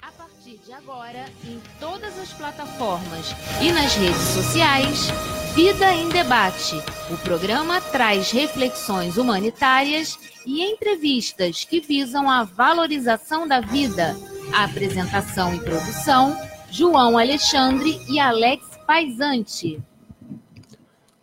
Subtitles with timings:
[0.00, 5.08] A partir de agora, em todas as plataformas e nas redes sociais,
[5.56, 6.76] Vida em Debate.
[7.10, 10.16] O programa traz reflexões humanitárias
[10.46, 14.14] e entrevistas que visam a valorização da vida.
[14.54, 16.36] A apresentação e produção:
[16.70, 19.82] João Alexandre e Alex Paisante.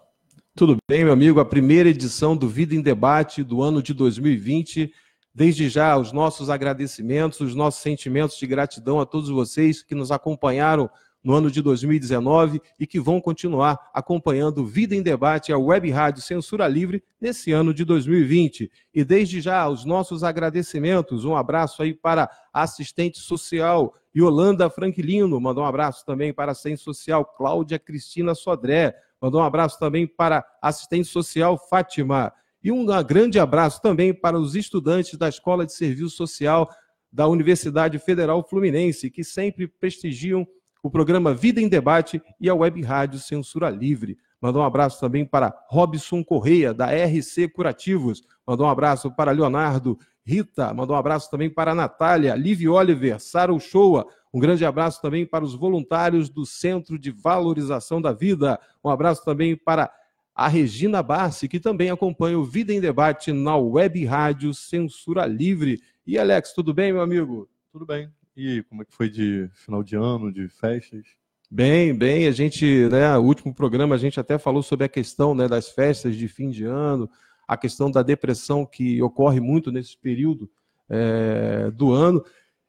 [0.56, 1.40] Tudo bem, meu amigo.
[1.40, 4.94] A primeira edição do Vida em Debate do ano de 2020
[5.34, 10.12] Desde já, os nossos agradecimentos, os nossos sentimentos de gratidão a todos vocês que nos
[10.12, 10.90] acompanharam
[11.24, 16.22] no ano de 2019 e que vão continuar acompanhando Vida em Debate, a Web Rádio
[16.22, 18.72] Censura Livre, nesse ano de 2020.
[18.94, 25.40] E desde já, os nossos agradecimentos, um abraço aí para a assistente social Yolanda Franquilino,
[25.40, 30.06] mandou um abraço também para a assistente social Cláudia Cristina Sodré, mandou um abraço também
[30.06, 32.34] para a assistente social Fátima.
[32.64, 36.70] E um grande abraço também para os estudantes da Escola de Serviço Social
[37.12, 40.48] da Universidade Federal Fluminense, que sempre prestigiam
[40.84, 44.18] o programa Vida em Debate e a Web Rádio Censura Livre.
[44.42, 48.24] Mandou um abraço também para Robson Correia, da RC Curativos.
[48.48, 50.74] Mandou um abraço para Leonardo Rita.
[50.74, 54.08] Mandou um abraço também para Natália, Liv Oliver, Sara Uchoa.
[54.34, 58.60] Um grande abraço também para os voluntários do Centro de Valorização da Vida.
[58.84, 59.92] Um abraço também para
[60.34, 65.82] a Regina Bassi, que também acompanha o Vida em Debate na Web Rádio Censura Livre.
[66.06, 67.50] E Alex, tudo bem, meu amigo?
[67.72, 68.10] Tudo bem.
[68.36, 71.04] E como é que foi de final de ano, de festas?
[71.50, 75.36] Bem, bem, a gente, né, o último programa a gente até falou sobre a questão
[75.36, 77.10] né, das festas de fim de ano,
[77.46, 80.50] a questão da depressão que ocorre muito nesse período
[80.90, 82.24] é, do ano.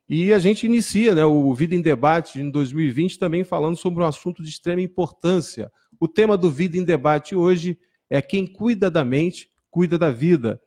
[0.08, 4.06] E a gente inicia né, o Vida em Debate em 2020 também falando sobre um
[4.06, 5.70] assunto de extrema importância,
[6.02, 7.78] o tema do Vida em Debate hoje
[8.10, 10.60] é Quem cuida da mente, cuida da vida.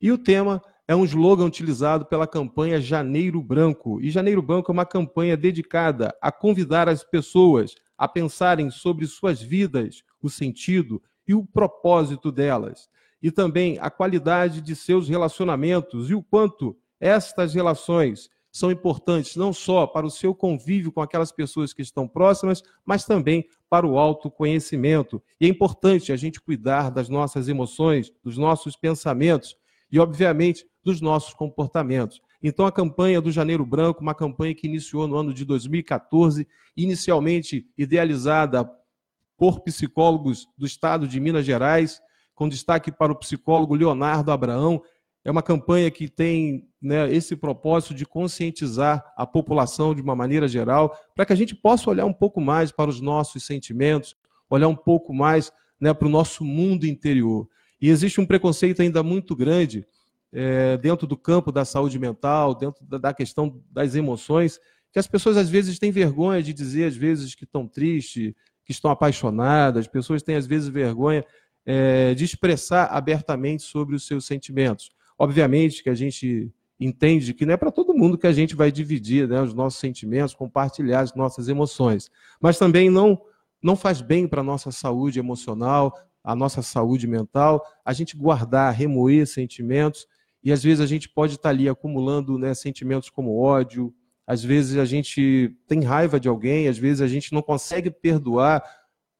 [0.00, 4.00] E o tema é um slogan utilizado pela campanha Janeiro Branco.
[4.00, 9.42] E Janeiro Branco é uma campanha dedicada a convidar as pessoas a pensarem sobre suas
[9.42, 12.88] vidas, o sentido e o propósito delas.
[13.22, 19.52] E também a qualidade de seus relacionamentos e o quanto estas relações são importantes não
[19.52, 23.98] só para o seu convívio com aquelas pessoas que estão próximas, mas também para o
[23.98, 25.20] autoconhecimento.
[25.40, 29.56] E é importante a gente cuidar das nossas emoções, dos nossos pensamentos
[29.90, 32.20] e, obviamente, dos nossos comportamentos.
[32.40, 37.66] Então, a campanha do Janeiro Branco, uma campanha que iniciou no ano de 2014, inicialmente
[37.76, 38.70] idealizada
[39.36, 42.00] por psicólogos do estado de Minas Gerais,
[42.36, 44.80] com destaque para o psicólogo Leonardo Abraão,
[45.24, 50.46] é uma campanha que tem né, esse propósito de conscientizar a população de uma maneira
[50.46, 54.14] geral, para que a gente possa olhar um pouco mais para os nossos sentimentos,
[54.50, 55.50] olhar um pouco mais
[55.80, 57.48] né, para o nosso mundo interior.
[57.80, 59.86] E existe um preconceito ainda muito grande
[60.32, 64.60] é, dentro do campo da saúde mental, dentro da, questão das emoções,
[64.92, 68.34] que as pessoas às vezes têm vergonha de dizer, às vezes, que estão tristes,
[68.64, 71.24] que estão apaixonadas, as pessoas têm às vezes vergonha
[71.64, 74.90] é, de expressar abertamente sobre os seus sentimentos.
[75.18, 78.70] Obviamente que a gente entende que não é para todo mundo que a gente vai
[78.70, 82.10] dividir né, os nossos sentimentos, compartilhar as nossas emoções.
[82.40, 83.20] Mas também não,
[83.62, 88.72] não faz bem para a nossa saúde emocional, a nossa saúde mental, a gente guardar,
[88.72, 90.06] remoer sentimentos,
[90.42, 93.94] e às vezes a gente pode estar ali acumulando né, sentimentos como ódio,
[94.26, 98.64] às vezes a gente tem raiva de alguém, às vezes a gente não consegue perdoar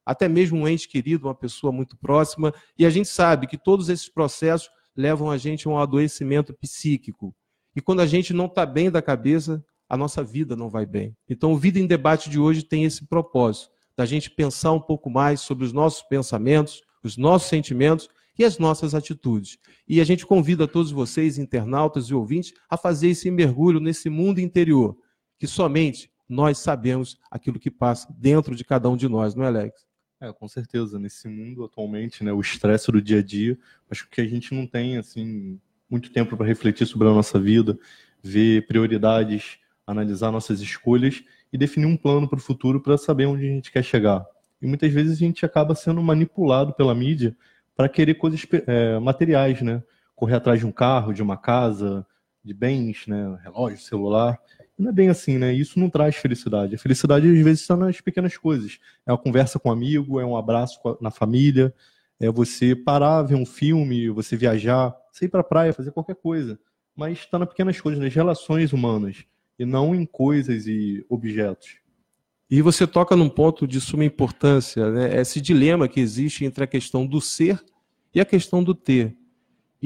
[0.05, 3.89] até mesmo um ente querido, uma pessoa muito próxima, e a gente sabe que todos
[3.89, 7.35] esses processos levam a gente a um adoecimento psíquico.
[7.75, 11.15] E quando a gente não está bem da cabeça, a nossa vida não vai bem.
[11.29, 15.09] Então, o Vida em Debate de hoje tem esse propósito, da gente pensar um pouco
[15.09, 19.57] mais sobre os nossos pensamentos, os nossos sentimentos e as nossas atitudes.
[19.87, 24.39] E a gente convida todos vocês, internautas e ouvintes, a fazer esse mergulho nesse mundo
[24.39, 24.97] interior,
[25.39, 29.47] que somente nós sabemos aquilo que passa dentro de cada um de nós, não é,
[29.47, 29.85] Alex?
[30.25, 30.97] É, com certeza.
[30.97, 33.57] Nesse mundo atualmente, né, o estresse do dia a dia,
[33.91, 37.77] acho que a gente não tem assim muito tempo para refletir sobre a nossa vida,
[38.23, 41.23] ver prioridades, analisar nossas escolhas
[41.53, 44.25] e definir um plano para o futuro para saber onde a gente quer chegar.
[44.59, 47.37] E muitas vezes a gente acaba sendo manipulado pela mídia
[47.75, 49.83] para querer coisas é, materiais, né?
[50.15, 52.05] Correr atrás de um carro, de uma casa,
[52.43, 53.37] de bens, né?
[53.43, 54.39] Relógio, celular.
[54.77, 55.53] Não é bem assim, né?
[55.53, 56.75] Isso não traz felicidade.
[56.75, 58.77] A felicidade, às vezes, está nas pequenas coisas.
[59.05, 61.73] É uma conversa com um amigo, é um abraço na família,
[62.19, 66.59] é você parar, ver um filme, você viajar, sair para a praia, fazer qualquer coisa.
[66.95, 69.25] Mas está nas pequenas coisas, nas relações humanas,
[69.57, 71.77] e não em coisas e objetos.
[72.49, 75.19] E você toca num ponto de suma importância, né?
[75.19, 77.63] Esse dilema que existe entre a questão do ser
[78.13, 79.15] e a questão do ter.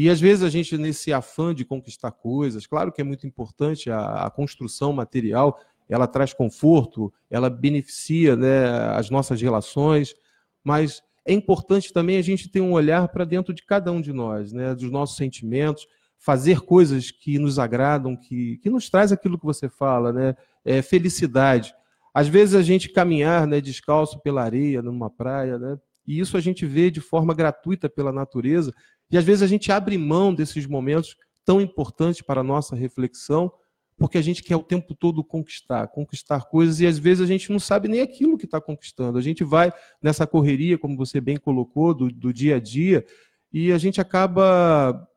[0.01, 3.91] E às vezes a gente, nesse afã de conquistar coisas, claro que é muito importante
[3.91, 5.59] a, a construção material,
[5.89, 10.15] ela traz conforto, ela beneficia né, as nossas relações,
[10.63, 14.13] mas é importante também a gente ter um olhar para dentro de cada um de
[14.13, 15.85] nós, né, dos nossos sentimentos,
[16.17, 20.81] fazer coisas que nos agradam, que, que nos traz aquilo que você fala, né, é,
[20.81, 21.75] felicidade.
[22.13, 26.39] Às vezes a gente caminhar né, descalço pela areia, numa praia, né, e isso a
[26.39, 28.73] gente vê de forma gratuita pela natureza,
[29.11, 31.15] e às vezes a gente abre mão desses momentos
[31.45, 33.51] tão importantes para a nossa reflexão,
[33.97, 37.51] porque a gente quer o tempo todo conquistar, conquistar coisas, e às vezes a gente
[37.51, 39.17] não sabe nem aquilo que está conquistando.
[39.17, 43.05] A gente vai nessa correria, como você bem colocou, do, do dia a dia,
[43.51, 45.07] e a gente acaba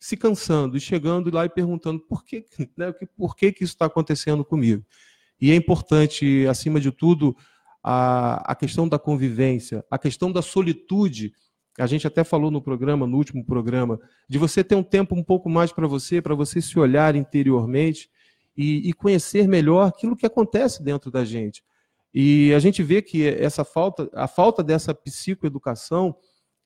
[0.00, 2.44] se cansando e chegando lá e perguntando por que,
[2.76, 4.84] né, por que, que isso está acontecendo comigo.
[5.40, 7.36] E é importante, acima de tudo,
[7.82, 11.32] a, a questão da convivência, a questão da solitude
[11.78, 15.22] a gente até falou no programa, no último programa, de você ter um tempo um
[15.22, 18.10] pouco mais para você, para você se olhar interiormente
[18.56, 21.62] e, e, conhecer melhor aquilo que acontece dentro da gente.
[22.12, 26.16] E a gente vê que essa falta, a falta dessa psicoeducação,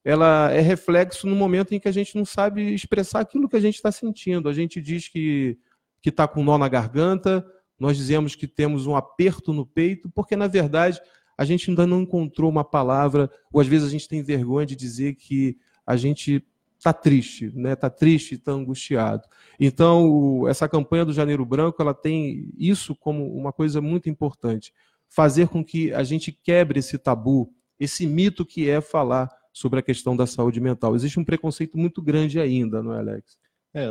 [0.04, 3.60] ela é reflexo no momento em que a gente não sabe expressar aquilo que a
[3.60, 4.48] gente está sentindo.
[4.48, 5.58] A gente diz que
[6.02, 7.46] que está com nó na garganta,
[7.78, 11.00] nós dizemos que temos um aperto no peito, porque na verdade
[11.42, 14.76] a gente ainda não encontrou uma palavra, ou às vezes a gente tem vergonha de
[14.76, 16.46] dizer que a gente
[16.78, 17.72] está triste, né?
[17.72, 19.24] Está triste, está angustiado.
[19.58, 24.72] Então, essa campanha do Janeiro Branco, ela tem isso como uma coisa muito importante,
[25.08, 29.82] fazer com que a gente quebre esse tabu, esse mito que é falar sobre a
[29.82, 30.94] questão da saúde mental.
[30.94, 33.36] Existe um preconceito muito grande ainda, não é, Alex?
[33.74, 33.88] É,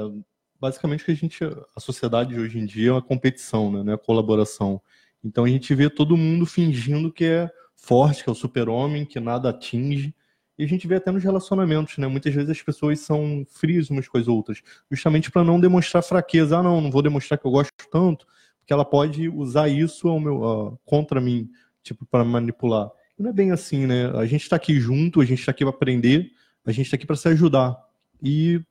[0.59, 3.83] basicamente que a gente, a sociedade de hoje em dia é uma competição, né?
[3.83, 4.81] Não é colaboração.
[5.23, 9.19] Então a gente vê todo mundo fingindo que é forte, que é o super-homem, que
[9.19, 10.13] nada atinge.
[10.57, 12.07] E a gente vê até nos relacionamentos, né?
[12.07, 16.59] Muitas vezes as pessoas são frias umas com as outras, justamente para não demonstrar fraqueza.
[16.59, 18.27] Ah, não, não vou demonstrar que eu gosto tanto,
[18.59, 21.49] porque ela pode usar isso ao meu, uh, contra mim,
[21.81, 22.91] tipo, para manipular.
[23.17, 24.11] E não é bem assim, né?
[24.15, 26.31] A gente está aqui junto, a gente está aqui para aprender,
[26.65, 27.75] a gente está aqui para se ajudar.
[28.21, 28.61] E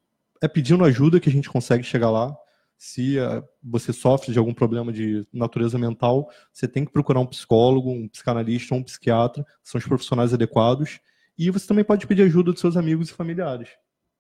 [0.41, 2.37] é pedindo ajuda que a gente consegue chegar lá
[2.83, 7.27] se uh, você sofre de algum problema de natureza mental, você tem que procurar um
[7.27, 10.99] psicólogo, um psicanalista ou um psiquiatra, são os profissionais adequados.
[11.37, 13.69] E você também pode pedir ajuda dos seus amigos e familiares.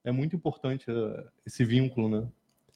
[0.05, 2.29] É muito importante uh, esse vínculo, né?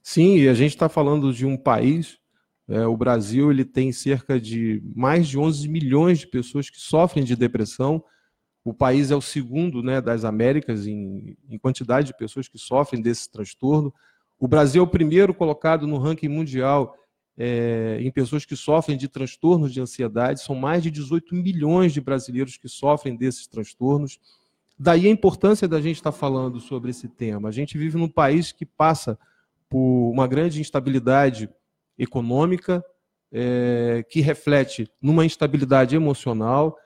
[0.03, 2.19] Sim, e a gente está falando de um país,
[2.67, 7.27] é, o Brasil ele tem cerca de mais de 11 milhões de pessoas que sofrem
[7.27, 8.03] de depressão.
[8.65, 13.03] O país é o segundo né, das Américas em, em quantidade de pessoas que sofrem
[13.03, 13.93] desse transtorno.
[14.39, 16.97] O Brasil é o primeiro colocado no ranking mundial
[17.37, 20.43] é, em pessoas que sofrem de transtornos de ansiedade.
[20.43, 24.19] São mais de 18 milhões de brasileiros que sofrem desses transtornos.
[24.79, 27.49] Daí a importância da gente estar falando sobre esse tema.
[27.49, 29.19] A gente vive num país que passa
[29.69, 31.49] por uma grande instabilidade
[31.99, 32.85] econômica,
[33.33, 36.77] é, que reflete numa instabilidade emocional.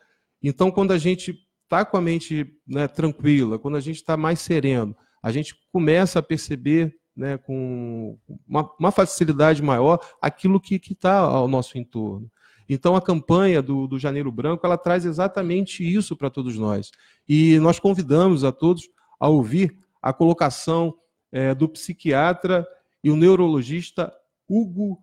[0.42, 4.40] Então, quando a gente está com a mente né, tranquila, quando a gente está mais
[4.40, 8.16] sereno, a gente começa a perceber né, com
[8.48, 12.30] uma, uma, facilidade maior aquilo que está ao nosso entorno.
[12.68, 16.92] Então, a campanha do, do Janeiro Branco ela traz exatamente isso para todos nós.
[17.28, 20.94] E nós convidamos a todos a ouvir a colocação
[21.32, 22.64] é, do psiquiatra
[23.02, 24.14] e o neurologista
[24.48, 25.02] Hugo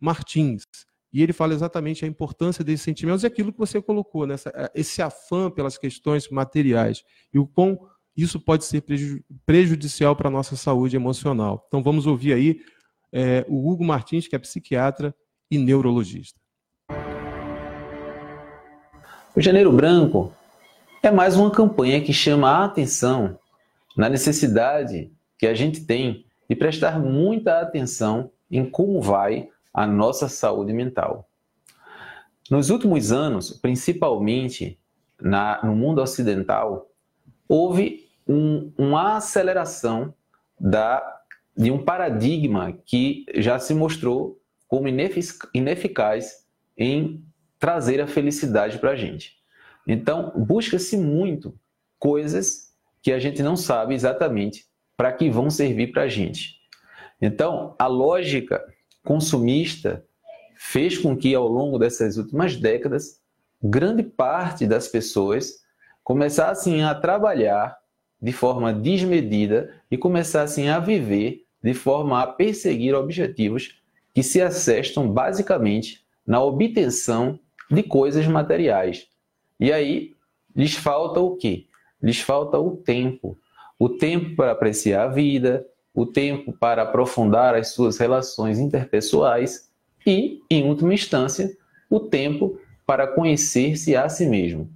[0.00, 0.64] Martins.
[1.12, 4.36] E ele fala exatamente a importância desses sentimentos e aquilo que você colocou, né?
[4.74, 7.78] esse afã pelas questões materiais e o quão
[8.16, 8.84] isso pode ser
[9.44, 11.64] prejudicial para a nossa saúde emocional.
[11.66, 12.60] Então vamos ouvir aí
[13.12, 15.14] é, o Hugo Martins, que é psiquiatra
[15.50, 16.38] e neurologista.
[19.36, 20.32] O Janeiro Branco
[21.02, 23.38] é mais uma campanha que chama a atenção
[23.96, 30.28] na necessidade que a gente tem de prestar muita atenção em como vai a nossa
[30.28, 31.28] saúde mental.
[32.50, 34.78] Nos últimos anos, principalmente
[35.20, 36.88] na, no mundo ocidental,
[37.48, 40.14] houve um, uma aceleração
[40.58, 41.02] da,
[41.56, 46.44] de um paradigma que já se mostrou como ineficaz
[46.76, 47.24] em
[47.58, 49.36] trazer a felicidade para a gente.
[49.86, 51.54] Então, busca-se muito
[51.98, 54.66] coisas que a gente não sabe exatamente
[54.96, 56.58] para que vão servir para a gente.
[57.20, 58.64] Então, a lógica
[59.04, 60.04] consumista
[60.56, 63.20] fez com que, ao longo dessas últimas décadas,
[63.62, 65.62] grande parte das pessoas
[66.02, 67.76] começassem a trabalhar
[68.24, 73.82] de forma desmedida e começassem a viver de forma a perseguir objetivos
[74.14, 77.38] que se assestam basicamente na obtenção
[77.70, 79.08] de coisas materiais.
[79.60, 80.14] E aí
[80.56, 81.66] lhes falta o quê?
[82.02, 83.36] Lhes falta o tempo.
[83.78, 89.68] O tempo para apreciar a vida, o tempo para aprofundar as suas relações interpessoais
[90.06, 91.54] e, em última instância,
[91.90, 94.70] o tempo para conhecer-se a si mesmo.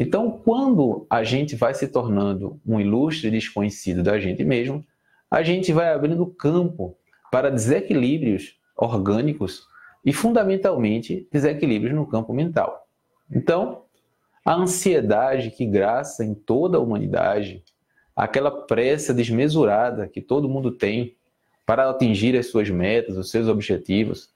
[0.00, 4.86] Então, quando a gente vai se tornando um ilustre desconhecido da gente mesmo,
[5.28, 6.96] a gente vai abrindo campo
[7.32, 9.66] para desequilíbrios orgânicos
[10.04, 12.86] e, fundamentalmente, desequilíbrios no campo mental.
[13.28, 13.82] Então,
[14.44, 17.64] a ansiedade que graça em toda a humanidade,
[18.14, 21.16] aquela pressa desmesurada que todo mundo tem
[21.66, 24.30] para atingir as suas metas, os seus objetivos,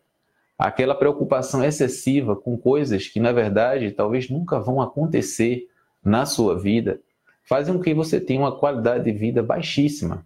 [0.62, 5.68] aquela preocupação excessiva com coisas que, na verdade, talvez nunca vão acontecer
[6.04, 7.00] na sua vida,
[7.42, 10.24] fazem com que você tenha uma qualidade de vida baixíssima.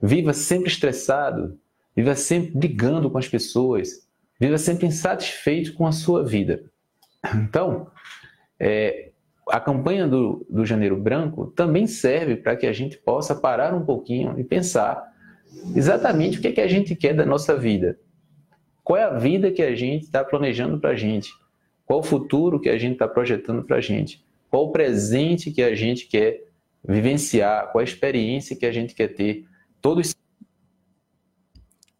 [0.00, 1.58] Viva sempre estressado,
[1.94, 4.06] viva sempre brigando com as pessoas,
[4.38, 6.64] viva sempre insatisfeito com a sua vida.
[7.34, 7.90] Então,
[8.60, 9.10] é,
[9.48, 13.86] a campanha do, do Janeiro Branco também serve para que a gente possa parar um
[13.86, 15.02] pouquinho e pensar
[15.74, 17.98] exatamente o que, é que a gente quer da nossa vida.
[18.86, 21.34] Qual é a vida que a gente está planejando para a gente?
[21.84, 24.24] Qual o futuro que a gente está projetando para a gente?
[24.48, 26.44] Qual o presente que a gente quer
[26.84, 27.72] vivenciar?
[27.72, 29.44] Qual a experiência que a gente quer ter?
[29.82, 30.14] Todos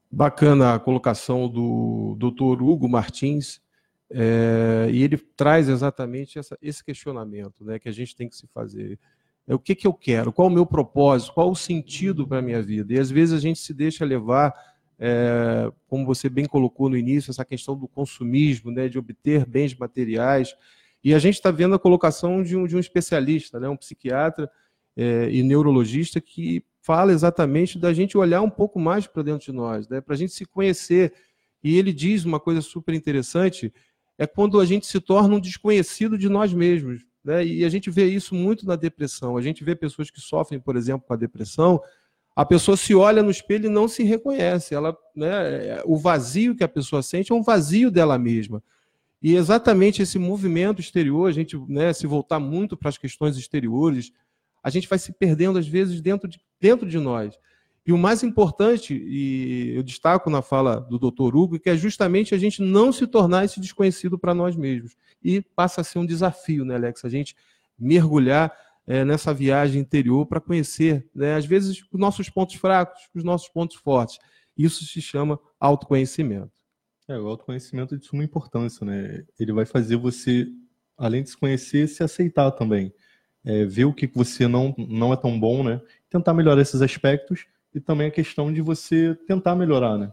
[0.08, 2.62] Bacana a colocação do Dr.
[2.62, 3.60] Hugo Martins,
[4.08, 8.46] é, e ele traz exatamente essa, esse questionamento né, que a gente tem que se
[8.54, 8.96] fazer.
[9.44, 10.32] É, o que, que eu quero?
[10.32, 11.34] Qual o meu propósito?
[11.34, 12.94] Qual o sentido para a minha vida?
[12.94, 14.54] E às vezes a gente se deixa levar,
[14.98, 19.74] é, como você bem colocou no início, essa questão do consumismo, né, de obter bens
[19.74, 20.54] materiais.
[21.04, 24.50] E a gente está vendo a colocação de um, de um especialista, né, um psiquiatra
[24.96, 29.52] é, e neurologista que fala exatamente da gente olhar um pouco mais para dentro de
[29.52, 31.12] nós, né, para a gente se conhecer.
[31.62, 33.72] E ele diz uma coisa super interessante
[34.18, 37.04] é quando a gente se torna um desconhecido de nós mesmos.
[37.22, 37.44] Né?
[37.44, 39.36] E a gente vê isso muito na depressão.
[39.36, 41.80] A gente vê pessoas que sofrem, por exemplo, com a depressão,
[42.36, 44.74] a pessoa se olha no espelho e não se reconhece.
[44.74, 48.62] Ela, né, o vazio que a pessoa sente é um vazio dela mesma.
[49.22, 54.12] E exatamente esse movimento exterior, a gente né, se voltar muito para as questões exteriores,
[54.62, 57.38] a gente vai se perdendo, às vezes, dentro de, dentro de nós.
[57.86, 61.34] E o mais importante, e eu destaco na fala do Dr.
[61.34, 64.94] Hugo, que é justamente a gente não se tornar esse desconhecido para nós mesmos.
[65.22, 67.02] E passa a ser um desafio, né, Alex?
[67.04, 67.34] A gente
[67.78, 68.52] mergulhar
[68.86, 73.48] é, nessa viagem interior para conhecer, né, às vezes, os nossos pontos fracos, os nossos
[73.48, 74.18] pontos fortes.
[74.56, 76.52] Isso se chama autoconhecimento.
[77.08, 79.24] É, o autoconhecimento é de suma importância, né?
[79.38, 80.48] Ele vai fazer você,
[80.96, 82.92] além de se conhecer, se aceitar também.
[83.44, 85.80] É, ver o que você não, não é tão bom, né?
[86.10, 90.12] Tentar melhorar esses aspectos e também a questão de você tentar melhorar, né?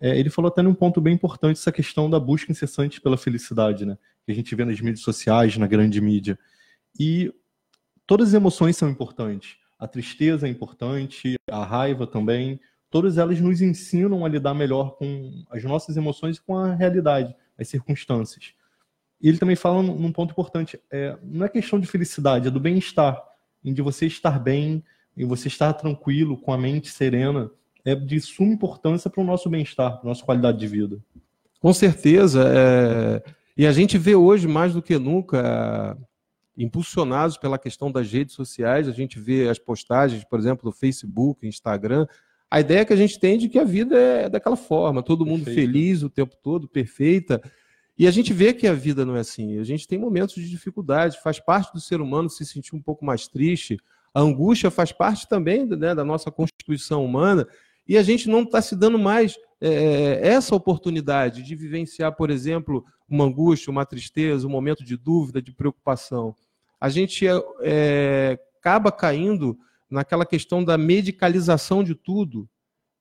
[0.00, 3.86] É, ele falou até num ponto bem importante essa questão da busca incessante pela felicidade,
[3.86, 3.96] né?
[4.24, 6.36] Que a gente vê nas mídias sociais, na grande mídia.
[6.98, 7.32] E
[8.06, 9.56] todas as emoções são importantes.
[9.78, 12.58] A tristeza é importante, a raiva também.
[12.90, 17.34] Todas elas nos ensinam a lidar melhor com as nossas emoções e com a realidade,
[17.58, 18.54] as circunstâncias.
[19.20, 22.60] E ele também fala num ponto importante: é, não é questão de felicidade, é do
[22.60, 23.22] bem-estar,
[23.64, 24.82] em de você estar bem,
[25.16, 27.50] e você estar tranquilo, com a mente serena,
[27.84, 30.98] é de suma importância para o nosso bem-estar, para a nossa qualidade de vida.
[31.60, 32.44] Com certeza.
[32.46, 33.22] É...
[33.56, 35.96] E a gente vê hoje, mais do que nunca,
[36.56, 41.46] impulsionados pela questão das redes sociais, a gente vê as postagens, por exemplo, no Facebook,
[41.46, 42.06] Instagram.
[42.50, 45.44] A ideia que a gente tem de que a vida é daquela forma, todo mundo
[45.44, 45.66] Perfeito.
[45.66, 47.42] feliz o tempo todo, perfeita.
[47.98, 49.58] E a gente vê que a vida não é assim.
[49.58, 53.04] A gente tem momentos de dificuldade, faz parte do ser humano se sentir um pouco
[53.04, 53.78] mais triste,
[54.14, 57.46] a angústia faz parte também né, da nossa constituição humana
[57.86, 62.84] e a gente não está se dando mais é, essa oportunidade de vivenciar, por exemplo,
[63.08, 66.34] uma angústia, uma tristeza, um momento de dúvida, de preocupação.
[66.80, 69.58] A gente é, é, acaba caindo
[69.90, 72.48] naquela questão da medicalização de tudo.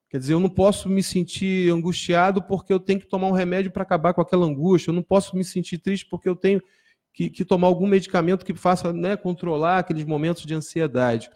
[0.10, 3.72] Quer dizer, eu não posso me sentir angustiado porque eu tenho que tomar um remédio
[3.72, 4.92] para acabar com aquela angústia.
[4.92, 6.62] Eu não posso me sentir triste porque eu tenho
[7.14, 11.30] que, que tomar algum medicamento que faça né, controlar aqueles momentos de ansiedade.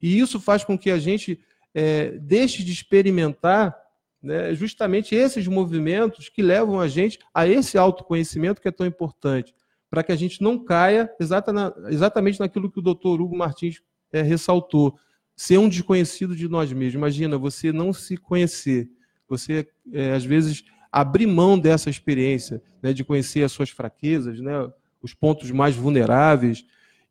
[0.00, 1.40] E isso faz com que a gente
[1.74, 3.76] é, deixe de experimentar
[4.22, 9.54] né, justamente esses movimentos que levam a gente a esse autoconhecimento que é tão importante,
[9.92, 14.98] para que a gente não caia exatamente naquilo que o doutor Hugo Martins é, ressaltou,
[15.36, 16.94] ser um desconhecido de nós mesmos.
[16.94, 18.88] Imagina você não se conhecer,
[19.28, 24.66] você é, às vezes abrir mão dessa experiência, né, de conhecer as suas fraquezas, né,
[25.02, 26.64] os pontos mais vulneráveis.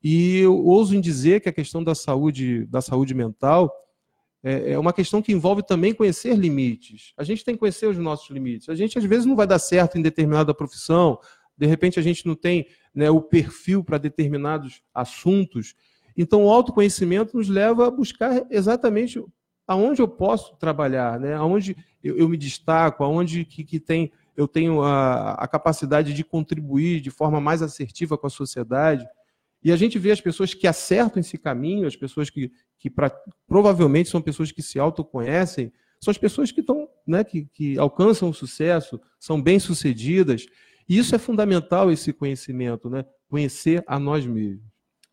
[0.03, 3.71] E eu ouso em dizer que a questão da saúde, da saúde mental,
[4.43, 7.13] é, é uma questão que envolve também conhecer limites.
[7.15, 8.69] A gente tem que conhecer os nossos limites.
[8.69, 11.19] A gente, às vezes, não vai dar certo em determinada profissão,
[11.61, 15.75] de repente, a gente não tem né, o perfil para determinados assuntos.
[16.17, 19.23] Então, o autoconhecimento nos leva a buscar exatamente
[19.67, 21.35] aonde eu posso trabalhar, né?
[21.35, 26.23] aonde eu, eu me destaco, aonde que, que tem, eu tenho a, a capacidade de
[26.23, 29.07] contribuir de forma mais assertiva com a sociedade.
[29.63, 33.15] E a gente vê as pessoas que acertam esse caminho, as pessoas que, que pra,
[33.47, 38.31] provavelmente são pessoas que se autoconhecem, são as pessoas que estão, né, que, que alcançam
[38.31, 40.47] o sucesso, são bem-sucedidas.
[40.87, 43.05] E isso é fundamental, esse conhecimento, né?
[43.29, 44.61] Conhecer a nós mesmos.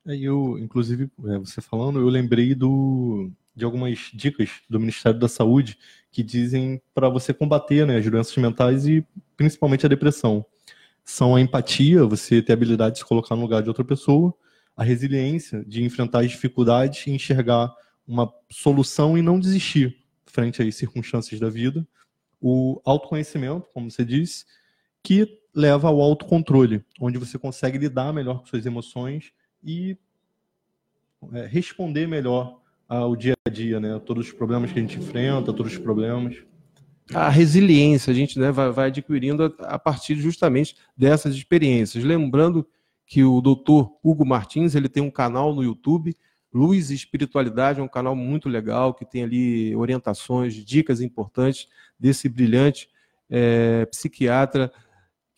[0.06, 5.28] É, eu, inclusive, é, você falando, eu lembrei do, de algumas dicas do Ministério da
[5.28, 5.78] Saúde
[6.10, 9.04] que dizem para você combater né, as doenças mentais e
[9.36, 10.44] principalmente a depressão
[11.04, 14.34] são a empatia, você ter a habilidade de se colocar no lugar de outra pessoa,
[14.76, 17.74] a resiliência de enfrentar as dificuldades e enxergar
[18.06, 21.86] uma solução e não desistir frente às circunstâncias da vida,
[22.40, 24.44] o autoconhecimento, como você disse,
[25.08, 29.32] que leva ao autocontrole, onde você consegue lidar melhor com suas emoções
[29.64, 29.96] e
[31.32, 33.98] é, responder melhor ao dia a dia, né?
[34.04, 36.36] Todos os problemas que a gente enfrenta, todos os problemas
[37.14, 42.04] a resiliência a gente né, vai, vai adquirindo a, a, partir justamente dessas experiências.
[42.04, 42.68] Lembrando
[43.06, 46.14] que o doutor Hugo Martins ele tem um canal no YouTube,
[46.52, 51.66] Luz e Espiritualidade, é um canal muito legal, que tem ali orientações, dicas importantes
[51.98, 52.90] desse brilhante
[53.30, 54.70] é, psiquiatra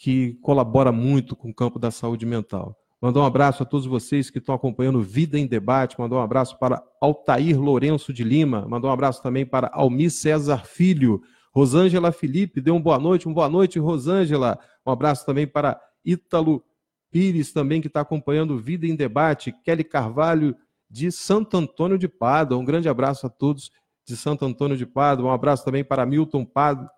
[0.01, 2.75] que colabora muito com o campo da saúde mental.
[3.03, 6.01] Mandar um abraço a todos vocês que estão acompanhando Vida em Debate.
[6.01, 8.67] Mandar um abraço para Altair Lourenço de Lima.
[8.67, 11.21] Mandar um abraço também para Almir César Filho.
[11.53, 14.59] Rosângela Felipe, deu uma boa noite, uma boa noite, Rosângela.
[14.87, 16.65] Um abraço também para Ítalo
[17.11, 19.53] Pires, também que está acompanhando Vida em Debate.
[19.63, 20.57] Kelly Carvalho,
[20.89, 22.57] de Santo Antônio de Pádua.
[22.57, 23.71] Um grande abraço a todos
[24.07, 25.29] de Santo Antônio de Pádua.
[25.29, 26.89] Um abraço também para Milton Prado,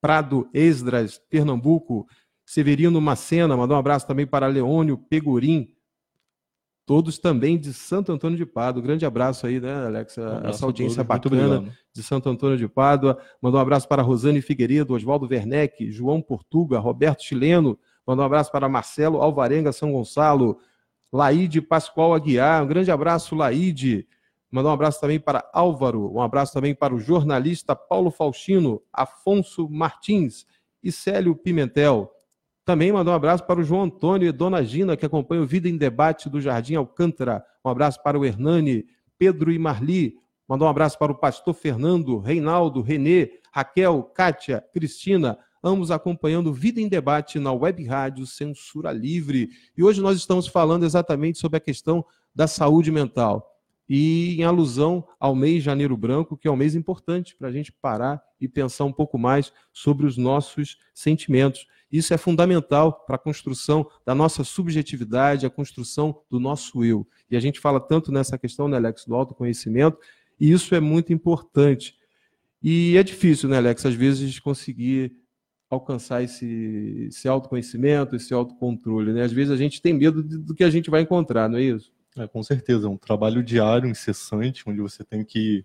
[0.00, 2.08] Prado Esdras, Pernambuco.
[2.44, 5.72] Severino Macena, mandou um abraço também para Leônio Pegorim,
[6.84, 8.82] todos também de Santo Antônio de Pádua.
[8.82, 10.18] Grande abraço aí, né, Alex?
[10.18, 13.18] Um Essa audiência bacana de Santo Antônio de Pádua.
[13.40, 17.78] Mandou um abraço para Rosane Figueiredo, Oswaldo Werneck, João Portuga, Roberto Chileno.
[18.06, 20.58] Mandou um abraço para Marcelo Alvarenga São Gonçalo,
[21.12, 22.64] Laide Pascoal Aguiar.
[22.64, 24.06] Um grande abraço, Laide.
[24.50, 29.66] Mandou um abraço também para Álvaro, um abraço também para o jornalista Paulo Faustino, Afonso
[29.70, 30.44] Martins
[30.82, 32.12] e Célio Pimentel.
[32.72, 35.68] Também mandou um abraço para o João Antônio e Dona Gina, que acompanham o Vida
[35.68, 37.44] em Debate do Jardim Alcântara.
[37.62, 38.86] Um abraço para o Hernani,
[39.18, 40.14] Pedro e Marli.
[40.48, 46.80] Mandou um abraço para o pastor Fernando, Reinaldo, Renê, Raquel, Kátia, Cristina, ambos acompanhando Vida
[46.80, 49.50] em Debate na Web Rádio Censura Livre.
[49.76, 52.02] E hoje nós estamos falando exatamente sobre a questão
[52.34, 53.50] da saúde mental.
[53.86, 57.52] E em alusão ao mês de Janeiro Branco, que é um mês importante para a
[57.52, 61.66] gente parar e pensar um pouco mais sobre os nossos sentimentos.
[61.92, 67.06] Isso é fundamental para a construção da nossa subjetividade, a construção do nosso eu.
[67.30, 69.98] E a gente fala tanto nessa questão, né, Alex, do autoconhecimento,
[70.40, 71.94] e isso é muito importante.
[72.62, 75.12] E é difícil, né, Alex, às vezes conseguir
[75.68, 79.12] alcançar esse, esse autoconhecimento, esse autocontrole.
[79.12, 79.22] Né?
[79.22, 81.92] Às vezes a gente tem medo do que a gente vai encontrar, não é isso?
[82.16, 85.64] É, com certeza, é um trabalho diário, incessante, onde você tem que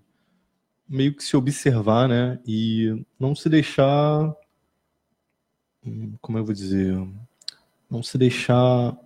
[0.88, 2.40] meio que se observar, né?
[2.48, 4.34] E não se deixar
[6.22, 6.96] como eu vou dizer,
[7.90, 8.98] não se deixar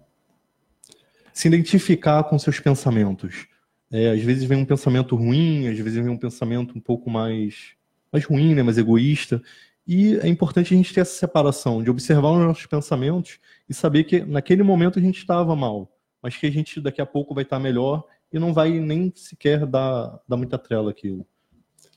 [1.34, 3.48] se identificar com seus pensamentos.
[3.92, 7.74] É, às vezes vem um pensamento ruim, às vezes vem um pensamento um pouco mais,
[8.12, 9.42] mais ruim, né, mais egoísta.
[9.88, 14.04] E é importante a gente ter essa separação de observar os nossos pensamentos e saber
[14.04, 15.92] que naquele momento a gente estava mal,
[16.22, 19.66] mas que a gente daqui a pouco vai estar melhor e não vai nem sequer
[19.66, 21.26] dar, dar muita trela aquilo.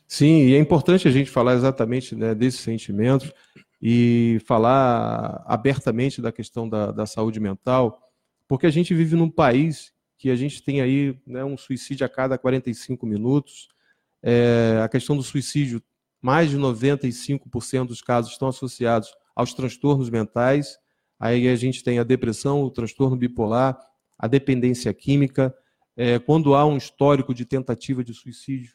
[0.08, 3.32] Sim, e é importante a gente falar exatamente né, desses sentimentos
[3.86, 8.00] e falar abertamente da questão da, da saúde mental,
[8.48, 12.08] porque a gente vive num país que a gente tem aí né, um suicídio a
[12.08, 13.68] cada 45 minutos.
[14.22, 15.82] É, a questão do suicídio,
[16.22, 20.78] mais de 95% dos casos estão associados aos transtornos mentais.
[21.20, 23.78] Aí a gente tem a depressão, o transtorno bipolar,
[24.18, 25.54] a dependência química.
[25.94, 28.74] É, quando há um histórico de tentativa de suicídio,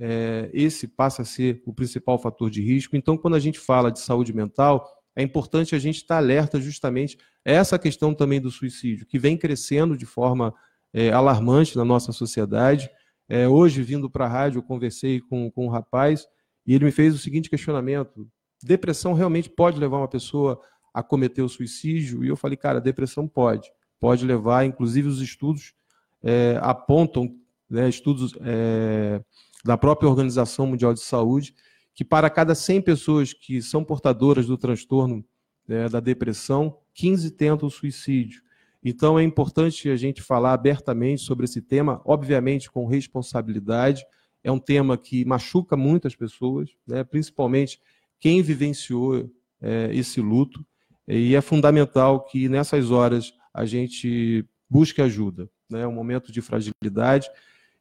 [0.00, 2.96] é, esse passa a ser o principal fator de risco.
[2.96, 7.18] Então, quando a gente fala de saúde mental, é importante a gente estar alerta justamente
[7.44, 10.54] a essa questão também do suicídio, que vem crescendo de forma
[10.92, 12.88] é, alarmante na nossa sociedade.
[13.28, 16.26] É, hoje, vindo para a rádio, eu conversei com, com um rapaz
[16.66, 18.26] e ele me fez o seguinte questionamento:
[18.62, 20.60] depressão realmente pode levar uma pessoa
[20.94, 22.24] a cometer o suicídio?
[22.24, 23.70] E eu falei, cara, depressão pode.
[24.00, 25.74] Pode levar, inclusive os estudos
[26.22, 27.36] é, apontam,
[27.68, 29.22] né, estudos é,
[29.64, 31.54] da própria Organização Mundial de Saúde,
[31.94, 35.24] que para cada 100 pessoas que são portadoras do transtorno
[35.66, 38.42] né, da depressão, 15 tentam o suicídio.
[38.82, 44.04] Então é importante a gente falar abertamente sobre esse tema, obviamente com responsabilidade.
[44.42, 47.78] É um tema que machuca muitas pessoas, né, principalmente
[48.18, 50.64] quem vivenciou é, esse luto.
[51.06, 55.50] E é fundamental que nessas horas a gente busque ajuda.
[55.68, 57.28] Né, um momento de fragilidade.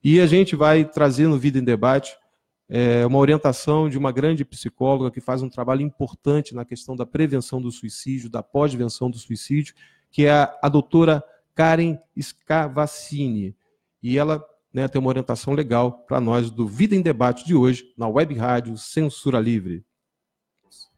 [0.03, 2.15] E a gente vai trazer no Vida em Debate
[2.69, 7.05] é, uma orientação de uma grande psicóloga que faz um trabalho importante na questão da
[7.05, 9.73] prevenção do suicídio, da pós-venção do suicídio,
[10.11, 11.23] que é a, a doutora
[11.55, 13.55] Karen Scavacini.
[14.01, 17.93] E ela né, tem uma orientação legal para nós do Vida em Debate de hoje,
[17.97, 19.83] na web rádio Censura Livre.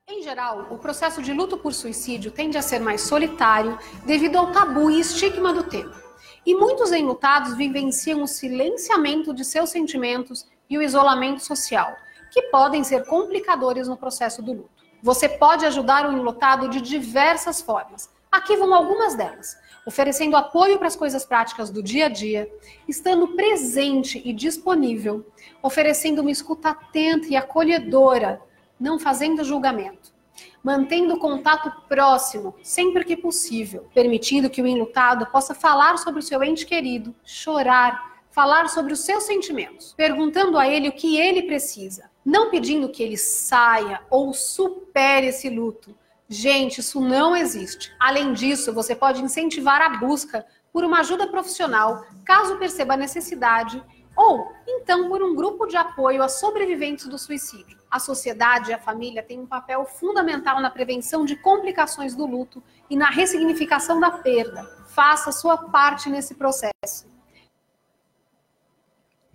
[0.08, 4.52] Em geral, o processo de luto por suicídio tende a ser mais solitário devido ao
[4.52, 6.11] tabu e estigma do tema.
[6.46, 11.96] E muitos enlutados vivenciam o silenciamento de seus sentimentos e o isolamento social,
[12.32, 14.82] que podem ser complicadores no processo do luto.
[15.04, 19.58] Você pode ajudar o enlutado de diversas formas, Aqui vão algumas delas.
[19.86, 22.50] Oferecendo apoio para as coisas práticas do dia a dia,
[22.88, 25.26] estando presente e disponível,
[25.62, 28.42] oferecendo uma escuta atenta e acolhedora,
[28.80, 30.14] não fazendo julgamento,
[30.64, 36.44] mantendo contato próximo sempre que possível, permitindo que o enlutado possa falar sobre o seu
[36.44, 42.10] ente querido, chorar, falar sobre os seus sentimentos, perguntando a ele o que ele precisa,
[42.24, 45.96] não pedindo que ele saia ou supere esse luto,
[46.34, 47.94] Gente, isso não existe.
[48.00, 53.84] Além disso, você pode incentivar a busca por uma ajuda profissional, caso perceba a necessidade,
[54.16, 57.81] ou então por um grupo de apoio a sobreviventes do suicídio.
[57.92, 62.64] A sociedade e a família têm um papel fundamental na prevenção de complicações do luto
[62.90, 64.64] e na ressignificação da perda.
[64.88, 67.06] Faça sua parte nesse processo.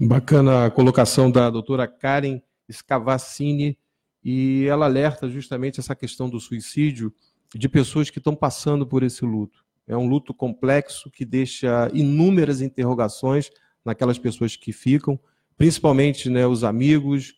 [0.01, 2.41] Bacana a colocação da doutora Karen
[2.73, 3.79] Scavacini
[4.25, 7.13] e ela alerta justamente essa questão do suicídio
[7.55, 9.65] de pessoas que estão passando por esse luto.
[9.87, 13.51] É um luto complexo que deixa inúmeras interrogações
[13.85, 15.19] naquelas pessoas que ficam,
[15.57, 17.35] principalmente né, os amigos,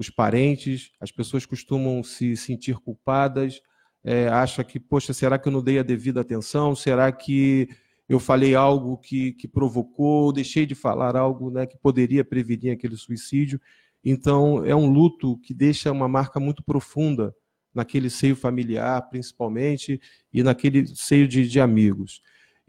[0.00, 3.60] os parentes, as pessoas costumam se sentir culpadas,
[4.02, 6.74] é, acha que, poxa, será que eu não dei a devida atenção?
[6.74, 7.68] Será que
[8.08, 12.96] eu falei algo que, que provocou, deixei de falar algo né, que poderia prevenir aquele
[12.96, 13.60] suicídio?
[14.02, 17.34] Então, é um luto que deixa uma marca muito profunda
[17.74, 20.00] naquele seio familiar, principalmente,
[20.32, 22.22] e naquele seio de, de amigos.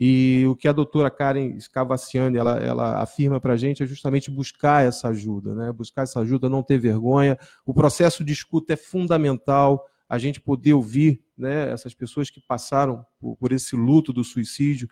[0.04, 4.32] E o que a doutora Karen Scavaciani ela, ela afirma para a gente é justamente
[4.32, 5.72] buscar essa ajuda, né?
[5.72, 7.38] buscar essa ajuda, não ter vergonha.
[7.64, 13.06] O processo de escuta é fundamental, a gente poder ouvir né, essas pessoas que passaram
[13.20, 14.90] por, por esse luto do suicídio,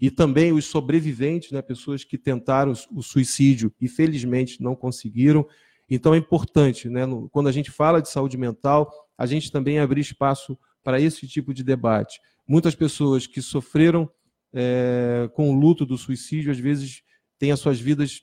[0.00, 5.44] e também os sobreviventes, né, pessoas que tentaram o suicídio e felizmente não conseguiram.
[5.90, 9.80] Então é importante, né, no, quando a gente fala de saúde mental, a gente também
[9.80, 12.20] abrir espaço para esse tipo de debate.
[12.46, 14.08] Muitas pessoas que sofreram
[14.52, 17.02] é, com o luto do suicídio, às vezes,
[17.38, 18.22] têm as suas vidas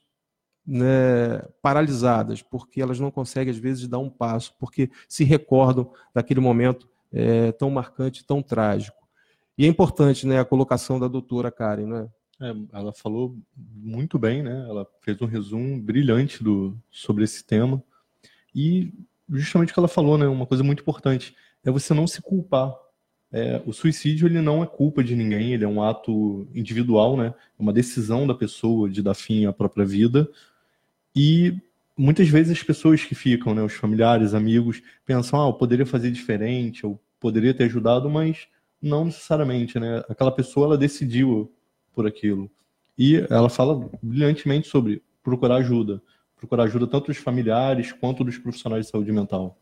[0.66, 6.40] né, paralisadas, porque elas não conseguem, às vezes, dar um passo, porque se recordam daquele
[6.40, 8.98] momento é, tão marcante, tão trágico.
[9.58, 12.10] E é importante né, a colocação da doutora Karen, né?
[12.42, 14.66] É, ela falou muito bem, né?
[14.70, 17.84] Ela fez um resumo brilhante do, sobre esse tema.
[18.56, 18.94] E
[19.30, 20.28] justamente o que ela falou, né?
[20.28, 22.74] Uma coisa muito importante é você não se culpar.
[23.32, 27.34] É, o suicídio ele não é culpa de ninguém, ele é um ato individual, né?
[27.60, 30.28] É uma decisão da pessoa de dar fim à própria vida.
[31.16, 31.56] E
[31.98, 36.12] muitas vezes as pessoas que ficam, né, os familiares, amigos, pensam, ah, eu poderia fazer
[36.12, 38.48] diferente, eu poderia ter ajudado, mas
[38.82, 40.04] não necessariamente, né?
[40.10, 41.52] Aquela pessoa ela decidiu
[41.94, 42.50] por aquilo.
[42.98, 46.02] E ela fala brilhantemente sobre procurar ajuda.
[46.38, 49.58] procurar ajuda tanto dos familiares quanto dos profissionais de saúde mental.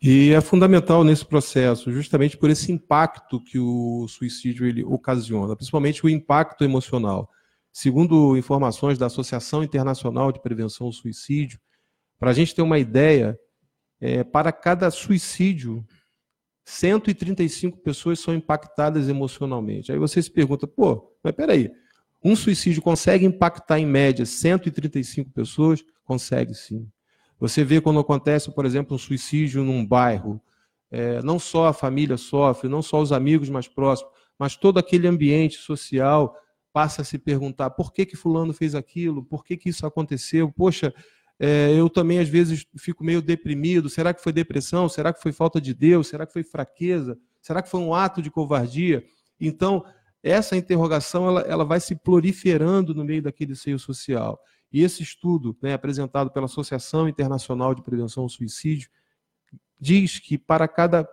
[0.00, 6.04] E é fundamental nesse processo, justamente por esse impacto que o suicídio ele ocasiona, principalmente
[6.04, 7.30] o impacto emocional.
[7.72, 11.58] Segundo informações da Associação Internacional de Prevenção ao Suicídio,
[12.18, 13.38] para a gente ter uma ideia,
[14.00, 15.84] é, para cada suicídio,
[16.64, 19.92] 135 pessoas são impactadas emocionalmente.
[19.92, 21.70] Aí você se pergunta, pô, mas peraí,
[22.22, 25.84] um suicídio consegue impactar em média 135 pessoas?
[26.04, 26.88] Consegue sim.
[27.38, 30.40] Você vê quando acontece, por exemplo, um suicídio num bairro,
[30.90, 35.06] é, não só a família sofre, não só os amigos mais próximos, mas todo aquele
[35.06, 36.34] ambiente social
[36.72, 40.52] passa a se perguntar por que que fulano fez aquilo, por que que isso aconteceu,
[40.52, 40.92] poxa,
[41.38, 45.32] é, eu também às vezes fico meio deprimido, será que foi depressão, será que foi
[45.32, 49.04] falta de Deus, será que foi fraqueza, será que foi um ato de covardia?
[49.40, 49.84] Então,
[50.22, 54.38] essa interrogação ela, ela vai se proliferando no meio daquele seio social.
[54.72, 58.90] E esse estudo, né, apresentado pela Associação Internacional de Prevenção ao Suicídio,
[59.78, 61.08] diz que para cada,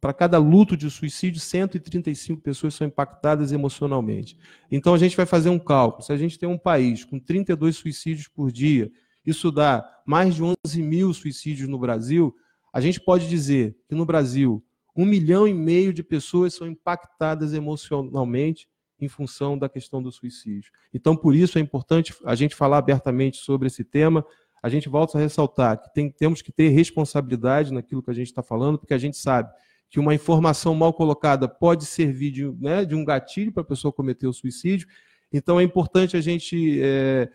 [0.00, 4.38] para cada luto de suicídio, 135 pessoas são impactadas emocionalmente.
[4.70, 6.04] Então a gente vai fazer um cálculo.
[6.04, 8.90] Se a gente tem um país com 32 suicídios por dia,
[9.24, 12.34] isso dá mais de 11 mil suicídios no Brasil,
[12.72, 14.62] a gente pode dizer que no Brasil,
[14.96, 18.68] um milhão e meio de pessoas são impactadas emocionalmente
[19.00, 20.70] em função da questão do suicídio.
[20.92, 24.24] Então, por isso é importante a gente falar abertamente sobre esse tema.
[24.62, 28.28] A gente volta a ressaltar que tem, temos que ter responsabilidade naquilo que a gente
[28.28, 29.50] está falando, porque a gente sabe
[29.90, 33.92] que uma informação mal colocada pode servir de, né, de um gatilho para a pessoa
[33.92, 34.88] cometer o suicídio.
[35.32, 37.28] Então, é importante a gente é,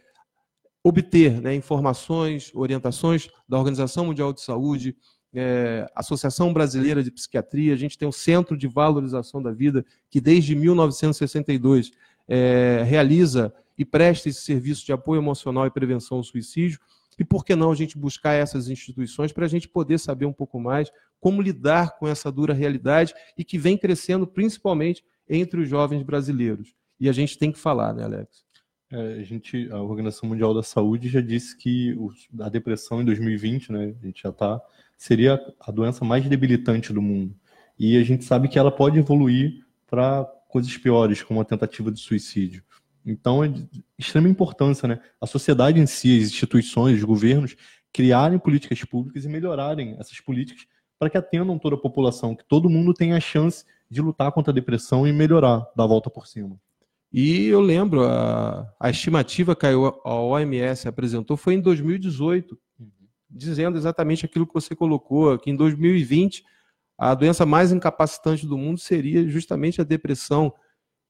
[0.83, 4.95] obter né, informações, orientações da Organização Mundial de Saúde,
[5.33, 10.19] é, Associação Brasileira de Psiquiatria, a gente tem o Centro de Valorização da Vida, que
[10.19, 11.91] desde 1962
[12.27, 16.79] é, realiza e presta esse serviço de apoio emocional e prevenção ao suicídio.
[17.17, 20.33] E por que não a gente buscar essas instituições para a gente poder saber um
[20.33, 20.89] pouco mais
[21.19, 26.73] como lidar com essa dura realidade e que vem crescendo principalmente entre os jovens brasileiros.
[26.99, 28.43] E a gente tem que falar, né, Alex?
[28.91, 31.95] É, a gente, a Organização Mundial da Saúde já disse que
[32.39, 34.59] a depressão em 2020, né, a gente já está
[34.99, 37.33] seria a doença mais debilitante do mundo.
[37.79, 42.01] E a gente sabe que ela pode evoluir para coisas piores, como a tentativa de
[42.01, 42.61] suicídio.
[43.05, 43.65] Então, é de
[43.97, 44.99] extrema importância, né?
[45.21, 47.55] A sociedade em si, as instituições, os governos,
[47.93, 50.67] criarem políticas públicas e melhorarem essas políticas
[50.99, 54.51] para que atendam toda a população, que todo mundo tenha a chance de lutar contra
[54.51, 56.59] a depressão e melhorar, dar a volta por cima.
[57.11, 62.59] E eu lembro, a, a estimativa que a OMS apresentou foi em 2018,
[63.29, 66.43] dizendo exatamente aquilo que você colocou, que em 2020
[66.97, 70.53] a doença mais incapacitante do mundo seria justamente a depressão.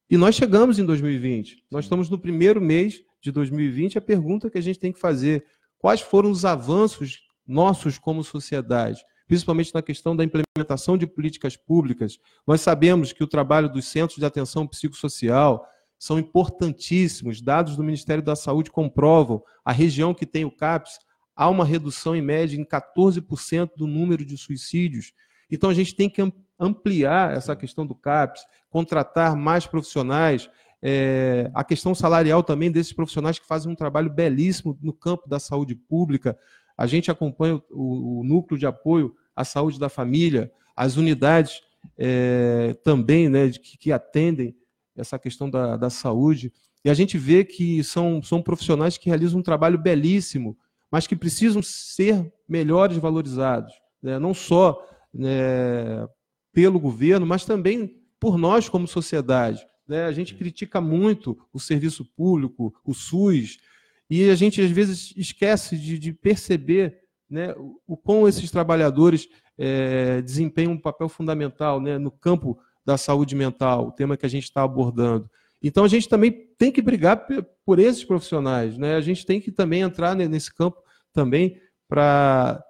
[0.09, 1.65] E nós chegamos em 2020.
[1.71, 3.97] Nós estamos no primeiro mês de 2020.
[3.97, 5.45] A pergunta que a gente tem que fazer:
[5.79, 12.19] quais foram os avanços nossos como sociedade, principalmente na questão da implementação de políticas públicas?
[12.45, 15.65] Nós sabemos que o trabalho dos centros de atenção psicossocial
[15.97, 17.41] são importantíssimos.
[17.41, 20.99] Dados do Ministério da Saúde comprovam a região que tem o CAPS
[21.39, 25.13] há uma redução em média em 14% do número de suicídios.
[25.49, 26.21] Então a gente tem que
[26.59, 30.49] ampliar essa questão do CAPS, contratar mais profissionais,
[30.81, 35.39] é, a questão salarial também desses profissionais que fazem um trabalho belíssimo no campo da
[35.39, 36.37] saúde pública.
[36.77, 41.61] A gente acompanha o, o núcleo de apoio à saúde da família, as unidades
[41.97, 44.53] é, também né, que, que, atendem
[44.93, 46.51] essa questão da, da saúde.
[46.83, 50.57] E a gente vê que são, são profissionais que realizam um trabalho belíssimo
[50.91, 54.17] mas que precisam ser melhores valorizados, né?
[54.17, 56.07] não só né,
[56.53, 59.65] pelo governo, mas também por nós como sociedade.
[59.87, 60.05] Né?
[60.05, 63.57] A gente critica muito o serviço público, o SUS,
[64.09, 66.99] e a gente às vezes esquece de, de perceber
[67.29, 67.53] né,
[67.85, 73.87] o como esses trabalhadores é, desempenham um papel fundamental né, no campo da saúde mental,
[73.87, 75.29] o tema que a gente está abordando.
[75.61, 77.27] Então a gente também tem que brigar
[77.65, 78.95] por esses profissionais, né?
[78.95, 80.81] A gente tem que também entrar nesse campo
[81.13, 82.63] também para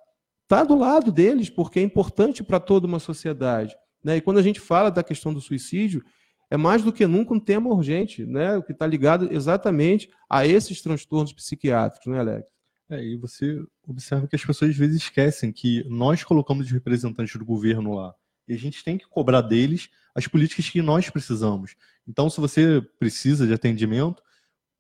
[0.43, 3.75] estar tá do lado deles, porque é importante para toda uma sociedade.
[4.03, 4.17] Né?
[4.17, 6.03] E quando a gente fala da questão do suicídio,
[6.49, 8.59] é mais do que nunca um tema urgente, né?
[8.61, 12.47] que está ligado exatamente a esses transtornos psiquiátricos, né, Alex?
[12.89, 17.35] É, e você observa que as pessoas às vezes esquecem que nós colocamos os representantes
[17.35, 18.15] do governo lá.
[18.49, 21.75] E a gente tem que cobrar deles as políticas que nós precisamos.
[22.07, 24.21] Então, se você precisa de atendimento,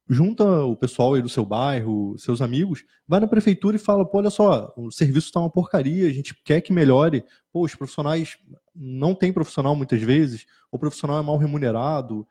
[0.09, 4.17] junta o pessoal aí do seu bairro, seus amigos, vai na prefeitura e fala, pô,
[4.17, 7.23] olha só, o serviço está uma porcaria, a gente quer que melhore.
[7.53, 8.37] Pô, os profissionais
[8.75, 12.27] não tem profissional muitas vezes, o profissional é mal remunerado,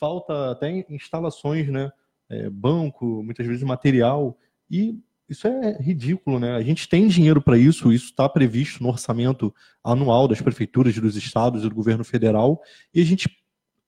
[0.00, 1.92] falta até instalações, né?
[2.30, 4.38] É, banco, muitas vezes material.
[4.70, 4.98] E
[5.28, 6.56] isso é ridículo, né?
[6.56, 11.16] A gente tem dinheiro para isso, isso está previsto no orçamento anual das prefeituras, dos
[11.16, 12.60] estados e do governo federal,
[12.94, 13.28] e a gente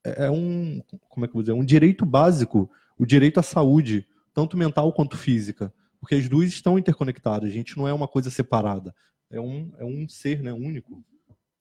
[0.04, 4.06] é, é um, como é que vou dizer, um direito básico, o direito à saúde,
[4.34, 8.30] tanto mental quanto física, porque as duas estão interconectadas, a gente não é uma coisa
[8.30, 8.94] separada,
[9.30, 11.02] é um, é um ser né, único.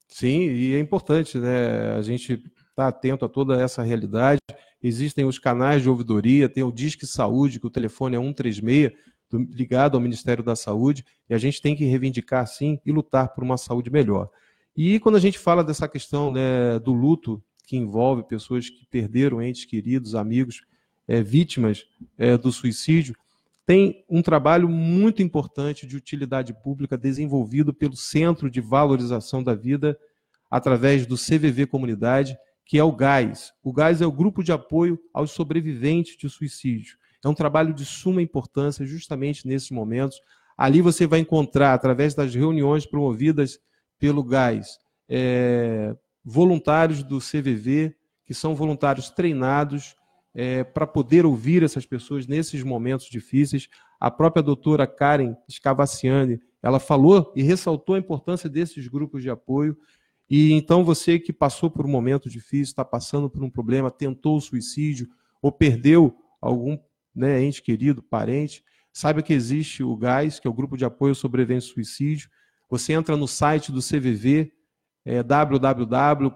[0.07, 2.43] Sim, e é importante né, a gente estar
[2.75, 4.41] tá atento a toda essa realidade.
[4.81, 8.91] Existem os canais de ouvidoria, tem o Disque Saúde, que o telefone é 136,
[9.31, 13.43] ligado ao Ministério da Saúde, e a gente tem que reivindicar, sim, e lutar por
[13.43, 14.29] uma saúde melhor.
[14.75, 19.41] E quando a gente fala dessa questão né, do luto, que envolve pessoas que perderam
[19.41, 20.63] entes queridos, amigos,
[21.07, 21.85] é, vítimas
[22.17, 23.15] é, do suicídio,
[23.65, 29.95] tem um trabalho muito importante de utilidade pública desenvolvido pelo Centro de Valorização da Vida,
[30.49, 33.53] através do CVV Comunidade, que é o GAS.
[33.63, 36.97] O GAS é o Grupo de Apoio aos Sobreviventes de Suicídio.
[37.23, 40.19] É um trabalho de suma importância, justamente nesses momentos.
[40.57, 43.59] Ali você vai encontrar, através das reuniões promovidas
[43.97, 49.95] pelo GAS, é, voluntários do CVV, que são voluntários treinados
[50.33, 53.67] é, para poder ouvir essas pessoas nesses momentos difíceis.
[53.99, 59.77] A própria doutora Karen Scavaciani, ela falou e ressaltou a importância desses grupos de apoio.
[60.29, 64.37] E então você que passou por um momento difícil, está passando por um problema, tentou
[64.37, 65.09] o suicídio
[65.41, 66.77] ou perdeu algum
[67.15, 71.15] né, ente querido, parente, saiba que existe o GAS, que é o Grupo de Apoio
[71.15, 72.29] Sobrevivência e Suicídio.
[72.69, 74.51] Você entra no site do CVV,
[75.05, 76.35] é, www.cvv.org.br,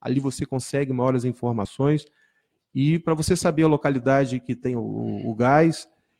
[0.00, 2.06] ali você consegue maiores informações.
[2.74, 5.36] E para você saber a localidade que tem o, o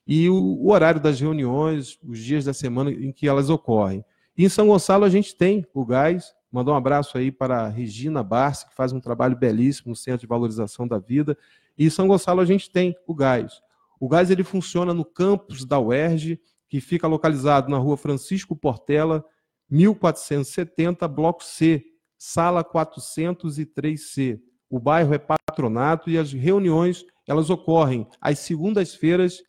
[0.07, 4.05] e o, o, horário das reuniões, os dias da semana em que elas ocorrem.
[4.39, 6.33] Em São Gonçalo a gente tem o gás.
[6.57, 10.21] Mandar um abraço aí para a Regina Barsi, que faz um trabalho belíssimo no Centro
[10.21, 11.37] de Valorização da Vida.
[11.77, 13.61] E em São Gonçalo a gente tem o gás.
[14.01, 19.23] O gás ele funciona no campus da UERJ, que fica localizado na rua Francisco Portela,
[19.69, 21.85] 1470, bloco C,
[22.16, 24.40] sala 403C.
[24.71, 29.42] O bairro é patronato e as reuniões elas ocorrem às segundas-feiras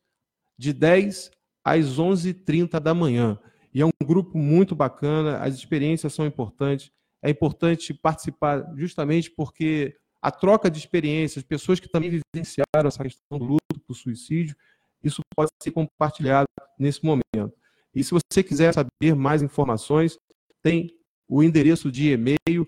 [0.58, 1.32] de 10
[1.64, 3.40] às 11h30 da manhã.
[3.74, 6.92] E é um grupo muito bacana, as experiências são importantes.
[7.22, 13.40] É importante participar justamente porque a troca de experiências, pessoas que também vivenciaram essa questão
[13.40, 14.56] do luto por suicídio,
[15.04, 17.54] isso pode ser compartilhado nesse momento.
[17.94, 20.20] E se você quiser saber mais informações,
[20.62, 20.94] tem
[21.28, 22.68] o endereço de e-mail,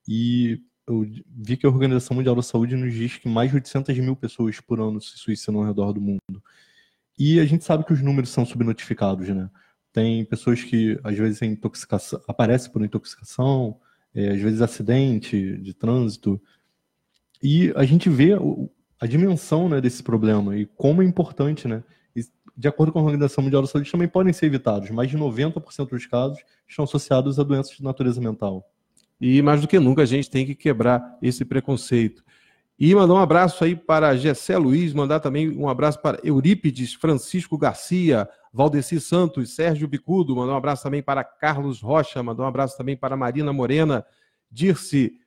[0.08, 3.98] e eu vi que a Organização Mundial da Saúde nos diz que mais de 800
[3.98, 6.42] mil pessoas por ano se suicidam ao redor do mundo.
[7.18, 9.48] E a gente sabe que os números são subnotificados, né?
[9.92, 13.78] Tem pessoas que às vezes intoxicação, aparecem por intoxicação,
[14.14, 16.40] é, às vezes acidente de trânsito,
[17.42, 18.32] e a gente vê
[19.00, 21.84] a dimensão né, desse problema e como é importante, né?
[22.16, 22.22] E,
[22.56, 24.90] de acordo com a Organização Mundial da Saúde, também podem ser evitados.
[24.90, 28.68] Mais de 90% dos casos estão associados a doenças de natureza mental.
[29.20, 32.24] E mais do que nunca a gente tem que quebrar esse preconceito.
[32.78, 37.56] E mandar um abraço aí para Gessé Luiz, mandar também um abraço para Eurípides Francisco
[37.56, 42.76] Garcia, Valdeci Santos, Sérgio Bicudo, mandar um abraço também para Carlos Rocha, mandar um abraço
[42.76, 44.04] também para Marina Morena,
[44.50, 45.18] Dirce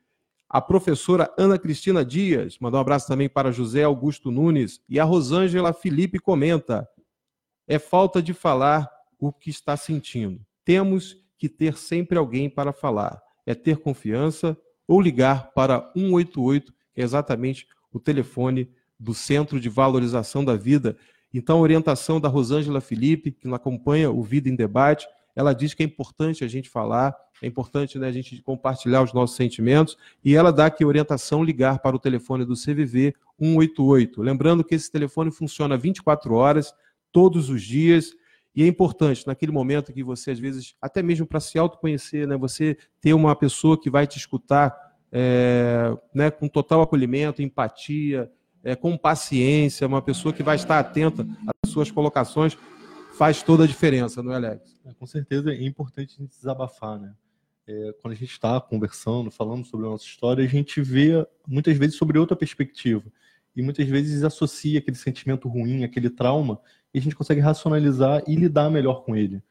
[0.50, 5.04] a professora Ana Cristina Dias, mandou um abraço também para José Augusto Nunes, e a
[5.04, 6.88] Rosângela Felipe comenta:
[7.68, 8.90] é falta de falar
[9.20, 10.40] o que está sentindo.
[10.64, 13.22] Temos que ter sempre alguém para falar.
[13.48, 14.56] É ter confiança
[14.88, 18.70] ou ligar para 188, que é exatamente o telefone
[19.00, 20.96] do Centro de Valorização da Vida.
[21.34, 25.84] Então, a orientação da Rosângela Felipe, que acompanha o Vida em Debate, ela diz que
[25.84, 30.36] é importante a gente falar, é importante né, a gente compartilhar os nossos sentimentos, e
[30.36, 34.22] ela dá aqui orientação ligar para o telefone do CVV 188.
[34.22, 36.74] Lembrando que esse telefone funciona 24 horas,
[37.12, 38.14] todos os dias,
[38.58, 42.36] e é importante, naquele momento que você, às vezes, até mesmo para se autoconhecer, né,
[42.36, 44.76] você ter uma pessoa que vai te escutar
[45.12, 48.30] é, né, com total acolhimento, empatia,
[48.64, 51.26] é, com paciência, uma pessoa que vai estar atenta
[51.64, 52.58] às suas colocações,
[53.18, 54.78] faz toda a diferença, não é, Alex?
[54.86, 57.14] É, com certeza é importante a gente desabafar, né?
[57.68, 61.78] é, quando a gente está conversando, falando sobre a nossa história, a gente vê muitas
[61.78, 63.04] vezes sobre outra perspectiva.
[63.56, 66.62] E muitas vezes associa aquele sentimento ruim, aquele trauma,
[66.94, 69.42] e a gente consegue racionalizar e lidar melhor com ele.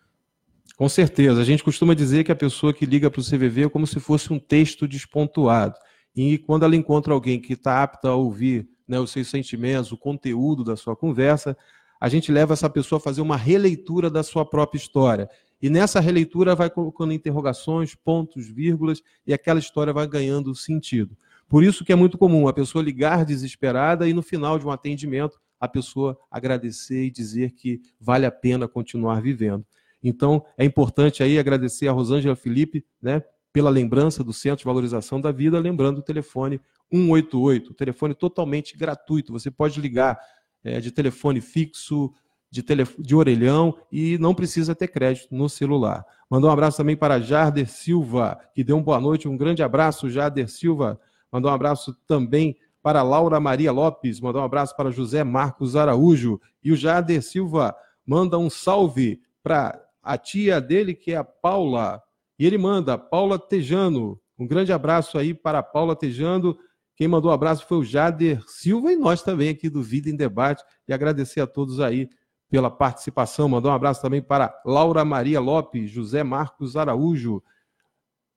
[0.76, 1.40] Com certeza.
[1.40, 3.98] A gente costuma dizer que a pessoa que liga para o CVV é como se
[3.98, 5.74] fosse um texto despontuado.
[6.14, 9.96] E quando ela encontra alguém que está apta a ouvir né, os seus sentimentos, o
[9.96, 11.56] conteúdo da sua conversa,
[12.00, 15.28] a gente leva essa pessoa a fazer uma releitura da sua própria história.
[15.60, 21.16] E nessa releitura vai colocando interrogações, pontos, vírgulas, e aquela história vai ganhando sentido.
[21.48, 24.70] Por isso que é muito comum a pessoa ligar desesperada e no final de um
[24.70, 29.64] atendimento a pessoa agradecer e dizer que vale a pena continuar vivendo.
[30.02, 35.20] Então, é importante aí agradecer a Rosângela Felipe, né, pela lembrança do Centro de Valorização
[35.20, 36.60] da Vida, lembrando o telefone
[36.92, 39.32] 188, telefone totalmente gratuito.
[39.32, 40.18] Você pode ligar
[40.62, 42.12] é, de telefone fixo,
[42.50, 46.04] de, telefone, de orelhão e não precisa ter crédito no celular.
[46.30, 49.28] Mandou um abraço também para Jarder Silva, que deu uma boa noite.
[49.28, 51.00] Um grande abraço, Jarder Silva.
[51.32, 52.56] Mandou um abraço também
[52.86, 54.20] para Laura Maria Lopes.
[54.20, 56.40] Mandou um abraço para José Marcos Araújo.
[56.62, 57.74] E o Jarder Silva
[58.06, 62.00] manda um salve para a tia dele, que é a Paula.
[62.38, 64.20] E ele manda, Paula Tejano.
[64.38, 66.56] Um grande abraço aí para a Paula Tejano.
[66.94, 70.14] Quem mandou um abraço foi o Jader Silva e nós também aqui do Vida em
[70.14, 70.62] Debate.
[70.86, 72.08] E agradecer a todos aí
[72.48, 73.48] pela participação.
[73.48, 77.42] Mandou um abraço também para Laura Maria Lopes, José Marcos Araújo,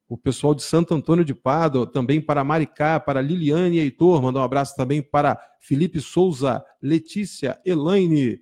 [0.10, 4.20] o pessoal de Santo Antônio de Pado, também para Maricá, para Liliane Heitor.
[4.24, 8.42] Mandou um abraço também para Felipe Souza, Letícia, Elaine,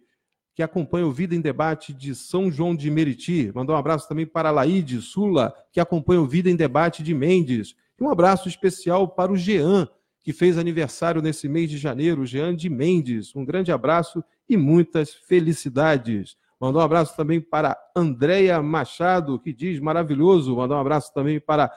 [0.55, 3.51] que acompanha o Vida em Debate de São João de Meriti.
[3.53, 7.75] Mandou um abraço também para Laide Sula, que acompanha o Vida em Debate de Mendes.
[7.99, 9.89] E um abraço especial para o Jean,
[10.21, 13.35] que fez aniversário nesse mês de janeiro, Jean de Mendes.
[13.35, 16.37] Um grande abraço e muitas felicidades.
[16.59, 20.55] Mandou um abraço também para Andréia Machado, que diz maravilhoso.
[20.55, 21.71] Mandou um abraço também para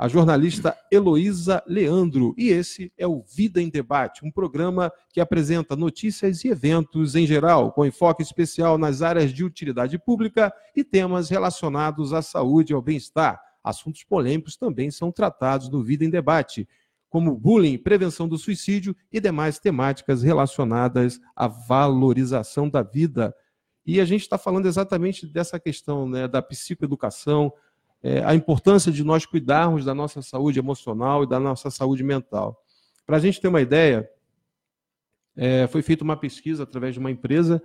[0.00, 2.34] a jornalista Heloísa Leandro.
[2.38, 7.26] E esse é o Vida em Debate, um programa que apresenta notícias e eventos em
[7.26, 12.74] geral, com enfoque especial nas áreas de utilidade pública e temas relacionados à saúde e
[12.74, 13.38] ao bem-estar.
[13.62, 16.66] Assuntos polêmicos também são tratados no Vida em Debate,
[17.10, 23.34] como bullying, prevenção do suicídio e demais temáticas relacionadas à valorização da vida.
[23.90, 27.52] E a gente está falando exatamente dessa questão né, da psicoeducação,
[28.00, 32.62] é, a importância de nós cuidarmos da nossa saúde emocional e da nossa saúde mental.
[33.04, 34.08] Para a gente ter uma ideia,
[35.36, 37.60] é, foi feita uma pesquisa através de uma empresa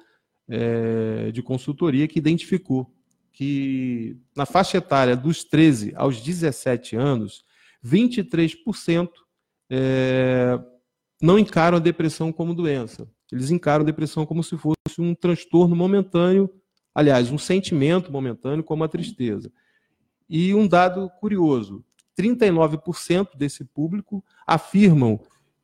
[0.49, 2.91] é, de consultoria que identificou
[3.31, 7.45] que na faixa etária dos 13 aos 17 anos,
[7.85, 9.09] 23%
[9.69, 10.59] é,
[11.21, 13.07] não encaram a depressão como doença.
[13.31, 16.49] Eles encaram a depressão como se fosse um transtorno momentâneo,
[16.93, 19.51] aliás, um sentimento momentâneo, como a tristeza.
[20.29, 21.83] E um dado curioso:
[22.17, 25.19] 39% desse público afirmam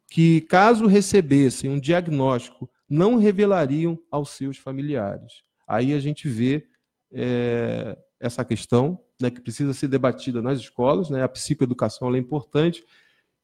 [0.08, 5.44] que, caso recebessem um diagnóstico, não revelariam aos seus familiares.
[5.66, 6.68] Aí a gente vê
[7.14, 12.84] é, essa questão né, que precisa ser debatida nas escolas, né, a psicoeducação é importante,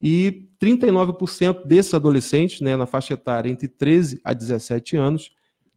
[0.00, 5.30] e 39% desses adolescentes, né, na faixa etária entre 13 a 17 anos,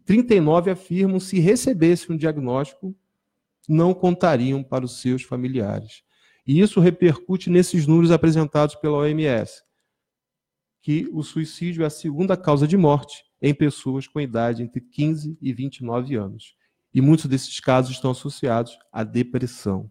[0.06, 2.96] 39 afirmam se recebesse um diagnóstico
[3.68, 6.04] não contariam para os seus familiares.
[6.46, 9.62] E isso repercute nesses números apresentados pela OMS,
[10.82, 15.38] que o suicídio é a segunda causa de morte em pessoas com idade entre 15
[15.42, 16.56] e 29 anos.
[16.94, 19.90] E muitos desses casos estão associados à depressão.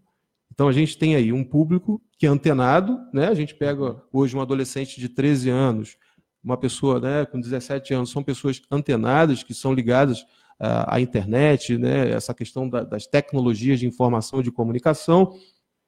[0.53, 3.28] Então a gente tem aí um público que é antenado, né?
[3.28, 5.96] A gente pega hoje um adolescente de 13 anos,
[6.42, 10.24] uma pessoa né, com 17 anos, são pessoas antenadas, que são ligadas
[10.61, 15.34] a internet, né, essa questão da, das tecnologias de informação e de comunicação,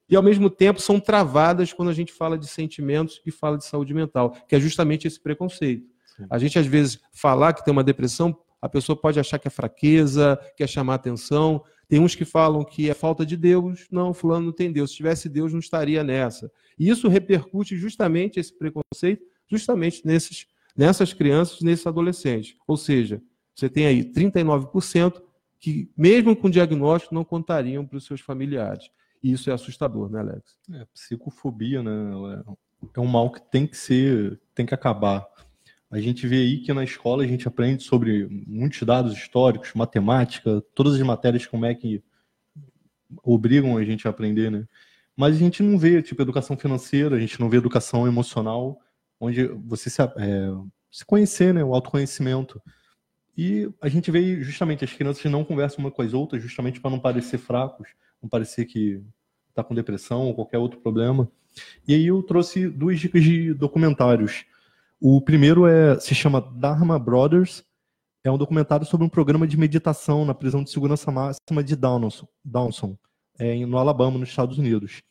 [0.08, 3.66] e ao mesmo tempo são travadas quando a gente fala de sentimentos e fala de
[3.66, 5.86] saúde mental, que é justamente esse preconceito.
[6.16, 6.26] Sim.
[6.30, 9.50] A gente às vezes falar que tem uma depressão, a pessoa pode achar que é
[9.50, 11.62] fraqueza, quer chamar atenção.
[11.92, 13.86] Tem uns que falam que é falta de Deus.
[13.90, 14.92] Não, fulano não tem Deus.
[14.92, 16.50] Se tivesse Deus, não estaria nessa.
[16.78, 22.56] E isso repercute justamente esse preconceito, justamente nesses, nessas crianças, nesses adolescentes.
[22.66, 23.20] Ou seja,
[23.54, 25.20] você tem aí 39%
[25.60, 28.88] que, mesmo com diagnóstico, não contariam para os seus familiares.
[29.22, 30.56] E isso é assustador, né, Alex?
[30.72, 32.42] É, psicofobia, né?
[32.96, 35.26] É um mal que tem que ser, tem que acabar.
[35.92, 40.62] A gente vê aí que na escola a gente aprende sobre muitos dados históricos, matemática,
[40.74, 42.02] todas as matérias como é que
[43.22, 44.66] obrigam a gente a aprender, né?
[45.14, 48.80] Mas a gente não vê, tipo, educação financeira, a gente não vê educação emocional,
[49.20, 50.48] onde você se, é,
[50.90, 51.62] se conhecer, né?
[51.62, 52.58] O autoconhecimento.
[53.36, 56.90] E a gente vê justamente as crianças não conversam uma com as outras, justamente para
[56.90, 57.90] não parecer fracos,
[58.22, 59.02] não parecer que
[59.50, 61.30] está com depressão ou qualquer outro problema.
[61.86, 64.46] E aí eu trouxe duas dicas de documentários.
[65.04, 67.64] O primeiro é se chama Dharma Brothers,
[68.22, 72.28] é um documentário sobre um programa de meditação na prisão de segurança máxima de Downson,
[72.44, 72.96] Downson
[73.36, 75.02] é, no Alabama, nos Estados Unidos.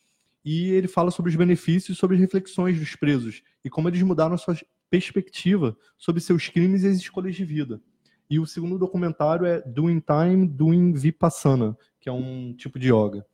[0.46, 4.02] E ele fala sobre os benefícios e sobre as reflexões dos presos e como eles
[4.02, 4.56] mudaram a sua
[4.90, 7.82] perspectiva sobre seus crimes e as escolhas de vida.
[8.30, 13.26] E o segundo documentário é Doing Time, Doing Vipassana, que é um tipo de yoga.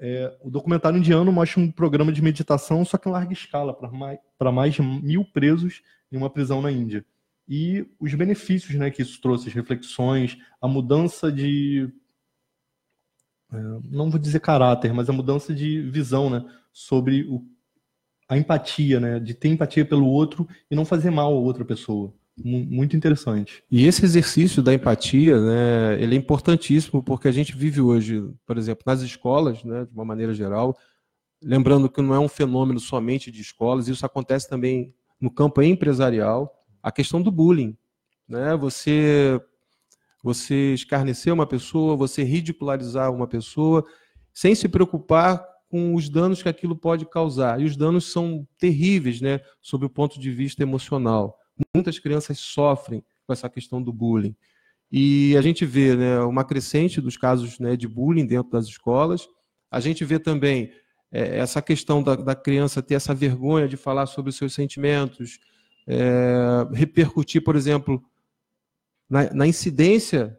[0.00, 3.90] É, o documentário indiano mostra um programa de meditação, só que em larga escala, para
[3.90, 4.18] mais,
[4.52, 7.04] mais de mil presos em uma prisão na Índia.
[7.48, 11.90] E os benefícios né, que isso trouxe, as reflexões, a mudança de.
[13.50, 17.44] É, não vou dizer caráter, mas a mudança de visão né, sobre o,
[18.28, 22.14] a empatia, né, de ter empatia pelo outro e não fazer mal a outra pessoa
[22.44, 23.62] muito interessante.
[23.70, 28.56] E esse exercício da empatia, né, ele é importantíssimo porque a gente vive hoje, por
[28.56, 30.76] exemplo, nas escolas, né, de uma maneira geral,
[31.42, 36.52] lembrando que não é um fenômeno somente de escolas, isso acontece também no campo empresarial,
[36.82, 37.76] a questão do bullying,
[38.28, 38.56] né?
[38.56, 39.40] Você
[40.22, 43.84] você escarnecer uma pessoa, você ridicularizar uma pessoa,
[44.32, 47.60] sem se preocupar com os danos que aquilo pode causar.
[47.60, 51.38] E os danos são terríveis, né, sob o ponto de vista emocional.
[51.74, 54.34] Muitas crianças sofrem com essa questão do bullying.
[54.90, 59.28] E a gente vê né, uma crescente dos casos né, de bullying dentro das escolas.
[59.70, 60.72] A gente vê também
[61.12, 65.38] é, essa questão da, da, criança ter essa vergonha de falar sobre os seus sentimentos,
[65.86, 68.02] é, repercutir, por exemplo,
[69.08, 70.38] na, na, incidência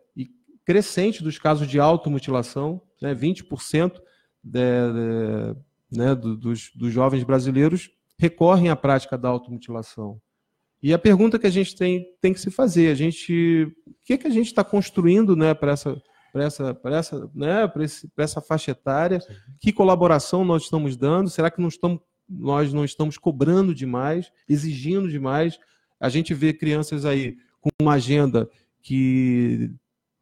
[0.65, 3.99] crescente dos casos de automutilação, né, 20%
[4.43, 10.21] de, de, né, do, dos, dos jovens brasileiros recorrem à prática da automutilação.
[10.81, 14.13] E a pergunta que a gente tem, tem que se fazer, a gente, o que,
[14.13, 16.01] é que a gente está construindo né, para essa,
[16.33, 19.19] essa, essa, né, para essa faixa etária?
[19.19, 19.33] Sim.
[19.59, 21.29] Que colaboração nós estamos dando?
[21.29, 21.99] Será que não estamos,
[22.29, 25.59] nós não estamos cobrando demais, exigindo demais?
[25.99, 28.49] A gente vê crianças aí com uma agenda
[28.81, 29.71] que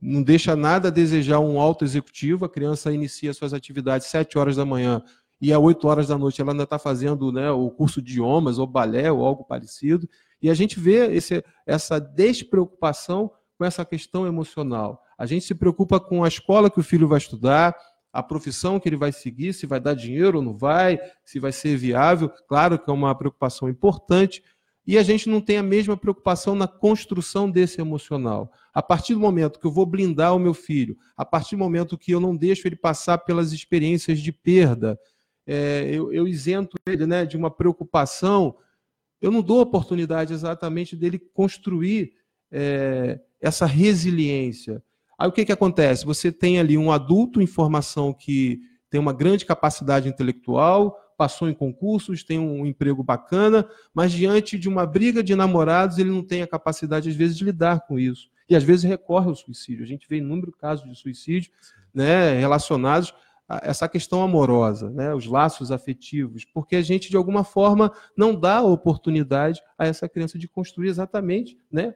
[0.01, 4.37] não deixa nada a desejar um alto executivo, a criança inicia suas atividades às 7
[4.37, 5.03] horas da manhã
[5.41, 8.57] e às 8 horas da noite ela ainda está fazendo né, o curso de idiomas
[8.57, 10.07] ou balé ou algo parecido.
[10.41, 15.01] E a gente vê esse, essa despreocupação com essa questão emocional.
[15.17, 17.75] A gente se preocupa com a escola que o filho vai estudar,
[18.13, 21.51] a profissão que ele vai seguir, se vai dar dinheiro ou não vai, se vai
[21.51, 22.29] ser viável.
[22.47, 24.43] Claro que é uma preocupação importante.
[24.85, 28.51] E a gente não tem a mesma preocupação na construção desse emocional.
[28.73, 31.97] A partir do momento que eu vou blindar o meu filho, a partir do momento
[31.97, 34.97] que eu não deixo ele passar pelas experiências de perda,
[35.45, 38.55] é, eu, eu isento ele né, de uma preocupação
[39.21, 42.13] eu não dou oportunidade exatamente dele construir
[42.51, 44.83] é, essa resiliência.
[45.17, 46.05] Aí o que, que acontece?
[46.05, 48.59] Você tem ali um adulto em formação que
[48.89, 54.69] tem uma grande capacidade intelectual, passou em concursos, tem um emprego bacana, mas diante de
[54.69, 58.29] uma briga de namorados, ele não tem a capacidade, às vezes, de lidar com isso.
[58.47, 59.83] E às vezes recorre ao suicídio.
[59.83, 61.51] A gente vê inúmeros casos de suicídio
[61.93, 63.13] né, relacionados
[63.49, 68.61] essa questão amorosa, né, os laços afetivos, porque a gente, de alguma forma, não dá
[68.61, 71.95] oportunidade a essa criança de construir exatamente né,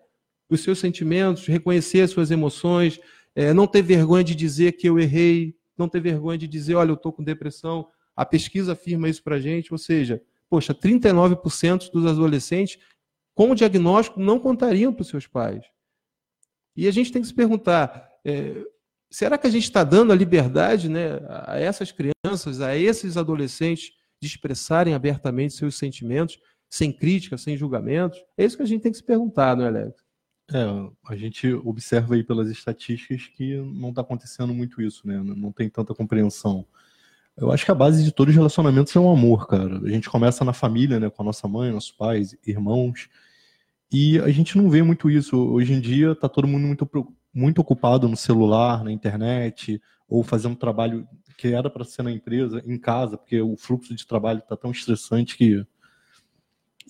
[0.49, 2.99] os seus sentimentos, reconhecer as suas emoções,
[3.35, 6.91] é, não ter vergonha de dizer que eu errei, não ter vergonha de dizer, olha,
[6.91, 7.87] eu estou com depressão.
[8.15, 12.77] A pesquisa afirma isso para a gente, ou seja, poxa, 39% dos adolescentes
[13.33, 15.65] com o diagnóstico não contariam para os seus pais.
[16.75, 18.63] E a gente tem que se perguntar, é,
[19.11, 23.91] será que a gente está dando a liberdade né, a essas crianças, a esses adolescentes,
[24.21, 26.39] de expressarem abertamente seus sentimentos,
[26.69, 28.23] sem crítica, sem julgamentos?
[28.37, 30.01] É isso que a gente tem que se perguntar, não é, Alex?
[30.53, 30.65] É,
[31.07, 35.21] a gente observa aí pelas estatísticas que não está acontecendo muito isso, né?
[35.23, 36.65] Não tem tanta compreensão.
[37.37, 39.79] Eu acho que a base de todos os relacionamentos é o amor, cara.
[39.79, 41.09] A gente começa na família, né?
[41.09, 43.07] Com a nossa mãe, nossos pais, irmãos.
[43.91, 45.37] E a gente não vê muito isso.
[45.37, 46.85] Hoje em dia está todo mundo muito
[47.33, 51.07] muito ocupado no celular, na internet, ou fazendo trabalho
[51.37, 54.71] que era para ser na empresa, em casa, porque o fluxo de trabalho está tão
[54.71, 55.65] estressante que.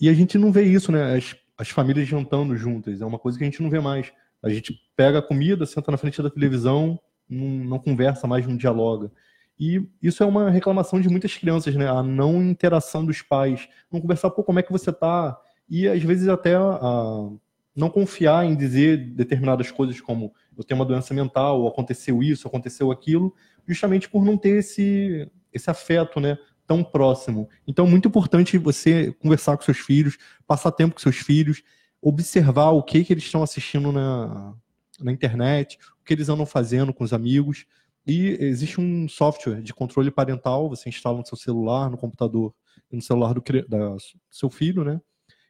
[0.00, 1.16] E a gente não vê isso, né?
[1.16, 4.12] As, as famílias jantando juntas, é uma coisa que a gente não vê mais.
[4.42, 8.56] A gente pega a comida, senta na frente da televisão, não, não conversa mais, não
[8.56, 9.10] dialoga.
[9.58, 11.88] E isso é uma reclamação de muitas crianças, né?
[11.88, 13.68] A não interação dos pais.
[13.90, 15.38] Não conversar, pô, como é que você tá?
[15.68, 17.30] E às vezes até a,
[17.74, 22.90] não confiar em dizer determinadas coisas como eu tenho uma doença mental, aconteceu isso, aconteceu
[22.90, 23.34] aquilo,
[23.66, 27.48] justamente por não ter esse, esse afeto, né, tão próximo.
[27.66, 31.62] Então, muito importante você conversar com seus filhos, passar tempo com seus filhos,
[32.00, 34.54] observar o que, que eles estão assistindo na,
[35.00, 37.64] na internet, o que eles andam fazendo com os amigos,
[38.04, 42.52] E existe um software de controle parental, você instala no seu celular, no computador
[42.90, 43.96] no celular do, da,
[44.30, 45.00] seu filho, né?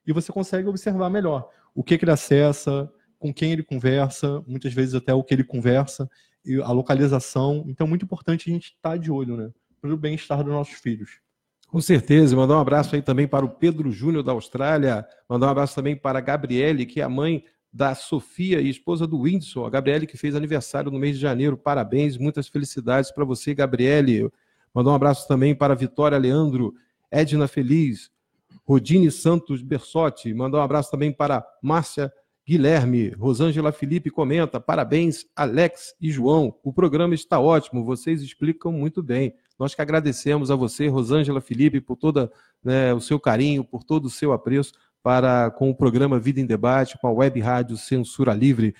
[0.07, 4.73] E você consegue observar melhor o que, que ele acessa, com quem ele conversa, muitas
[4.73, 6.09] vezes até o que ele conversa,
[6.45, 7.65] e a localização.
[7.69, 9.51] Então, é muito importante a gente estar tá de olho, né?
[9.81, 11.21] Para o bem-estar dos nossos filhos.
[11.69, 12.37] Com certeza.
[12.37, 15.07] Mandar um abraço aí também para o Pedro Júnior da Austrália.
[15.29, 19.07] Mandar um abraço também para a Gabriele, que é a mãe da Sofia e esposa
[19.07, 21.57] do Whindersson, a Gabriele que fez aniversário no mês de janeiro.
[21.57, 24.31] Parabéns, muitas felicidades para você, Gabriele.
[24.75, 26.75] Mandar um abraço também para Vitória Leandro,
[27.11, 28.11] Edna Feliz,
[28.65, 30.33] Rodine Santos Bersotti.
[30.33, 32.13] Mandar um abraço também para Márcia
[32.47, 36.55] Guilherme, Rosângela Felipe comenta: parabéns, Alex e João.
[36.63, 39.35] O programa está ótimo, vocês explicam muito bem.
[39.59, 42.31] Nós que agradecemos a você, Rosângela Felipe, por todo
[42.65, 44.73] né, o seu carinho, por todo o seu apreço
[45.03, 48.75] para com o programa Vida em Debate, com a web rádio Censura Livre.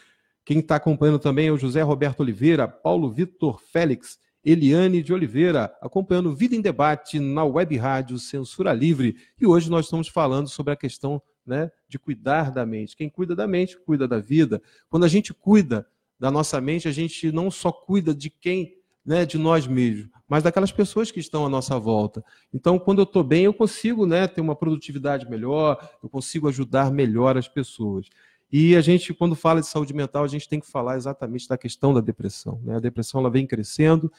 [0.45, 5.73] Quem está acompanhando também é o José Roberto Oliveira, Paulo Vitor Félix, Eliane de Oliveira,
[5.81, 9.17] acompanhando Vida em Debate na web rádio Censura Livre.
[9.41, 12.97] E hoje nós estamos falando sobre a questão né, de cuidar da mente.
[12.97, 14.61] Quem cuida da mente, cuida da vida.
[14.89, 15.87] Quando a gente cuida
[16.19, 20.43] da nossa mente, a gente não só cuida de quem, né, de nós mesmos, mas
[20.43, 22.25] daquelas pessoas que estão à nossa volta.
[22.53, 26.91] Então, quando eu estou bem, eu consigo né, ter uma produtividade melhor, eu consigo ajudar
[26.91, 28.09] melhor as pessoas.
[28.53, 31.57] E a gente, quando fala de saúde mental, a gente tem que falar exatamente da
[31.57, 32.61] questão da depressão.
[32.63, 32.77] Né?
[32.77, 34.13] A depressão ela vem crescendo,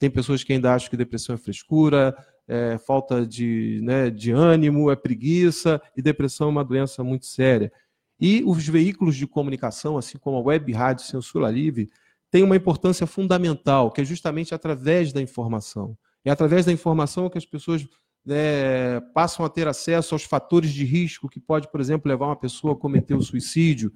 [0.00, 2.16] tem pessoas que ainda acham que depressão é frescura,
[2.48, 7.70] é falta de, né, de ânimo, é preguiça, e depressão é uma doença muito séria.
[8.18, 11.90] E os veículos de comunicação, assim como a web rádio Censura Livre,
[12.30, 15.96] tem uma importância fundamental, que é justamente através da informação.
[16.24, 17.86] É através da informação que as pessoas
[18.24, 22.36] né, passam a ter acesso aos fatores de risco que pode, por exemplo, levar uma
[22.36, 23.92] pessoa a cometer o suicídio,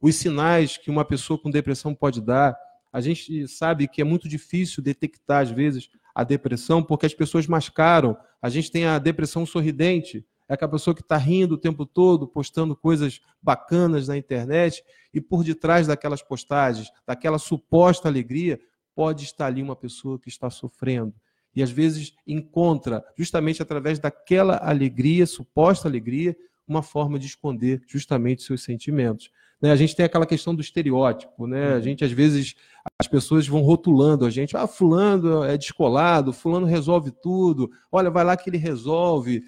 [0.00, 2.54] os sinais que uma pessoa com depressão pode dar.
[2.96, 7.46] A gente sabe que é muito difícil detectar, às vezes, a depressão, porque as pessoas
[7.46, 8.16] mascaram.
[8.40, 12.26] A gente tem a depressão sorridente, é aquela pessoa que está rindo o tempo todo,
[12.26, 14.82] postando coisas bacanas na internet,
[15.12, 18.58] e por detrás daquelas postagens, daquela suposta alegria,
[18.94, 21.12] pode estar ali uma pessoa que está sofrendo.
[21.54, 26.34] E às vezes encontra, justamente através daquela alegria, suposta alegria,
[26.66, 29.30] uma forma de esconder justamente seus sentimentos.
[29.60, 29.70] Né?
[29.72, 31.72] A gente tem aquela questão do estereótipo, né?
[31.72, 31.82] A uhum.
[31.82, 32.54] gente, às vezes,
[33.00, 38.24] as pessoas vão rotulando a gente, ah, fulano é descolado, fulano resolve tudo, olha, vai
[38.24, 39.42] lá que ele resolve.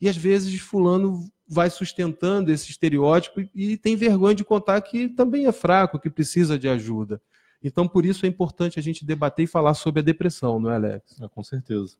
[0.00, 5.46] E às vezes fulano vai sustentando esse estereótipo e tem vergonha de contar que também
[5.46, 7.20] é fraco, que precisa de ajuda.
[7.62, 10.74] Então, por isso é importante a gente debater e falar sobre a depressão, não é,
[10.74, 11.20] Alex?
[11.20, 11.96] É, com certeza.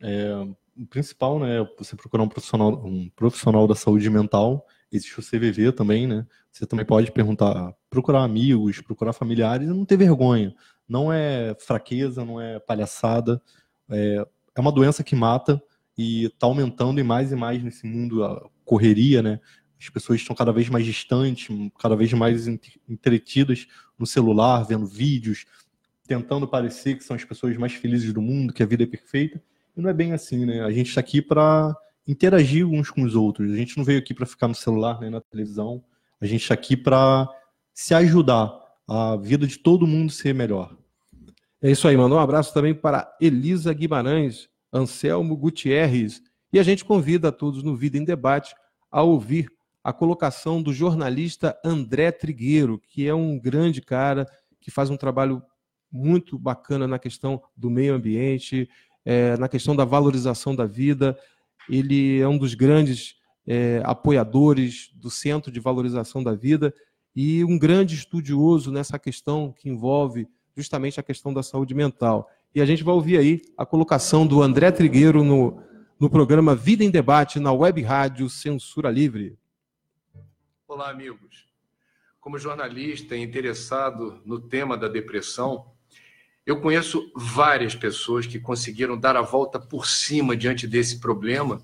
[0.00, 0.34] É,
[0.76, 4.66] o principal, né, é você procurar um profissional, um profissional da saúde mental.
[4.92, 6.26] Existe o CVV também, né?
[6.50, 10.54] Você também pode perguntar, procurar amigos, procurar familiares, não ter vergonha.
[10.86, 13.40] Não é fraqueza, não é palhaçada.
[13.88, 15.62] É, é uma doença que mata
[15.96, 19.40] e está aumentando e mais e mais nesse mundo, a correria, né?
[19.80, 22.46] As pessoas estão cada vez mais distantes, cada vez mais
[22.88, 23.66] entretidas
[23.98, 25.46] no celular, vendo vídeos,
[26.06, 29.42] tentando parecer que são as pessoas mais felizes do mundo, que a vida é perfeita.
[29.76, 30.62] E não é bem assim, né?
[30.62, 31.74] A gente está aqui para
[32.06, 33.52] interagir uns com os outros.
[33.52, 35.82] A gente não veio aqui para ficar no celular nem na televisão.
[36.20, 37.28] A gente está aqui para
[37.72, 38.52] se ajudar
[38.88, 40.76] a vida de todo mundo ser melhor.
[41.60, 42.16] É isso aí, mano.
[42.16, 46.20] Um abraço também para Elisa Guimarães, Anselmo Gutierrez.
[46.52, 48.54] E a gente convida a todos no Vida em Debate
[48.90, 49.48] a ouvir
[49.82, 54.26] a colocação do jornalista André Trigueiro, que é um grande cara
[54.60, 55.42] que faz um trabalho
[55.90, 58.68] muito bacana na questão do meio ambiente,
[59.04, 61.18] é, na questão da valorização da vida.
[61.68, 66.74] Ele é um dos grandes é, apoiadores do Centro de Valorização da Vida
[67.14, 72.28] e um grande estudioso nessa questão que envolve justamente a questão da saúde mental.
[72.54, 75.62] E a gente vai ouvir aí a colocação do André Trigueiro no,
[75.98, 79.38] no programa Vida em Debate na Web Rádio Censura Livre.
[80.68, 81.48] Olá, amigos.
[82.20, 85.72] Como jornalista interessado no tema da depressão,
[86.44, 91.62] eu conheço várias pessoas que conseguiram dar a volta por cima diante desse problema,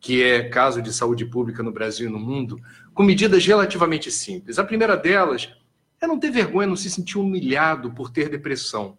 [0.00, 2.58] que é caso de saúde pública no Brasil e no mundo,
[2.94, 4.58] com medidas relativamente simples.
[4.58, 5.52] A primeira delas
[6.00, 8.96] é não ter vergonha, não se sentir humilhado por ter depressão.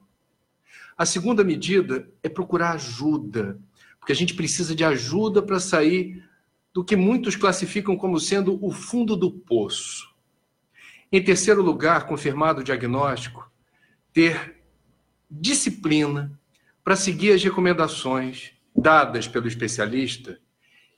[0.98, 3.58] A segunda medida é procurar ajuda,
[4.00, 6.24] porque a gente precisa de ajuda para sair
[6.74, 10.14] do que muitos classificam como sendo o fundo do poço.
[11.12, 13.50] Em terceiro lugar, confirmado o diagnóstico,
[14.14, 14.59] ter
[15.30, 16.32] disciplina
[16.84, 20.40] para seguir as recomendações dadas pelo especialista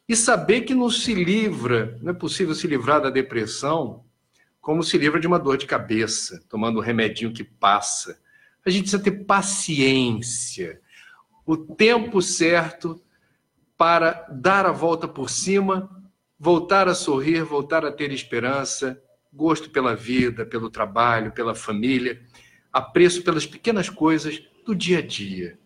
[0.07, 4.05] e saber que não se livra, não é possível se livrar da depressão
[4.59, 8.19] como se livra de uma dor de cabeça, tomando um remedinho que passa.
[8.63, 10.79] A gente precisa ter paciência,
[11.45, 13.01] o tempo certo
[13.75, 15.89] para dar a volta por cima,
[16.37, 19.01] voltar a sorrir, voltar a ter esperança,
[19.33, 22.21] gosto pela vida, pelo trabalho, pela família,
[22.71, 25.59] apreço pelas pequenas coisas do dia a dia.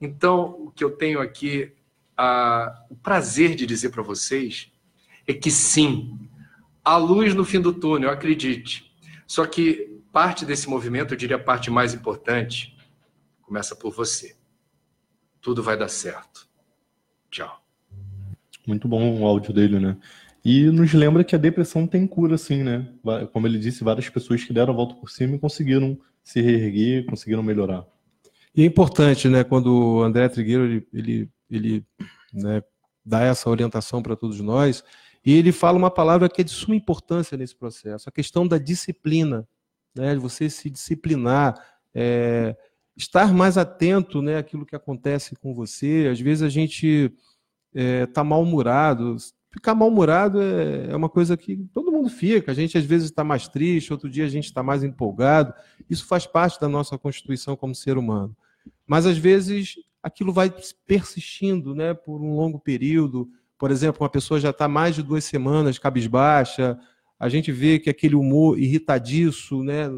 [0.00, 1.72] Então, o que eu tenho aqui
[2.16, 4.72] a, o prazer de dizer para vocês
[5.26, 6.18] é que sim,
[6.84, 8.90] há luz no fim do túnel, acredite.
[9.26, 12.76] Só que parte desse movimento, eu diria a parte mais importante,
[13.42, 14.36] começa por você.
[15.40, 16.48] Tudo vai dar certo.
[17.30, 17.62] Tchau.
[18.66, 19.96] Muito bom o áudio dele, né?
[20.44, 22.88] E nos lembra que a depressão tem cura, sim, né?
[23.32, 27.06] Como ele disse, várias pessoas que deram a volta por cima e conseguiram se reerguer,
[27.06, 27.86] conseguiram melhorar.
[28.54, 31.86] E é importante, né, quando o André Trigueiro ele, ele, ele
[32.32, 32.62] né,
[33.04, 34.84] dá essa orientação para todos nós,
[35.24, 38.58] e ele fala uma palavra que é de suma importância nesse processo, a questão da
[38.58, 39.46] disciplina,
[39.94, 41.54] né, de você se disciplinar,
[41.94, 42.56] é,
[42.96, 46.08] estar mais atento né, àquilo que acontece com você.
[46.10, 47.12] Às vezes a gente
[47.74, 49.16] está é, tá mal-humorado.
[49.50, 52.52] Ficar mal-humorado é, é, uma coisa que todo mundo fica.
[52.52, 55.52] A gente às vezes está mais triste, outro dia a gente está mais empolgado.
[55.88, 58.36] Isso faz parte da nossa constituição como ser humano.
[58.86, 60.52] Mas às vezes aquilo vai
[60.86, 63.28] persistindo né, por um longo período.
[63.58, 66.78] Por exemplo, uma pessoa já está mais de duas semanas cabisbaixa,
[67.18, 69.90] a gente vê que aquele humor irritadiço, né,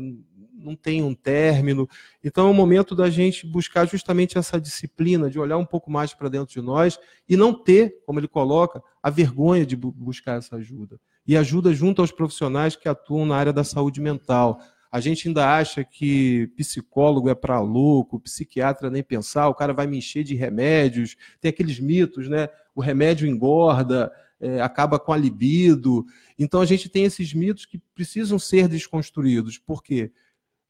[0.63, 1.89] não tem um término.
[2.23, 6.15] Então é o momento da gente buscar justamente essa disciplina, de olhar um pouco mais
[6.15, 6.99] para dentro de nós
[7.29, 11.01] e não ter, como ele coloca, a vergonha de buscar essa ajuda.
[11.27, 14.61] E ajuda junto aos profissionais que atuam na área da saúde mental.
[14.91, 19.87] A gente ainda acha que psicólogo é para louco, psiquiatra nem pensar, o cara vai
[19.87, 22.49] me encher de remédios, tem aqueles mitos, né?
[22.75, 26.05] O remédio engorda, é, acaba com a libido.
[26.39, 29.59] Então a gente tem esses mitos que precisam ser desconstruídos.
[29.59, 30.13] Por quê?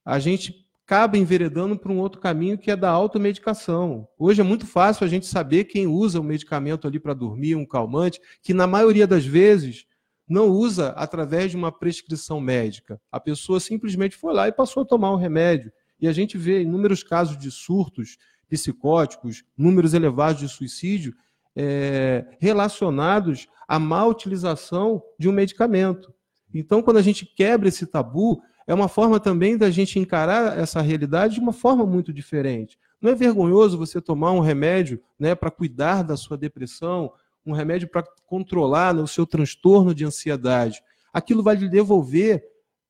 [0.04, 4.06] a gente acaba enveredando para um outro caminho que é da automedicação.
[4.18, 7.64] Hoje é muito fácil a gente saber quem usa o medicamento ali para dormir, um
[7.64, 9.86] calmante, que na maioria das vezes
[10.28, 13.00] não usa através de uma prescrição médica.
[13.10, 15.72] A pessoa simplesmente foi lá e passou a tomar o remédio.
[16.00, 18.18] E a gente vê inúmeros casos de surtos
[18.48, 21.14] psicóticos, números elevados de suicídio
[21.54, 26.12] é, relacionados à má utilização de um medicamento.
[26.52, 28.42] Então, quando a gente quebra esse tabu,
[28.72, 32.78] é uma forma também da gente encarar essa realidade de uma forma muito diferente.
[33.02, 37.12] Não é vergonhoso você tomar um remédio né, para cuidar da sua depressão,
[37.44, 40.80] um remédio para controlar né, o seu transtorno de ansiedade.
[41.12, 42.42] Aquilo vai lhe devolver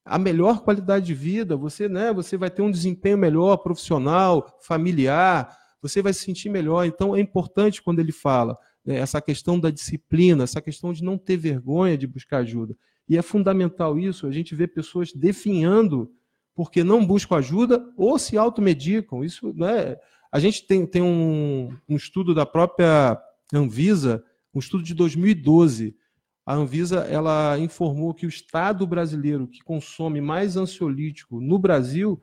[0.05, 5.59] a melhor qualidade de vida, você, né, você vai ter um desempenho melhor profissional, familiar,
[5.83, 6.87] você vai se sentir melhor.
[6.87, 8.57] Então é importante quando ele fala
[8.87, 12.77] né, essa questão da disciplina, essa questão de não ter vergonha de buscar ajuda.
[13.09, 16.11] E é fundamental isso, a gente vê pessoas definhando
[16.55, 19.25] porque não buscam ajuda ou se automedicam.
[19.25, 19.97] Isso, né?
[20.31, 23.21] A gente tem, tem um, um estudo da própria
[23.53, 24.25] Anvisa,
[24.55, 25.97] um estudo de 2012.
[26.45, 32.21] A Anvisa ela informou que o estado brasileiro que consome mais ansiolítico no Brasil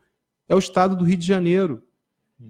[0.48, 1.84] é o estado do Rio de Janeiro.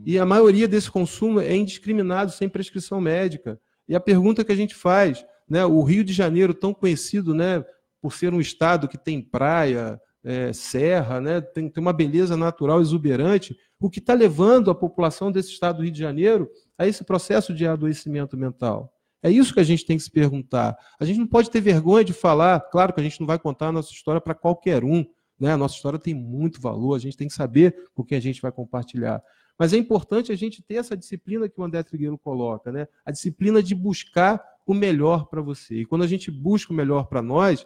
[0.05, 3.59] E a maioria desse consumo é indiscriminado, sem prescrição médica.
[3.87, 7.65] E a pergunta que a gente faz, né, o Rio de Janeiro, tão conhecido né,
[8.01, 12.81] por ser um estado que tem praia, é, serra, né, tem, tem uma beleza natural
[12.81, 17.03] exuberante, o que está levando a população desse estado do Rio de Janeiro a esse
[17.03, 18.93] processo de adoecimento mental.
[19.21, 20.77] É isso que a gente tem que se perguntar.
[20.99, 23.67] A gente não pode ter vergonha de falar, claro que a gente não vai contar
[23.67, 25.05] a nossa história para qualquer um,
[25.39, 25.53] né?
[25.53, 28.41] a nossa história tem muito valor, a gente tem que saber com quem a gente
[28.41, 29.21] vai compartilhar.
[29.57, 32.87] Mas é importante a gente ter essa disciplina que o André Trigueiro coloca, né?
[33.05, 35.81] a disciplina de buscar o melhor para você.
[35.81, 37.65] E quando a gente busca o melhor para nós,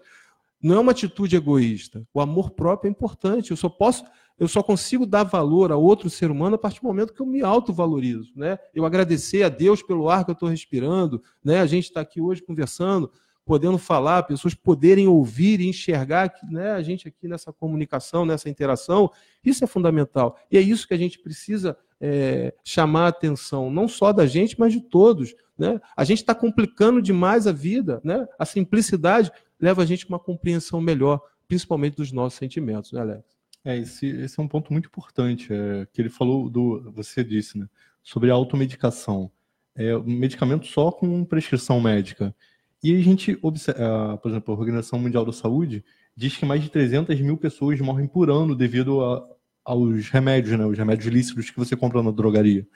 [0.63, 2.07] não é uma atitude egoísta.
[2.13, 3.51] O amor próprio é importante.
[3.51, 4.05] Eu só posso,
[4.39, 7.25] eu só consigo dar valor a outro ser humano a partir do momento que eu
[7.25, 8.57] me autovalorizo, né?
[8.73, 11.59] Eu agradecer a Deus pelo ar que eu estou respirando, né?
[11.59, 13.11] A gente está aqui hoje conversando,
[13.45, 18.49] podendo falar, pessoas poderem ouvir e enxergar que, né, a gente aqui nessa comunicação, nessa
[18.49, 19.11] interação,
[19.43, 20.37] isso é fundamental.
[20.49, 24.57] E é isso que a gente precisa é, chamar a atenção, não só da gente,
[24.57, 25.35] mas de todos.
[25.57, 25.79] Né?
[25.95, 28.25] A gente está complicando demais a vida, né?
[28.39, 33.23] a simplicidade leva a gente a uma compreensão melhor, principalmente dos nossos sentimentos, né, Alex?
[33.65, 37.57] É, esse, esse é um ponto muito importante, é, que ele falou do, você disse,
[37.57, 37.67] né,
[38.01, 39.31] sobre a automedicação.
[39.75, 42.35] É, medicamento só com prescrição médica.
[42.83, 45.83] E a gente observa, por exemplo, a Organização Mundial da Saúde
[46.15, 49.25] diz que mais de 300 mil pessoas morrem por ano devido a,
[49.63, 52.67] aos remédios, né, os remédios lícitos que você compra na drogaria.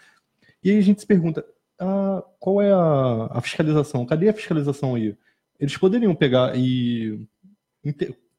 [0.64, 1.46] E aí a gente se pergunta,
[1.80, 4.06] ah, qual é a, a fiscalização?
[4.06, 5.16] Cadê a fiscalização aí?
[5.60, 7.20] Eles poderiam pegar e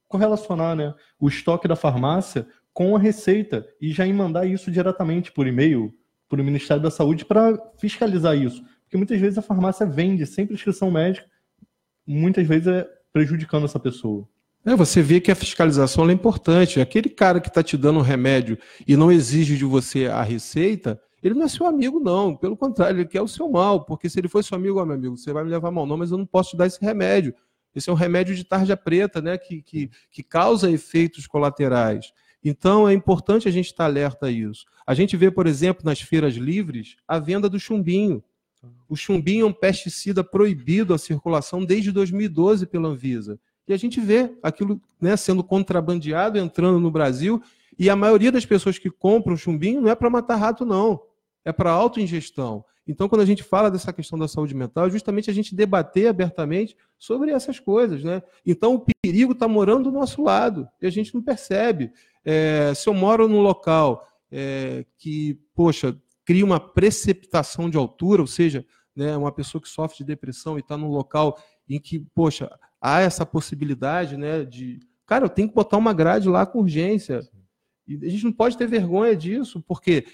[0.06, 5.46] correlacionar né, o estoque da farmácia com a Receita e já mandar isso diretamente por
[5.46, 5.92] e-mail
[6.28, 8.62] para o Ministério da Saúde para fiscalizar isso.
[8.82, 11.26] Porque muitas vezes a farmácia vende sem prescrição médica,
[12.06, 14.28] muitas vezes é prejudicando essa pessoa.
[14.64, 16.80] É, você vê que a fiscalização é importante.
[16.80, 21.00] Aquele cara que está te dando um remédio e não exige de você a receita,
[21.22, 22.36] ele não é seu amigo, não.
[22.36, 23.84] Pelo contrário, ele quer o seu mal.
[23.84, 25.96] Porque se ele for seu amigo, ó, meu amigo, você vai me levar mal, não,
[25.96, 27.34] mas eu não posso te dar esse remédio.
[27.74, 29.36] Esse é um remédio de tarja preta, né?
[29.36, 32.12] Que, que, que causa efeitos colaterais.
[32.42, 34.64] Então é importante a gente estar alerta a isso.
[34.86, 38.22] A gente vê, por exemplo, nas feiras livres, a venda do chumbinho.
[38.88, 43.38] O chumbinho é um pesticida proibido à circulação desde 2012 pela Anvisa.
[43.66, 47.42] E a gente vê aquilo né, sendo contrabandeado, entrando no Brasil,
[47.78, 51.00] e a maioria das pessoas que compram chumbinho não é para matar rato, não.
[51.48, 52.62] É para autoingestão.
[52.86, 56.08] Então, quando a gente fala dessa questão da saúde mental, é justamente a gente debater
[56.08, 58.04] abertamente sobre essas coisas.
[58.04, 58.22] Né?
[58.44, 61.90] Então, o perigo está morando do nosso lado, e a gente não percebe.
[62.22, 68.26] É, se eu moro num local é, que, poxa, cria uma precipitação de altura, ou
[68.26, 72.50] seja, né, uma pessoa que sofre de depressão e está num local em que, poxa,
[72.78, 74.80] há essa possibilidade né, de.
[75.06, 77.20] Cara, eu tenho que botar uma grade lá com urgência.
[77.86, 80.04] E a gente não pode ter vergonha disso, porque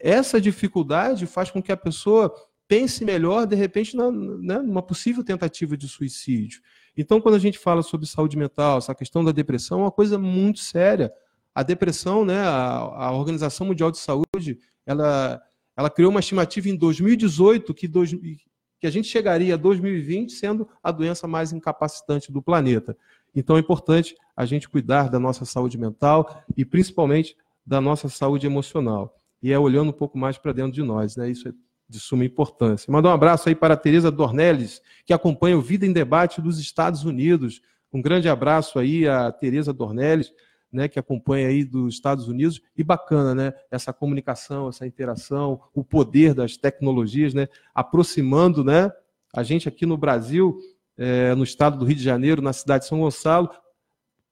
[0.00, 2.32] essa dificuldade faz com que a pessoa
[2.68, 6.60] pense melhor, de repente, na, né, numa possível tentativa de suicídio.
[6.96, 10.18] Então, quando a gente fala sobre saúde mental, essa questão da depressão é uma coisa
[10.18, 11.12] muito séria.
[11.54, 15.40] A depressão, né, a, a Organização Mundial de Saúde, ela,
[15.76, 18.12] ela criou uma estimativa em 2018 que, dois,
[18.80, 22.96] que a gente chegaria a 2020 sendo a doença mais incapacitante do planeta.
[23.34, 28.46] Então é importante a gente cuidar da nossa saúde mental e principalmente da nossa saúde
[28.46, 29.14] emocional.
[29.42, 31.30] E é olhando um pouco mais para dentro de nós, né?
[31.30, 31.52] Isso é
[31.88, 32.90] de suma importância.
[32.90, 36.58] Mandar um abraço aí para a Tereza Dornelles, que acompanha o Vida em Debate dos
[36.58, 37.60] Estados Unidos.
[37.92, 40.32] Um grande abraço aí a Tereza Dornelles,
[40.72, 45.84] né, que acompanha aí dos Estados Unidos, e bacana, né, essa comunicação, essa interação, o
[45.84, 48.90] poder das tecnologias, né, aproximando, né,
[49.32, 50.58] a gente aqui no Brasil,
[50.98, 53.48] é, no estado do Rio de Janeiro, na cidade de São Gonçalo,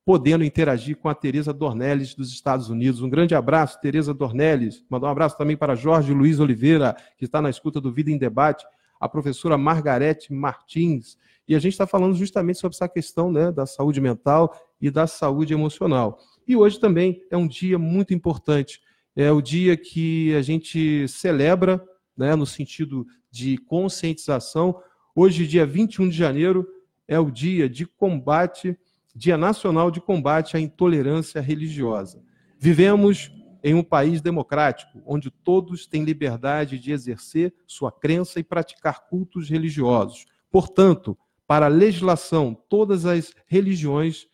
[0.05, 3.01] podendo interagir com a Tereza Dornelles dos Estados Unidos.
[3.01, 4.85] Um grande abraço, Tereza Dornelles.
[4.89, 8.19] Mandar um abraço também para Jorge Luiz Oliveira, que está na escuta do Vida em
[8.19, 8.67] Debate,
[9.01, 11.17] a professora Margarete Martins.
[11.49, 15.07] E a gente está falando justamente sobre essa questão né, da saúde mental e da
[15.07, 16.19] saúde emocional.
[16.47, 18.81] E hoje também é um dia muito importante.
[19.17, 21.83] É o dia que a gente celebra,
[22.17, 24.81] né, no sentido de conscientização.
[25.15, 26.67] Hoje, dia 21 de janeiro,
[27.07, 28.77] é o dia de combate,
[29.15, 32.23] Dia Nacional de Combate à Intolerância Religiosa.
[32.59, 33.31] Vivemos
[33.63, 39.49] em um país democrático, onde todos têm liberdade de exercer sua crença e praticar cultos
[39.49, 40.27] religiosos.
[40.51, 44.27] Portanto, para a legislação, todas as religiões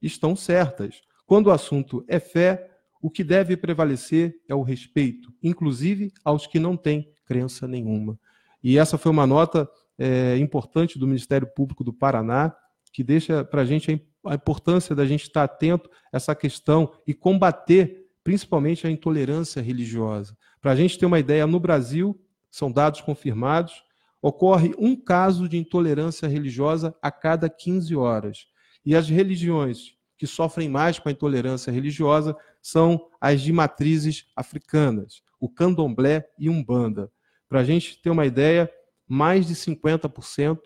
[0.00, 1.02] estão certas.
[1.26, 2.70] Quando o assunto é fé,
[3.02, 8.18] o que deve prevalecer é o respeito, inclusive aos que não têm crença nenhuma.
[8.62, 9.68] E essa foi uma nota
[9.98, 12.54] é, importante do Ministério Público do Paraná,
[12.92, 17.14] que deixa para a gente a importância da gente estar atento a essa questão e
[17.14, 20.36] combater principalmente a intolerância religiosa.
[20.60, 22.20] Para a gente ter uma ideia, no Brasil,
[22.50, 23.82] são dados confirmados,
[24.20, 28.46] ocorre um caso de intolerância religiosa a cada 15 horas.
[28.84, 35.22] E as religiões que sofrem mais com a intolerância religiosa são as de matrizes africanas,
[35.40, 37.10] o candomblé e umbanda.
[37.48, 38.70] Para a gente ter uma ideia,
[39.06, 40.58] mais de 50%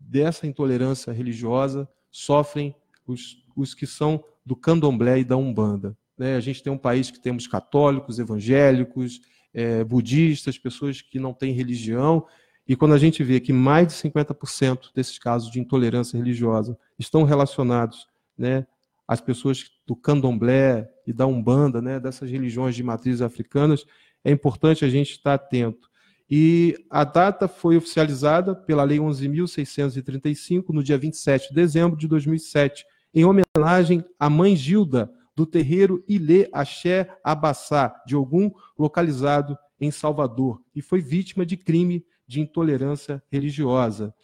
[0.00, 2.74] dessa intolerância religiosa sofrem
[3.06, 5.96] os, os que são do candomblé e da umbanda.
[6.16, 6.36] Né?
[6.36, 9.20] A gente tem um país que temos católicos, evangélicos,
[9.52, 12.26] é, budistas, pessoas que não têm religião,
[12.66, 17.24] e quando a gente vê que mais de 50% desses casos de intolerância religiosa estão
[17.24, 18.06] relacionados
[18.38, 18.66] né,
[19.06, 23.84] as pessoas do candomblé e da umbanda, né, dessas religiões de matrizes africanas,
[24.24, 25.90] é importante a gente estar atento.
[26.34, 32.86] E a data foi oficializada pela Lei 11.635 no dia 27 de dezembro de 2007,
[33.12, 40.62] em homenagem à mãe Gilda, do terreiro Ilê Axé Abassá, de Ogum, localizado em Salvador,
[40.74, 44.14] e foi vítima de crime de intolerância religiosa.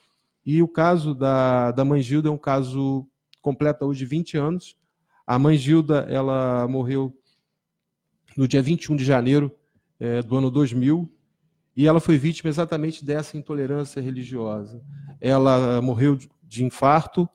[0.46, 3.06] E o caso da, da mãe Gilda é um caso
[3.42, 4.78] completa hoje 20 anos.
[5.26, 7.14] A mãe Gilda, ela morreu
[8.34, 9.54] no dia 21 de janeiro
[10.00, 11.17] é, do ano 2000,
[11.78, 14.82] e ela foi vítima exatamente dessa intolerância religiosa.
[15.20, 17.28] Ela morreu de infarto,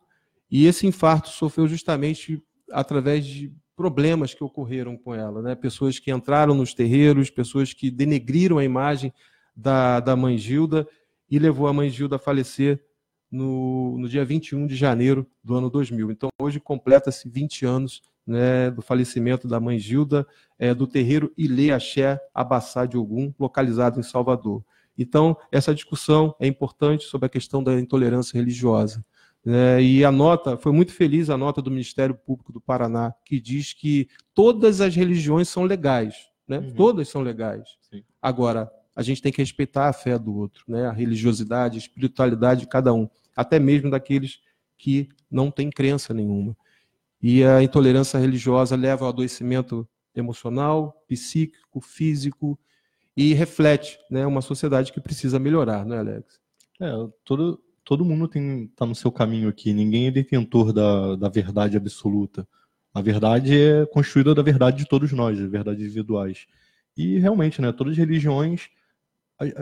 [0.51, 5.55] e esse infarto sofreu justamente através de problemas que ocorreram com ela, né?
[5.55, 9.13] Pessoas que entraram nos terreiros, pessoas que denegriram a imagem
[9.55, 10.85] da, da mãe Gilda
[11.31, 12.83] e levou a mãe Gilda a falecer
[13.31, 16.11] no, no dia 21 de janeiro do ano 2000.
[16.11, 20.25] Então, hoje completa-se 20 anos né, do falecimento da mãe Gilda,
[20.57, 24.63] é, do terreiro Ilê Axé Abassá de Ogum, localizado em Salvador.
[24.97, 29.03] Então, essa discussão é importante sobre a questão da intolerância religiosa.
[29.43, 29.81] Né?
[29.81, 33.73] E a nota, foi muito feliz a nota do Ministério Público do Paraná, que diz
[33.73, 36.15] que todas as religiões são legais.
[36.47, 36.59] Né?
[36.59, 36.73] Uhum.
[36.73, 37.67] Todas são legais.
[37.89, 38.03] Sim.
[38.21, 40.85] Agora, a gente tem que respeitar a fé do outro, né?
[40.85, 44.39] a religiosidade, a espiritualidade de cada um, até mesmo daqueles
[44.77, 46.55] que não têm crença nenhuma.
[47.23, 52.59] E a intolerância religiosa leva ao adoecimento emocional, psíquico, físico
[53.15, 56.41] e reflete né, uma sociedade que precisa melhorar, não é, Alex?
[56.81, 56.91] É,
[57.23, 58.29] todo, todo mundo
[58.65, 62.45] está no seu caminho aqui, ninguém é detentor da, da verdade absoluta.
[62.93, 66.45] A verdade é construída da verdade de todos nós, de verdades individuais.
[66.95, 68.69] E realmente, né, todas as religiões,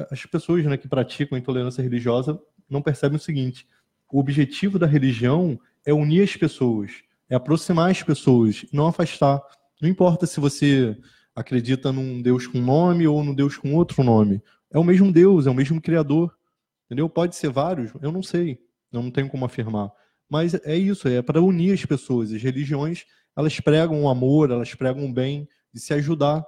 [0.10, 3.68] as pessoas né, que praticam intolerância religiosa não percebem o seguinte:
[4.12, 9.42] o objetivo da religião é unir as pessoas, é aproximar as pessoas, não afastar.
[9.82, 10.98] Não importa se você
[11.34, 14.44] acredita num Deus com nome ou num Deus com outro nome.
[14.70, 16.38] É o mesmo Deus, é o mesmo Criador.
[16.86, 17.10] Entendeu?
[17.10, 18.60] Pode ser vários, eu não sei.
[18.92, 19.90] Eu não tenho como afirmar.
[20.30, 22.34] Mas é isso, é para unir as pessoas.
[22.34, 26.46] As religiões, elas pregam o amor, elas pregam o bem, de se ajudar.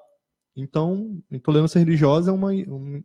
[0.53, 2.51] Então, intolerância religiosa é uma.
[2.51, 3.01] Um,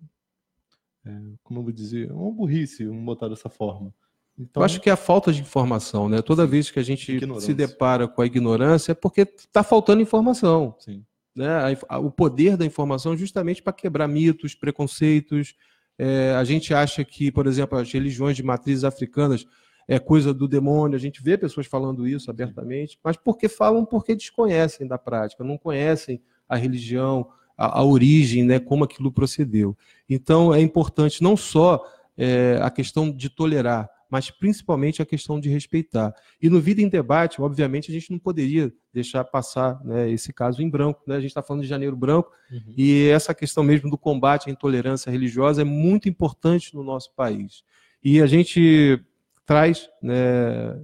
[1.07, 1.11] é,
[1.45, 2.11] como eu vou dizer?
[2.11, 3.95] É uma burrice, vamos botar dessa forma.
[4.39, 6.22] Então, eu acho que é a falta de informação, né?
[6.22, 10.01] Toda sim, vez que a gente se depara com a ignorância é porque está faltando
[10.01, 10.76] informação.
[10.78, 11.03] Sim
[11.39, 15.55] né, a, o poder da informação justamente para quebrar mitos, preconceitos.
[15.97, 19.47] É, a gente acha que, por exemplo, as religiões de matrizes africanas
[19.86, 24.16] é coisa do demônio, a gente vê pessoas falando isso abertamente, mas porque falam porque
[24.16, 29.76] desconhecem da prática, não conhecem a religião, a, a origem, né, como aquilo procedeu.
[30.11, 31.86] Então é importante não só
[32.16, 36.14] é, a questão de tolerar, mas principalmente a questão de respeitar.
[36.40, 40.62] E no Vida em Debate, obviamente, a gente não poderia deixar passar né, esse caso
[40.62, 41.02] em branco.
[41.06, 41.16] Né?
[41.16, 42.74] A gente está falando de Janeiro Branco, uhum.
[42.76, 47.62] e essa questão mesmo do combate à intolerância religiosa é muito importante no nosso país.
[48.02, 49.04] E a gente
[49.44, 50.14] traz né,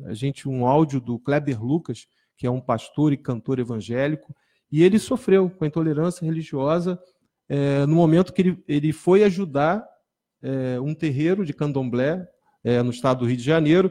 [0.06, 2.06] a gente um áudio do Kleber Lucas,
[2.36, 4.34] que é um pastor e cantor evangélico,
[4.70, 6.98] e ele sofreu com a intolerância religiosa
[7.48, 9.86] é, no momento que ele, ele foi ajudar
[10.42, 12.26] é, um terreiro de candomblé
[12.64, 13.90] é, no estado do Rio de Janeiro.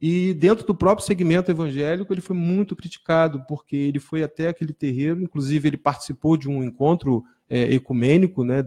[0.00, 4.72] E dentro do próprio segmento evangélico, ele foi muito criticado, porque ele foi até aquele
[4.72, 8.64] terreiro, inclusive ele participou de um encontro é, ecumênico né,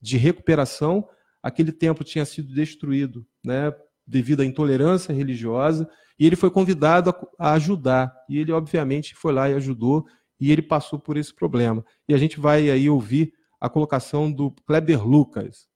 [0.00, 1.06] de recuperação.
[1.42, 3.72] Aquele templo tinha sido destruído né,
[4.06, 8.12] devido à intolerância religiosa, e ele foi convidado a, a ajudar.
[8.28, 10.06] E ele, obviamente, foi lá e ajudou,
[10.40, 11.84] e ele passou por esse problema.
[12.08, 15.67] E a gente vai aí ouvir a colocação do Kleber Lucas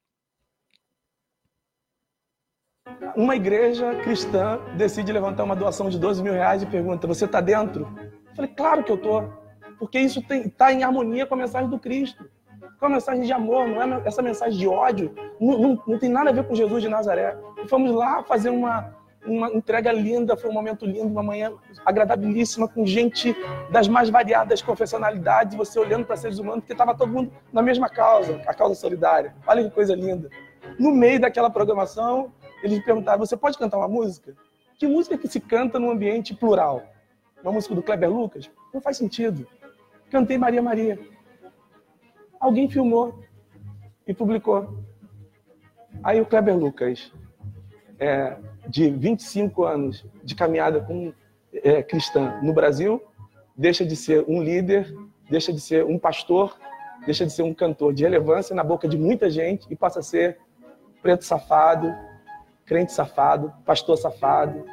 [3.16, 7.40] uma igreja cristã decide levantar uma doação de 12 mil reais e pergunta: Você está
[7.40, 7.88] dentro?
[8.30, 9.43] Eu falei: Claro que eu estou.
[9.78, 12.24] Porque isso está em harmonia com a mensagem do Cristo.
[12.78, 15.12] Com a mensagem de amor, não é essa mensagem de ódio.
[15.40, 17.36] Não, não, não tem nada a ver com Jesus de Nazaré.
[17.64, 18.95] E fomos lá fazer uma,
[19.26, 21.53] uma entrega linda, foi um momento lindo, uma manhã
[21.84, 23.36] agradabilíssima, com gente
[23.70, 27.88] das mais variadas confessionalidades, você olhando para seres humanos, porque estava todo mundo na mesma
[27.88, 29.34] causa, a causa solidária.
[29.47, 30.28] Olha que coisa linda.
[30.78, 32.32] No meio daquela programação,
[32.62, 34.34] eles me perguntaram: você pode cantar uma música?
[34.78, 36.82] Que música que se canta num ambiente plural?
[37.42, 38.50] Uma música do Kleber Lucas?
[38.72, 39.46] Não faz sentido.
[40.10, 40.98] Cantei Maria Maria.
[42.40, 43.22] Alguém filmou
[44.06, 44.82] e publicou.
[46.02, 47.12] Aí o Kleber Lucas,
[47.98, 48.36] é,
[48.68, 51.12] de 25 anos de caminhada com
[51.52, 53.02] é, cristã no Brasil,
[53.56, 54.92] deixa de ser um líder,
[55.30, 56.56] deixa de ser um pastor,
[57.04, 60.02] deixa de ser um cantor de relevância na boca de muita gente e passa a
[60.02, 60.38] ser
[61.00, 61.94] preto safado,
[62.64, 64.64] crente safado, pastor safado,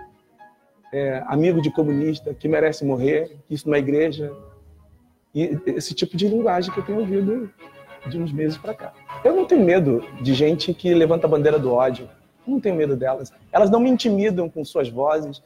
[0.91, 4.31] é, amigo de comunista que merece morrer, isso numa igreja.
[5.33, 7.51] E esse tipo de linguagem que eu tenho ouvido
[8.07, 8.93] de uns meses para cá.
[9.23, 12.09] Eu não tenho medo de gente que levanta a bandeira do ódio.
[12.47, 13.31] não tenho medo delas.
[13.51, 15.43] Elas não me intimidam com suas vozes.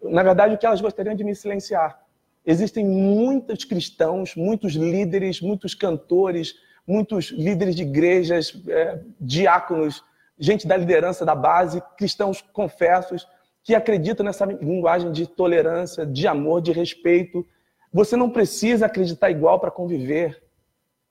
[0.00, 2.00] Na verdade, o que elas gostariam de me silenciar.
[2.46, 6.54] Existem muitos cristãos, muitos líderes, muitos cantores,
[6.86, 10.04] muitos líderes de igrejas, é, diáconos
[10.38, 13.26] gente da liderança da base, cristãos confessos,
[13.62, 17.46] que acreditam nessa linguagem de tolerância, de amor, de respeito.
[17.92, 20.42] Você não precisa acreditar igual para conviver.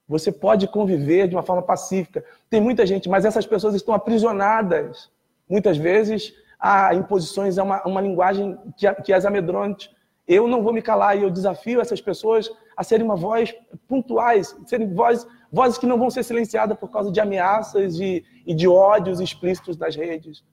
[0.08, 2.24] Você pode conviver de uma forma pacífica.
[2.50, 5.10] Tem muita gente, mas essas pessoas estão aprisionadas.
[5.50, 9.96] Muitas vezes, a imposições é uma, uma linguagem que, que as amedronte.
[10.28, 13.54] Eu não vou me calar e eu desafio essas pessoas a serem uma voz
[13.88, 18.54] pontuais, serem vozes Vozes que não vão ser silenciadas por causa de ameaças e, e
[18.54, 20.44] de ódios explícitos das redes.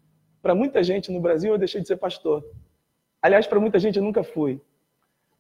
[0.41, 2.45] Para muita gente no Brasil, eu deixei de ser pastor.
[3.21, 4.61] Aliás, para muita gente eu nunca fui.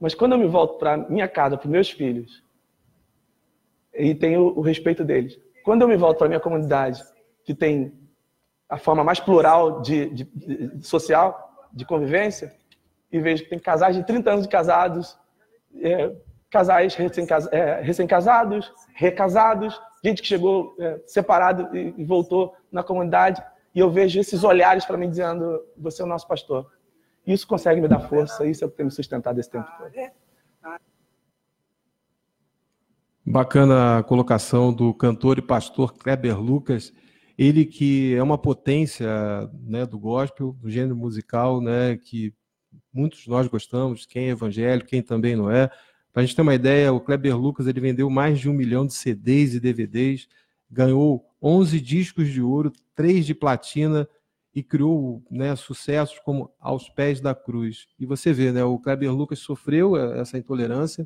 [0.00, 2.42] Mas quando eu me volto para minha casa, para meus filhos,
[3.94, 5.38] e tenho o respeito deles.
[5.62, 7.02] Quando eu me volto para minha comunidade,
[7.44, 7.92] que tem
[8.68, 12.52] a forma mais plural de, de, de, social, de convivência,
[13.12, 15.16] e vejo que tem casais de 30 anos de casados,
[15.80, 16.12] é,
[16.54, 16.96] casais
[17.50, 23.42] é, recém-casados, recasados, gente que chegou é, separado e, e voltou na comunidade,
[23.74, 26.70] e eu vejo esses olhares para mim dizendo: Você é o nosso pastor.
[27.26, 29.90] Isso consegue me dar força, isso é o que tem me sustentado esse tempo todo.
[33.26, 36.92] Bacana a colocação do cantor e pastor Kleber Lucas,
[37.36, 39.08] ele que é uma potência
[39.66, 42.32] né, do gospel, do gênero musical, né, que
[42.92, 45.70] muitos de nós gostamos, quem é evangélico, quem também não é.
[46.14, 48.86] Para a gente ter uma ideia, o Kleber Lucas ele vendeu mais de um milhão
[48.86, 50.28] de CDs e DVDs,
[50.70, 54.08] ganhou 11 discos de ouro, 3 de platina
[54.54, 57.88] e criou né, sucessos como Aos Pés da Cruz.
[57.98, 61.04] E você vê, né, o Kleber Lucas sofreu essa intolerância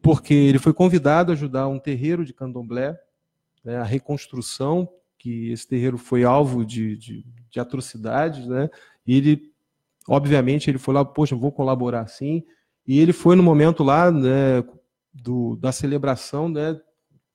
[0.00, 2.96] porque ele foi convidado a ajudar um terreiro de candomblé,
[3.64, 8.70] né, a reconstrução, que esse terreiro foi alvo de, de, de atrocidades, né,
[9.04, 9.52] e ele,
[10.06, 12.44] obviamente, ele foi lá, poxa, vou colaborar sim,
[12.86, 14.64] e ele foi no momento lá né,
[15.12, 16.80] do, da celebração, né,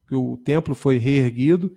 [0.07, 1.75] que o templo foi reerguido,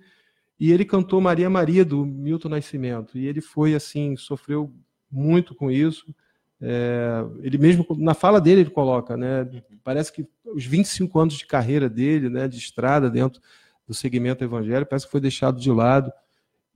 [0.59, 3.17] e ele cantou Maria Maria do Milton Nascimento.
[3.17, 4.71] E ele foi assim, sofreu
[5.09, 6.13] muito com isso.
[6.61, 9.49] É, ele mesmo na fala dele ele coloca, né?
[9.83, 13.41] Parece que os 25 anos de carreira dele, né, de estrada dentro
[13.87, 16.11] do segmento evangélico, parece que foi deixado de lado.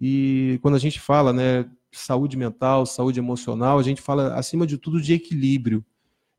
[0.02, 4.78] E quando a gente fala, né, saúde mental, saúde emocional, a gente fala acima de
[4.78, 5.86] tudo de equilíbrio.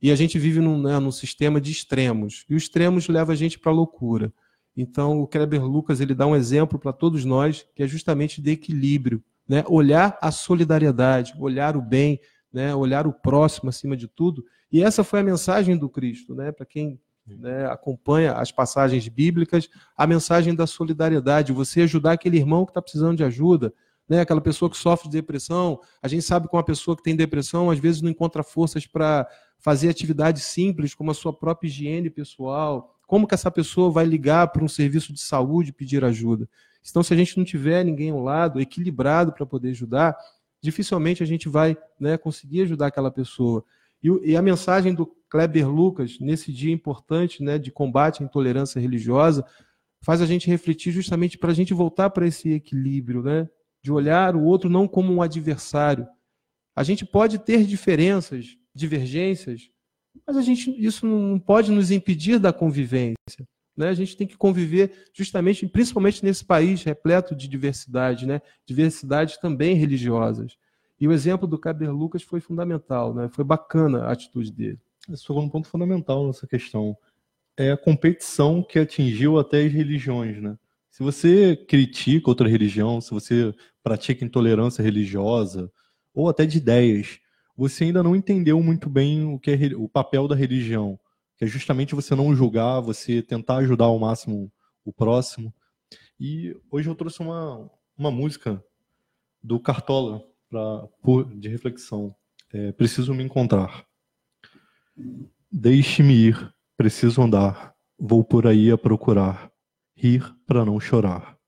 [0.06, 2.44] E a gente vive num, né, num sistema de extremos.
[2.48, 4.32] E os extremos levam a gente para a loucura.
[4.76, 8.52] Então, o Kleber Lucas ele dá um exemplo para todos nós, que é justamente de
[8.52, 9.64] equilíbrio, né?
[9.66, 12.20] olhar a solidariedade, olhar o bem,
[12.52, 12.72] né?
[12.72, 14.44] olhar o próximo acima de tudo.
[14.70, 16.52] E essa foi a mensagem do Cristo, né?
[16.52, 22.64] para quem né, acompanha as passagens bíblicas, a mensagem da solidariedade, você ajudar aquele irmão
[22.64, 23.74] que está precisando de ajuda,
[24.08, 25.80] né, aquela pessoa que sofre de depressão.
[26.02, 29.26] A gente sabe que uma pessoa que tem depressão às vezes não encontra forças para
[29.58, 34.48] fazer atividades simples, como a sua própria higiene pessoal, como que essa pessoa vai ligar
[34.48, 36.48] para um serviço de saúde pedir ajuda?
[36.88, 40.16] Então, se a gente não tiver ninguém ao lado, equilibrado para poder ajudar,
[40.60, 43.64] dificilmente a gente vai né, conseguir ajudar aquela pessoa.
[44.02, 48.80] E, e, a mensagem do Kleber Lucas, nesse dia importante né, de combate à intolerância
[48.80, 49.44] religiosa,
[50.00, 53.48] faz a gente refletir justamente para a gente voltar para esse equilíbrio, né,
[53.86, 56.08] de olhar o outro não como um adversário.
[56.74, 59.70] A gente pode ter diferenças, divergências,
[60.26, 63.46] mas a gente, isso não pode nos impedir da convivência.
[63.76, 63.88] Né?
[63.88, 68.42] A gente tem que conviver justamente, principalmente nesse país repleto de diversidade, né?
[68.66, 70.56] diversidades também religiosas.
[71.00, 73.28] E o exemplo do Caber Lucas foi fundamental, né?
[73.30, 74.80] foi bacana a atitude dele.
[75.08, 76.96] Esse foi um ponto fundamental nessa questão.
[77.56, 80.42] É a competição que atingiu até as religiões.
[80.42, 80.58] Né?
[80.96, 85.70] Se você critica outra religião, se você pratica intolerância religiosa,
[86.14, 87.20] ou até de ideias,
[87.54, 90.98] você ainda não entendeu muito bem o que é o papel da religião,
[91.36, 94.50] que é justamente você não julgar, você tentar ajudar ao máximo
[94.86, 95.52] o próximo.
[96.18, 98.64] E hoje eu trouxe uma, uma música
[99.42, 100.88] do Cartola pra,
[101.34, 102.16] de reflexão.
[102.54, 103.86] É, preciso me encontrar.
[105.52, 109.52] Deixe-me ir, preciso andar, vou por aí a procurar,
[109.96, 111.38] rir para não chorar.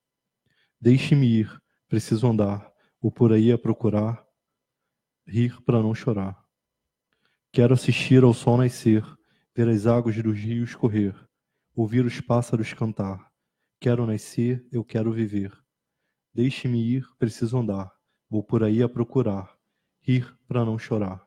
[0.80, 4.26] Deixe-me ir, preciso andar, vou por aí a procurar,
[5.26, 6.42] rir para não chorar.
[7.52, 9.04] Quero assistir ao sol nascer,
[9.54, 11.14] ver as águas dos rios correr,
[11.74, 13.30] ouvir os pássaros cantar.
[13.78, 15.52] Quero nascer, eu quero viver.
[16.32, 17.92] Deixe-me ir, preciso andar,
[18.30, 19.54] vou por aí a procurar,
[20.00, 21.22] rir para não chorar.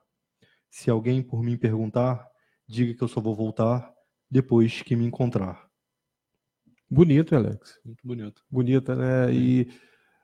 [0.72, 2.28] Se alguém por mim perguntar,
[2.68, 3.94] diga que eu só vou voltar
[4.30, 5.71] depois que me encontrar.
[6.94, 7.80] Bonito, Alex.
[7.86, 8.44] Muito bonito.
[8.52, 9.34] Bonita, né?
[9.34, 9.70] E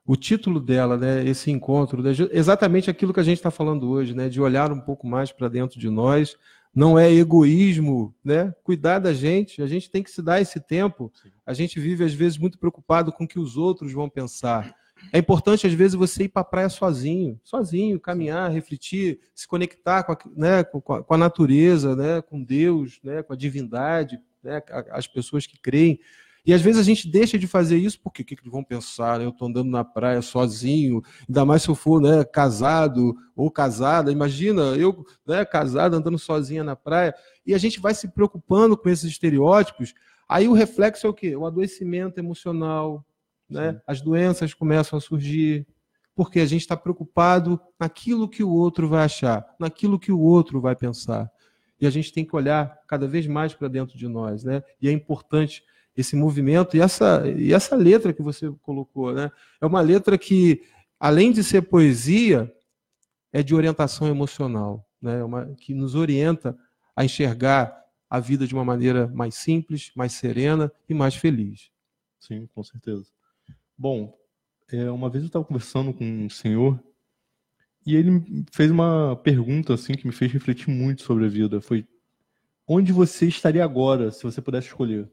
[0.06, 4.14] o título dela, né, esse encontro, né, exatamente aquilo que a gente está falando hoje,
[4.14, 6.36] né, de olhar um pouco mais para dentro de nós.
[6.76, 8.54] Não é egoísmo, né?
[8.64, 11.12] Cuidar da gente, a gente tem que se dar esse tempo.
[11.46, 14.76] A gente vive às vezes muito preocupado com o que os outros vão pensar.
[15.14, 20.04] É importante às vezes você ir para a praia sozinho, sozinho, caminhar, refletir, se conectar
[20.04, 24.20] com a, né, com a, com a natureza, né, com Deus, né, com a divindade,
[24.44, 24.62] né,
[24.92, 26.00] as pessoas que creem.
[26.48, 29.20] E às vezes a gente deixa de fazer isso porque o que, que vão pensar?
[29.20, 29.26] Né?
[29.26, 34.14] Eu estou andando na praia sozinho, ainda mais se eu for né, casado ou casada.
[34.14, 37.14] Imagina eu né, casado andando sozinha na praia.
[37.46, 39.94] E a gente vai se preocupando com esses estereótipos.
[40.28, 41.36] Aí o reflexo é o quê?
[41.36, 43.06] O adoecimento emocional,
[43.50, 43.82] né?
[43.86, 45.68] as doenças começam a surgir,
[46.16, 50.62] porque a gente está preocupado naquilo que o outro vai achar, naquilo que o outro
[50.62, 51.30] vai pensar.
[51.80, 54.64] e a gente tem que olhar cada vez mais para dentro de nós, né?
[54.82, 55.62] E é importante
[55.98, 59.32] esse movimento e essa, e essa letra que você colocou, né?
[59.60, 60.62] É uma letra que,
[61.00, 62.54] além de ser poesia,
[63.34, 65.20] é de orientação emocional, né?
[65.20, 66.56] É uma, que nos orienta
[66.96, 67.76] a enxergar
[68.08, 71.72] a vida de uma maneira mais simples, mais serena e mais feliz.
[72.20, 73.08] Sim, com certeza.
[73.76, 74.16] Bom,
[74.72, 76.80] é, uma vez eu estava conversando com um senhor
[77.86, 81.60] e ele fez uma pergunta assim que me fez refletir muito sobre a vida.
[81.60, 81.88] Foi
[82.68, 85.10] onde você estaria agora se você pudesse escolher?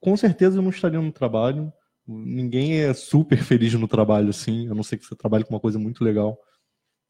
[0.00, 1.72] Com certeza eu não estaria no trabalho.
[2.06, 5.60] Ninguém é super feliz no trabalho assim, a não ser que você trabalhe com uma
[5.60, 6.38] coisa muito legal.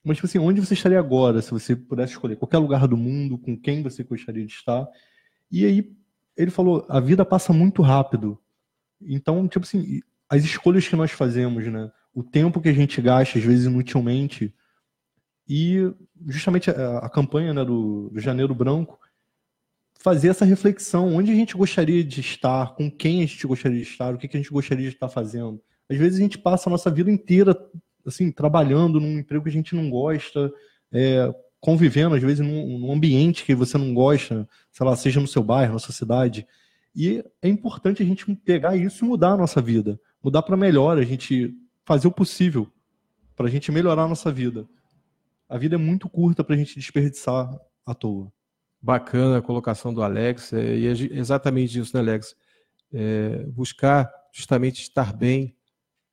[0.04, 3.38] Mas tipo assim, onde você estaria agora se você pudesse escolher qualquer lugar do mundo,
[3.38, 4.86] com quem você gostaria de estar?
[5.50, 5.92] E aí
[6.36, 8.38] ele falou, a vida passa muito rápido.
[9.00, 11.90] Então, tipo assim, as escolhas que nós fazemos, né?
[12.14, 14.54] o tempo que a gente gasta, às vezes inutilmente,
[15.48, 15.92] e
[16.26, 18.98] justamente a, a campanha né, do, do, Janeiro Branco
[20.02, 23.88] fazer essa reflexão, onde a gente gostaria de estar, com quem a gente gostaria de
[23.88, 25.62] estar, o que, a gente gostaria de estar fazendo.
[25.88, 27.56] Às vezes a gente passa a nossa vida inteira
[28.04, 30.52] assim trabalhando num emprego que a gente não gosta,
[30.90, 35.28] é, convivendo às vezes num, num, ambiente que você não gosta, sei lá, seja no
[35.28, 36.44] seu bairro, na sua cidade.
[36.96, 40.98] E é importante a gente pegar isso e mudar a nossa vida, mudar para melhor,
[40.98, 41.54] a gente
[41.84, 42.66] fazer o possível
[43.36, 44.68] para a gente melhorar a nossa vida.
[45.48, 47.48] A vida é muito curta para a gente desperdiçar
[47.86, 48.32] à toa.
[48.82, 52.34] Bacana a colocação do Alex, é, e é exatamente isso, né, Alex?
[52.92, 55.56] É, buscar justamente estar bem.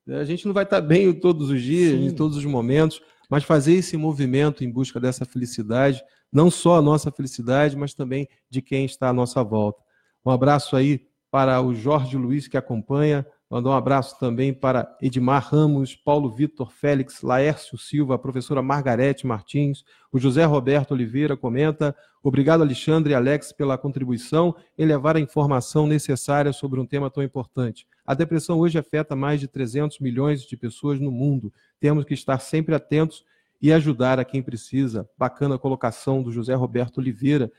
[0.08, 2.06] A gente não vai estar bem todos os dias, Sim.
[2.06, 6.02] em todos os momentos, mas fazer esse movimento em busca dessa felicidade,
[6.32, 9.82] não só a nossa felicidade, mas também de quem está à nossa volta.
[10.24, 15.48] Um abraço aí para o Jorge Luiz que acompanha, Mandar um abraço também para Edmar
[15.50, 21.92] Ramos, Paulo Vitor Félix, Laércio Silva, a professora Margarete Martins, o José Roberto Oliveira comenta.
[22.22, 27.24] Obrigado, Alexandre e Alex, pela contribuição em levar a informação necessária sobre um tema tão
[27.24, 27.88] importante.
[28.06, 31.52] A depressão hoje afeta mais de 300 milhões de pessoas no mundo.
[31.80, 33.24] Temos que estar sempre atentos
[33.60, 35.10] e ajudar a quem precisa.
[35.18, 37.50] Bacana a colocação do José Roberto Oliveira.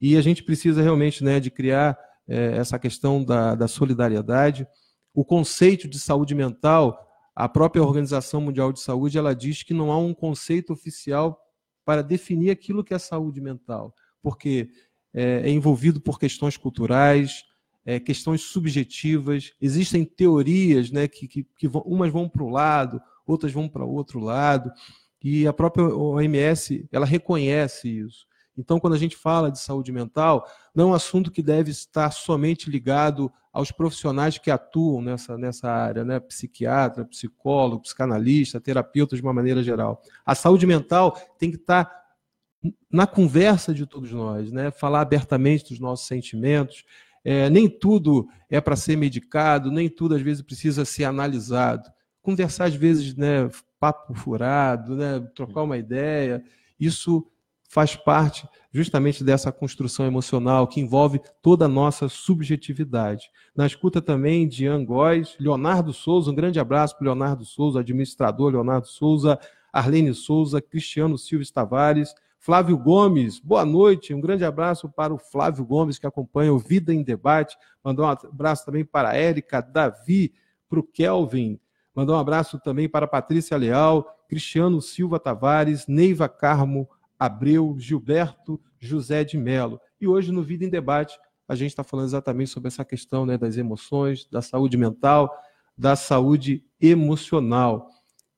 [0.00, 1.96] E a gente precisa realmente né, de criar
[2.26, 4.66] é, essa questão da, da solidariedade
[5.16, 9.90] o conceito de saúde mental, a própria Organização Mundial de Saúde, ela diz que não
[9.90, 11.40] há um conceito oficial
[11.86, 14.68] para definir aquilo que é saúde mental, porque
[15.14, 17.44] é, é envolvido por questões culturais,
[17.86, 23.00] é, questões subjetivas, existem teorias né, que, que, que vão, umas vão para um lado,
[23.26, 24.70] outras vão para outro lado,
[25.24, 28.26] e a própria OMS ela reconhece isso.
[28.56, 32.10] Então, quando a gente fala de saúde mental, não é um assunto que deve estar
[32.10, 36.20] somente ligado aos profissionais que atuam nessa, nessa área, né?
[36.20, 40.02] psiquiatra, psicólogo, psicanalista, terapeuta de uma maneira geral.
[40.24, 41.90] A saúde mental tem que estar
[42.90, 44.70] na conversa de todos nós, né?
[44.70, 46.84] falar abertamente dos nossos sentimentos.
[47.24, 51.90] É, nem tudo é para ser medicado, nem tudo às vezes precisa ser analisado.
[52.22, 53.48] Conversar às vezes, né,
[53.80, 56.44] papo furado, né, trocar uma ideia,
[56.78, 57.26] isso
[57.76, 63.28] faz parte justamente dessa construção emocional que envolve toda a nossa subjetividade.
[63.54, 68.86] Na escuta também de Góes, Leonardo Souza, um grande abraço para Leonardo Souza, administrador Leonardo
[68.86, 69.38] Souza,
[69.70, 75.62] Arlene Souza, Cristiano Silves Tavares, Flávio Gomes, boa noite, um grande abraço para o Flávio
[75.62, 80.32] Gomes que acompanha o Vida em Debate, mandou um abraço também para a Érica, Davi,
[80.66, 81.60] para o Kelvin,
[81.94, 86.88] mandou um abraço também para a Patrícia Leal, Cristiano Silva Tavares, Neiva Carmo,
[87.18, 89.80] Abreu, Gilberto, José de Melo.
[90.00, 91.18] E hoje no Vida em Debate
[91.48, 95.32] a gente está falando exatamente sobre essa questão né, das emoções, da saúde mental,
[95.78, 97.88] da saúde emocional.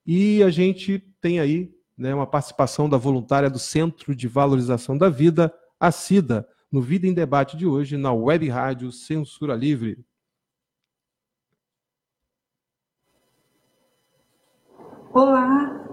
[0.07, 5.09] E a gente tem aí né, uma participação da voluntária do Centro de Valorização da
[5.09, 10.05] Vida, a CIDA, no Vida em Debate de hoje, na Web Rádio Censura Livre.
[15.13, 15.85] Olá,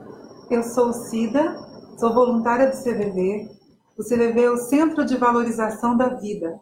[0.51, 1.55] eu sou Cida,
[1.97, 3.49] Sou voluntária do CVV.
[3.97, 6.59] O CVV é o Centro de Valorização da Vida,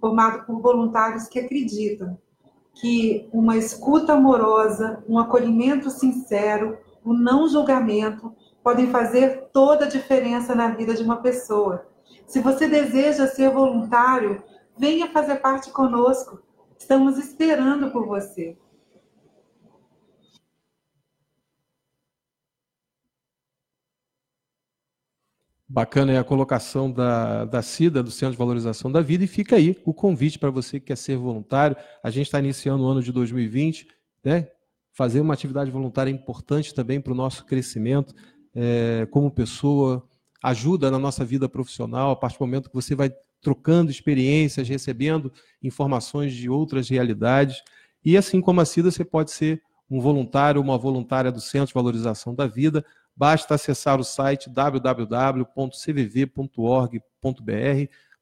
[0.00, 2.18] formado por voluntários que acreditam
[2.74, 9.88] que uma escuta amorosa, um acolhimento sincero, o um não julgamento podem fazer toda a
[9.88, 11.86] diferença na vida de uma pessoa.
[12.26, 14.42] Se você deseja ser voluntário,
[14.76, 16.42] venha fazer parte conosco.
[16.76, 18.58] Estamos esperando por você.
[25.76, 29.56] Bacana é a colocação da, da CIDA, do Centro de Valorização da Vida, e fica
[29.56, 31.76] aí o convite para você que quer ser voluntário.
[32.02, 33.86] A gente está iniciando o ano de 2020,
[34.24, 34.48] né?
[34.94, 38.14] Fazer uma atividade voluntária é importante também para o nosso crescimento
[38.54, 40.02] é, como pessoa,
[40.42, 43.12] ajuda na nossa vida profissional, a partir do momento que você vai
[43.42, 45.30] trocando experiências, recebendo
[45.62, 47.62] informações de outras realidades.
[48.02, 51.68] E assim como a Cida, você pode ser um voluntário ou uma voluntária do Centro
[51.68, 52.82] de Valorização da Vida.
[53.16, 55.46] Basta acessar o site www.cvv.org.br.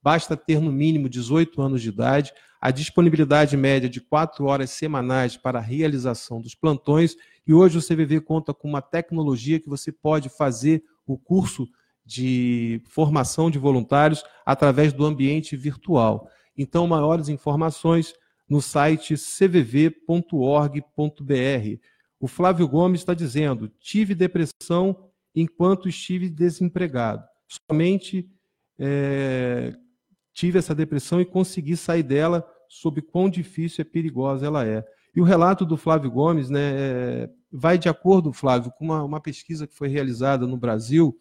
[0.01, 5.37] Basta ter no mínimo 18 anos de idade, a disponibilidade média de 4 horas semanais
[5.37, 7.17] para a realização dos plantões.
[7.47, 11.67] E hoje o CVV conta com uma tecnologia que você pode fazer o curso
[12.07, 16.29] de formação de voluntários através do ambiente virtual.
[16.57, 18.15] Então, maiores informações
[18.49, 20.85] no site cvv.org.br.
[22.19, 27.25] O Flávio Gomes está dizendo: tive depressão enquanto estive desempregado.
[27.71, 28.29] Somente
[28.79, 29.75] é,
[30.33, 34.85] tive essa depressão e consegui sair dela sob quão difícil e perigosa ela é.
[35.15, 39.21] E o relato do Flávio Gomes né, é, vai de acordo, Flávio, com uma, uma
[39.21, 41.17] pesquisa que foi realizada no Brasil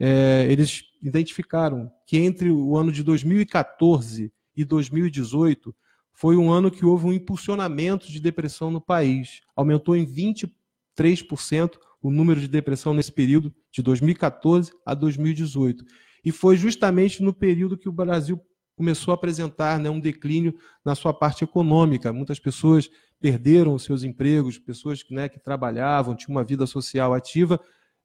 [0.00, 5.76] é, eles identificaram que entre o ano de 2014 e 2018
[6.20, 9.40] foi um ano que houve um impulsionamento de depressão no país.
[9.56, 15.82] Aumentou em 23% o número de depressão nesse período, de 2014 a 2018.
[16.22, 18.38] E foi justamente no período que o Brasil
[18.76, 22.12] começou a apresentar né, um declínio na sua parte econômica.
[22.12, 27.58] Muitas pessoas perderam seus empregos, pessoas né, que trabalhavam, tinham uma vida social ativa,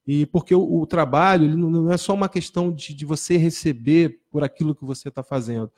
[0.08, 4.42] e porque o, o trabalho não é só uma questão de, de você receber por
[4.42, 5.70] aquilo que você está fazendo.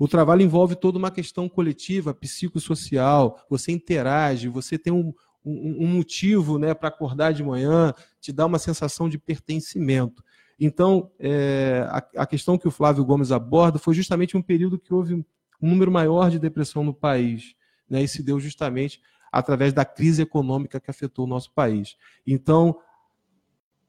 [0.00, 5.12] O trabalho envolve toda uma questão coletiva, psicossocial, você interage, você tem um,
[5.44, 10.24] um, um motivo né, para acordar de manhã, te dá uma sensação de pertencimento.
[10.58, 14.94] Então, é, a, a, questão que o Flávio Gomes aborda foi justamente um período que
[14.94, 15.24] houve um
[15.60, 17.54] número maior de depressão no país,
[17.86, 21.98] né, e se deu justamente através da crise econômica que afetou o nosso país.
[22.26, 22.74] Então,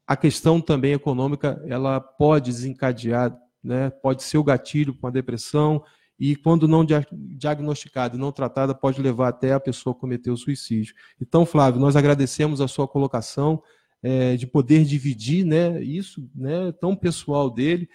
[0.05, 3.33] a questão também econômica, ela pode desencadear,
[3.63, 5.81] né, pode ser o gatilho para uma depressão
[6.23, 10.93] e quando não diagnosticada e não tratada, pode levar até a pessoa cometer o suicídio.
[11.19, 13.59] Então, Flávio, nós agradecemos a sua colocação
[14.03, 17.89] é, de poder dividir né, isso né, tão pessoal dele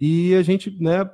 [0.00, 1.10] e a gente, né,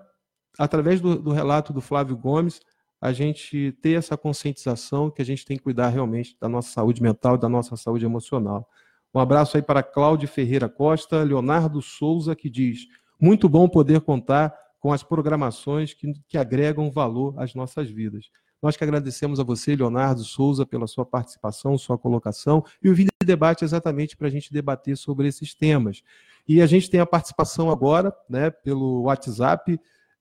[0.59, 2.61] através do, do relato do Flávio Gomes,
[3.01, 7.03] a gente ter essa conscientização que a gente tem que cuidar realmente da nossa saúde
[7.03, 8.69] mental e da nossa saúde emocional.
[9.15, 12.86] Um abraço aí para Cláudio Ferreira Costa, Leonardo Souza, que diz:
[13.19, 18.31] muito bom poder contar com as programações que, que agregam valor às nossas vidas.
[18.61, 23.13] Nós que agradecemos a você, Leonardo Souza, pela sua participação, sua colocação e o vídeo
[23.21, 26.03] de debate exatamente para a gente debater sobre esses temas.
[26.47, 29.79] E a gente tem a participação agora, né, pelo WhatsApp,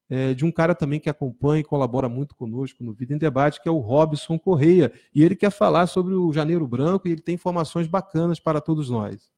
[0.10, 3.62] é, de um cara também que acompanha e colabora muito conosco no Vida em Debate,
[3.62, 4.92] que é o Robson Correia.
[5.14, 8.90] E ele quer falar sobre o Janeiro Branco e ele tem informações bacanas para todos
[8.90, 9.32] nós.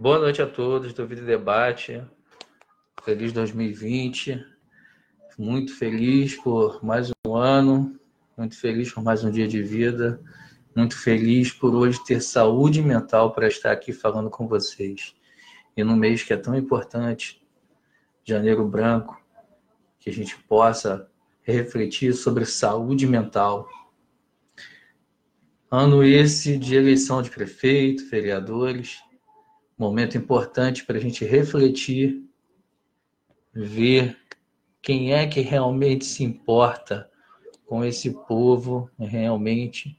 [0.00, 2.02] Boa noite a todos do Vida em Debate.
[3.04, 4.42] Feliz 2020.
[5.38, 8.00] Muito feliz por mais um ano,
[8.34, 10.18] muito feliz por mais um dia de vida
[10.74, 15.14] muito feliz por hoje ter saúde mental para estar aqui falando com vocês.
[15.76, 17.46] E no mês que é tão importante,
[18.24, 19.20] Janeiro Branco,
[19.98, 21.06] que a gente possa
[21.42, 23.68] refletir sobre saúde mental.
[25.70, 28.98] Ano esse de eleição de prefeito, vereadores,
[29.80, 32.22] momento importante para a gente refletir,
[33.50, 34.14] ver
[34.82, 37.10] quem é que realmente se importa
[37.64, 39.98] com esse povo, realmente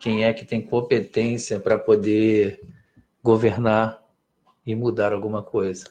[0.00, 2.60] quem é que tem competência para poder
[3.22, 4.04] governar
[4.66, 5.86] e mudar alguma coisa.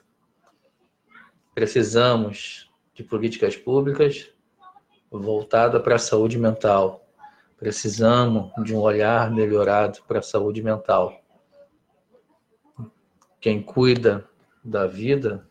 [1.54, 4.30] Precisamos de políticas públicas
[5.10, 7.08] voltada para a saúde mental.
[7.58, 11.25] Precisamos de um olhar melhorado para a saúde mental.
[13.46, 14.28] Quem cuida
[14.64, 15.48] da vida,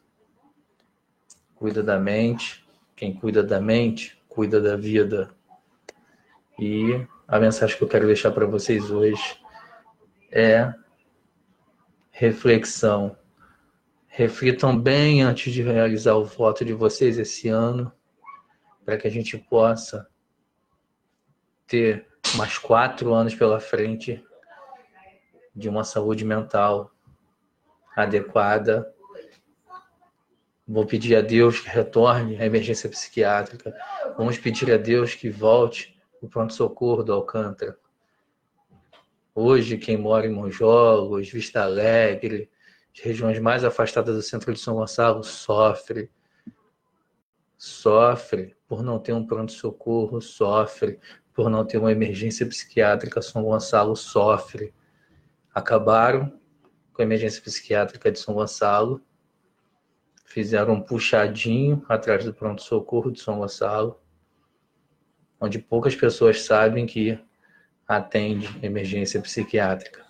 [1.54, 2.66] cuida da mente.
[2.96, 5.32] Quem cuida da mente, cuida da vida.
[6.58, 9.40] E a mensagem que eu quero deixar para vocês hoje
[10.32, 10.74] é
[12.10, 13.16] reflexão.
[14.08, 17.92] Reflitam bem antes de realizar o voto de vocês esse ano,
[18.84, 20.08] para que a gente possa
[21.64, 24.20] ter mais quatro anos pela frente
[25.54, 26.90] de uma saúde mental
[27.94, 28.92] adequada.
[30.66, 33.74] Vou pedir a Deus que retorne a emergência psiquiátrica.
[34.16, 37.78] Vamos pedir a Deus que volte o pronto-socorro do Alcântara.
[39.34, 42.48] Hoje, quem mora em Monjogos, Vista Alegre,
[42.94, 46.10] as regiões mais afastadas do centro de São Gonçalo, sofre.
[47.58, 50.98] Sofre por não ter um pronto-socorro, sofre
[51.34, 54.72] por não ter uma emergência psiquiátrica, São Gonçalo sofre.
[55.52, 56.40] Acabaram
[56.94, 59.02] com a emergência psiquiátrica de São Gonçalo,
[60.24, 64.00] fizeram um puxadinho atrás do pronto-socorro de São Gonçalo,
[65.40, 67.18] onde poucas pessoas sabem que
[67.86, 70.04] atende emergência psiquiátrica.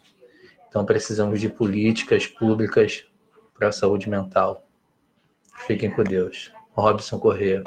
[0.68, 3.04] Então precisamos de políticas públicas
[3.54, 4.68] para a saúde mental.
[5.66, 6.52] Fiquem com Deus.
[6.72, 7.64] Robson Corrêa.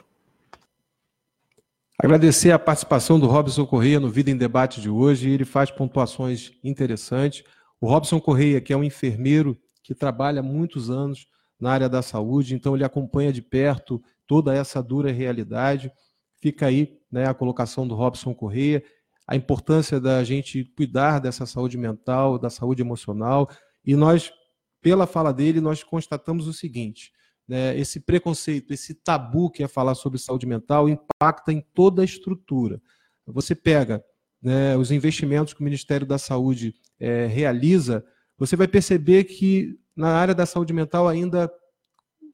[1.99, 5.31] Agradecer a participação do Robson Correia no Vida em Debate de hoje.
[5.31, 7.43] Ele faz pontuações interessantes.
[7.79, 11.27] O Robson Correia, que é um enfermeiro que trabalha há muitos anos
[11.59, 15.91] na área da saúde, então ele acompanha de perto toda essa dura realidade.
[16.41, 18.83] Fica aí né, a colocação do Robson Correia,
[19.27, 23.49] a importância da gente cuidar dessa saúde mental, da saúde emocional.
[23.85, 24.31] E nós,
[24.81, 27.11] pela fala dele, nós constatamos o seguinte:
[27.47, 32.05] né, esse preconceito, esse tabu que é falar sobre saúde mental impacta em toda a
[32.05, 32.81] estrutura.
[33.25, 34.03] Você pega
[34.41, 38.05] né, os investimentos que o Ministério da Saúde é, realiza,
[38.37, 41.51] você vai perceber que na área da saúde mental ainda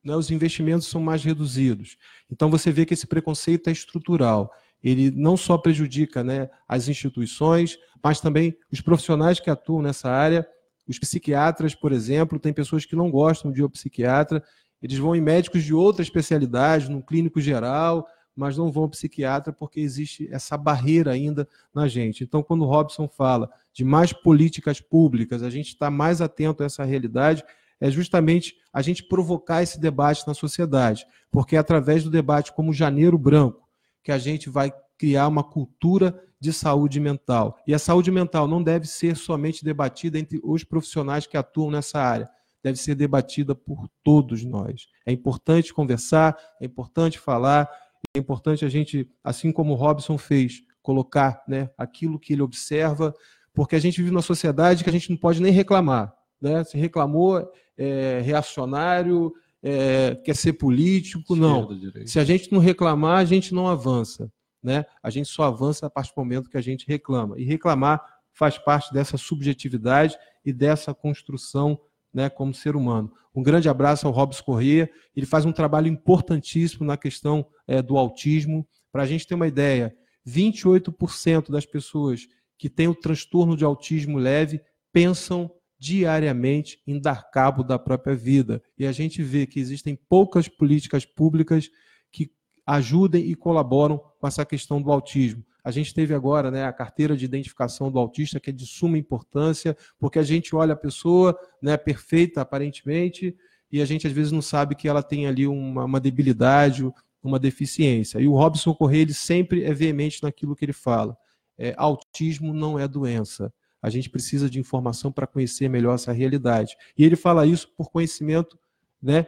[0.03, 1.97] né, os investimentos são mais reduzidos.
[2.29, 4.51] Então você vê que esse preconceito é estrutural.
[4.83, 10.45] Ele não só prejudica né, as instituições, mas também os profissionais que atuam nessa área.
[10.85, 14.43] Os psiquiatras, por exemplo, tem pessoas que não gostam de ao psiquiatra
[14.83, 19.53] eles vão em médicos de outra especialidade, no clínico geral, mas não vão ao psiquiatra
[19.53, 22.23] porque existe essa barreira ainda na gente.
[22.23, 26.65] Então, quando o Robson fala de mais políticas públicas, a gente está mais atento a
[26.65, 27.43] essa realidade,
[27.79, 32.73] é justamente a gente provocar esse debate na sociedade, porque é através do debate como
[32.73, 33.63] Janeiro Branco
[34.03, 37.57] que a gente vai criar uma cultura de saúde mental.
[37.65, 41.99] E a saúde mental não deve ser somente debatida entre os profissionais que atuam nessa
[41.99, 42.29] área
[42.63, 44.87] deve ser debatida por todos nós.
[45.05, 47.69] É importante conversar, é importante falar,
[48.15, 53.13] é importante a gente, assim como o Robson fez, colocar né, aquilo que ele observa,
[53.53, 56.13] porque a gente vive numa sociedade que a gente não pode nem reclamar.
[56.39, 56.63] Né?
[56.63, 59.33] Se reclamou, é reacionário,
[59.63, 61.67] é, quer ser político, não.
[62.05, 64.31] Se a gente não reclamar, a gente não avança.
[64.61, 64.85] Né?
[65.01, 67.39] A gente só avança a partir do momento que a gente reclama.
[67.39, 67.99] E reclamar
[68.31, 70.15] faz parte dessa subjetividade
[70.45, 71.79] e dessa construção
[72.13, 73.11] né, como ser humano.
[73.35, 77.97] Um grande abraço ao Robson Corrêa, ele faz um trabalho importantíssimo na questão é, do
[77.97, 78.67] autismo.
[78.91, 79.95] Para a gente ter uma ideia,
[80.27, 82.27] 28% das pessoas
[82.57, 84.61] que têm o transtorno de autismo leve
[84.91, 88.63] pensam diariamente em dar cabo da própria vida.
[88.77, 91.69] E a gente vê que existem poucas políticas públicas
[92.11, 92.31] que
[92.65, 95.43] ajudem e colaboram com essa questão do autismo.
[95.63, 98.97] A gente teve agora né, a carteira de identificação do autista, que é de suma
[98.97, 103.35] importância, porque a gente olha a pessoa né, perfeita, aparentemente,
[103.71, 106.83] e a gente às vezes não sabe que ela tem ali uma, uma debilidade,
[107.23, 108.19] uma deficiência.
[108.19, 111.17] E o Robson Correia ele sempre é veemente naquilo que ele fala.
[111.57, 113.51] É, autismo não é doença.
[113.81, 116.75] A gente precisa de informação para conhecer melhor essa realidade.
[116.97, 118.59] E ele fala isso por conhecimento
[119.01, 119.27] né,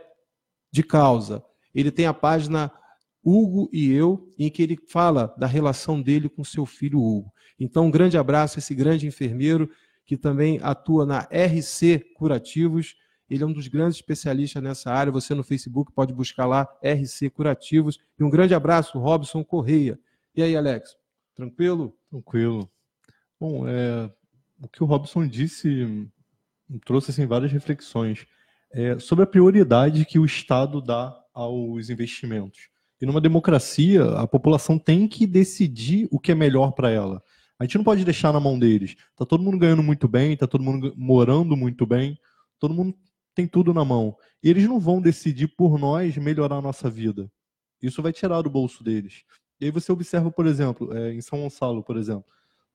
[0.72, 1.44] de causa.
[1.74, 2.72] Ele tem a página
[3.26, 7.34] Hugo e eu, em que ele fala da relação dele com seu filho Hugo.
[7.60, 9.70] Então, um grande abraço a esse grande enfermeiro
[10.06, 12.96] que também atua na RC Curativos.
[13.28, 15.12] Ele é um dos grandes especialistas nessa área.
[15.12, 18.00] Você no Facebook pode buscar lá RC Curativos.
[18.20, 20.00] E um grande abraço, Robson Correia.
[20.36, 20.96] E aí, Alex?
[21.34, 21.98] Tranquilo?
[22.12, 22.70] Tranquilo.
[23.40, 24.10] Bom, é,
[24.62, 26.08] o que o Robson disse
[26.86, 28.26] trouxe assim, várias reflexões
[28.72, 32.70] é, sobre a prioridade que o Estado dá aos investimentos.
[33.02, 37.22] E numa democracia, a população tem que decidir o que é melhor para ela.
[37.60, 38.96] A gente não pode deixar na mão deles.
[39.16, 42.20] Tá todo mundo ganhando muito bem, tá todo mundo morando muito bem,
[42.60, 42.96] todo mundo
[43.34, 44.16] tem tudo na mão.
[44.44, 47.32] E eles não vão decidir por nós melhorar a nossa vida.
[47.82, 49.24] Isso vai tirar do bolso deles.
[49.60, 52.26] E aí você observa, por exemplo, é, em São Gonçalo, por exemplo,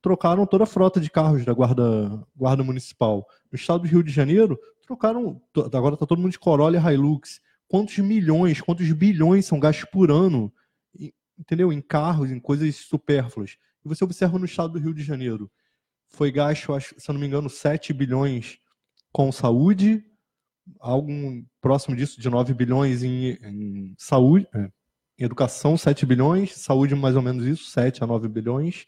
[0.00, 3.26] trocaram toda a frota de carros da guarda, guarda municipal.
[3.50, 5.40] No estado do Rio de Janeiro, trocaram.
[5.72, 7.40] Agora está todo mundo de Corolla e Hilux
[7.70, 10.52] quantos milhões, quantos bilhões são gastos por ano,
[11.38, 11.72] entendeu?
[11.72, 13.56] Em carros, em coisas supérfluas.
[13.84, 15.48] E você observa no estado do Rio de Janeiro,
[16.08, 18.58] foi gasto, se eu não me engano, 7 bilhões
[19.12, 20.04] com saúde,
[20.80, 21.08] algo
[21.60, 24.68] próximo disso de 9 bilhões em, em saúde, é,
[25.16, 28.84] em educação 7 bilhões, saúde mais ou menos isso, 7 a 9 bilhões,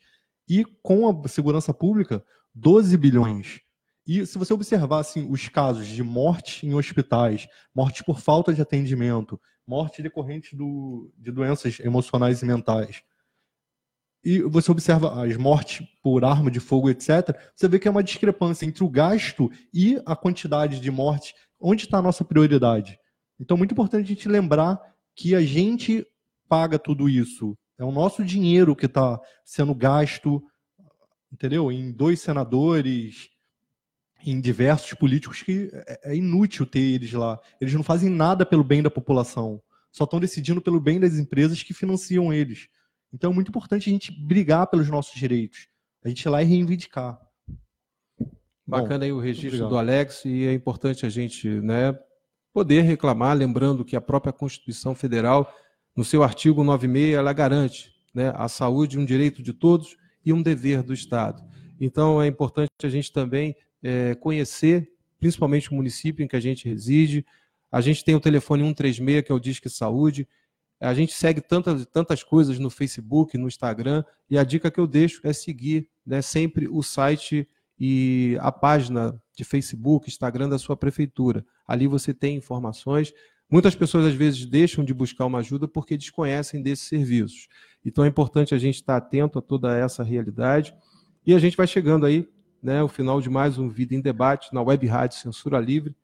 [0.48, 3.60] e com a segurança pública, 12 bilhões.
[4.07, 8.61] E se você observar assim, os casos de morte em hospitais, morte por falta de
[8.61, 13.03] atendimento, morte decorrente do, de doenças emocionais e mentais,
[14.24, 18.05] e você observa as mortes por arma de fogo, etc., você vê que é uma
[18.05, 21.35] discrepância entre o gasto e a quantidade de morte.
[21.61, 22.99] Onde está a nossa prioridade?
[23.41, 24.81] Então, muito importante a gente lembrar
[25.16, 26.07] que a gente
[26.49, 27.57] paga tudo isso.
[27.79, 30.41] É o nosso dinheiro que está sendo gasto,
[31.33, 31.73] entendeu?
[31.73, 33.29] Em dois senadores,
[34.24, 37.39] em diversos políticos que é, é inútil ter eles lá.
[37.61, 39.62] Eles não fazem nada pelo bem da população.
[39.90, 42.69] Só estão decidindo pelo bem das empresas que financiam eles.
[43.12, 45.69] Então é muito importante a gente brigar pelos nossos direitos.
[46.05, 47.20] A gente ir lá e reivindicar.
[48.66, 51.99] Bacana Bom, aí o registro do Alex e é importante a gente né,
[52.53, 55.53] poder reclamar, lembrando que a própria Constituição Federal,
[55.97, 60.43] no seu artigo 96, ela garante né, a saúde um direito de todos e um
[60.43, 61.43] dever do Estado.
[61.81, 66.68] Então é importante a gente também é, conhecer, principalmente o município em que a gente
[66.68, 67.24] reside.
[67.70, 70.28] A gente tem o telefone 136, que é o Disque Saúde.
[70.80, 74.86] A gente segue tantas, tantas coisas no Facebook, no Instagram, e a dica que eu
[74.86, 77.48] deixo é seguir né, sempre o site
[77.78, 81.44] e a página de Facebook, Instagram da sua prefeitura.
[81.66, 83.12] Ali você tem informações.
[83.50, 87.48] Muitas pessoas às vezes deixam de buscar uma ajuda porque desconhecem desses serviços.
[87.84, 90.74] Então é importante a gente estar atento a toda essa realidade.
[91.24, 92.28] E a gente vai chegando aí
[92.62, 95.97] né, o final de mais um Vida em Debate na Web Rádio Censura Livre.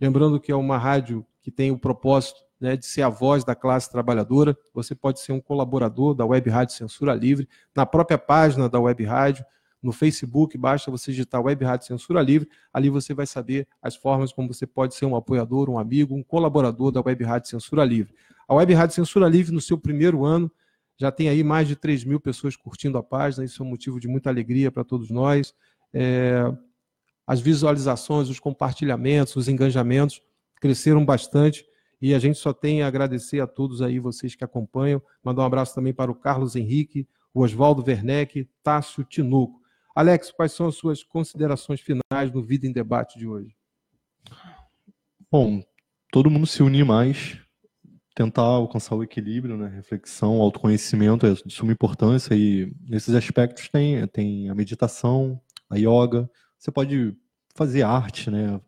[0.00, 3.54] Lembrando que é uma rádio que tem o propósito né, de ser a voz da
[3.54, 4.56] classe trabalhadora.
[4.72, 9.04] Você pode ser um colaborador da Web Rádio Censura Livre, na própria página da Web
[9.04, 9.44] Rádio,
[9.82, 14.32] no Facebook, basta você digitar Web Rádio Censura Livre, ali você vai saber as formas
[14.32, 18.12] como você pode ser um apoiador, um amigo, um colaborador da Web Rádio Censura Livre.
[18.48, 20.50] A Web Rádio Censura Livre, no seu primeiro ano,
[20.96, 24.00] já tem aí mais de 3 mil pessoas curtindo a página, isso é um motivo
[24.00, 25.54] de muita alegria para todos nós
[25.92, 26.42] é,
[27.26, 30.22] as visualizações, os compartilhamentos, os engajamentos
[30.60, 31.64] cresceram bastante
[32.00, 35.02] e a gente só tem a agradecer a todos aí vocês que acompanham.
[35.22, 39.60] Mandar um abraço também para o Carlos Henrique, o Oswaldo Werneck, Tássio Tinuco.
[39.94, 43.56] Alex, quais são as suas considerações finais no Vida em Debate de hoje?
[45.30, 45.62] Bom,
[46.12, 47.38] todo mundo se unir mais,
[48.14, 49.68] tentar alcançar o equilíbrio, né?
[49.68, 56.30] reflexão, autoconhecimento é de suma importância e nesses aspectos tem, tem a meditação, a yoga,
[56.58, 57.16] você pode
[57.54, 58.60] fazer arte, né?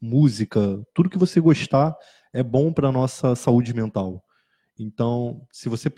[0.00, 1.96] música, tudo que você gostar
[2.32, 4.24] é bom para nossa saúde mental.
[4.78, 5.90] Então, se você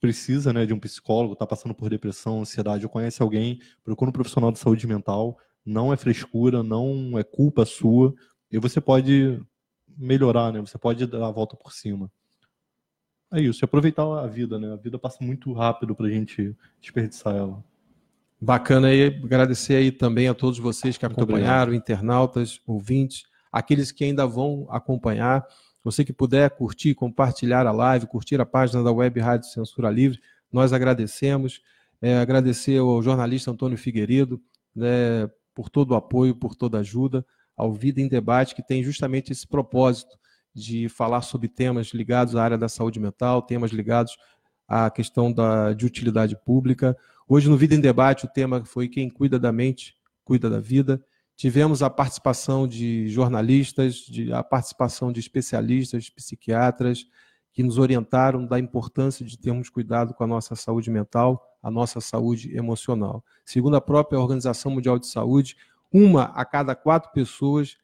[0.00, 4.12] precisa né, de um psicólogo, está passando por depressão, ansiedade, ou conhece alguém, procura um
[4.12, 8.14] profissional de saúde mental, não é frescura, não é culpa sua,
[8.50, 9.40] e você pode
[9.96, 10.60] melhorar, né?
[10.60, 12.10] Você pode dar a volta por cima.
[13.32, 14.72] É isso, aproveitar a vida, né?
[14.72, 17.64] A vida passa muito rápido para a gente desperdiçar ela.
[18.46, 24.24] Bacana aí, agradecer aí também a todos vocês que acompanharam, internautas, ouvintes, aqueles que ainda
[24.24, 25.44] vão acompanhar.
[25.82, 30.20] Você que puder curtir, compartilhar a live, curtir a página da Web Rádio Censura Livre,
[30.52, 31.60] nós agradecemos.
[32.00, 34.40] É, agradecer ao jornalista Antônio Figueiredo
[34.76, 38.80] né, por todo o apoio, por toda a ajuda, ao Vida em Debate, que tem
[38.80, 40.16] justamente esse propósito
[40.54, 44.16] de falar sobre temas ligados à área da saúde mental, temas ligados
[44.68, 46.96] à questão da, de utilidade pública.
[47.28, 51.04] Hoje, no Vida em Debate, o tema foi Quem cuida da mente, cuida da vida.
[51.34, 57.04] Tivemos a participação de jornalistas, de, a participação de especialistas, psiquiatras,
[57.52, 62.00] que nos orientaram da importância de termos cuidado com a nossa saúde mental, a nossa
[62.00, 63.24] saúde emocional.
[63.44, 65.56] Segundo a própria Organização Mundial de Saúde,
[65.92, 67.76] uma a cada quatro pessoas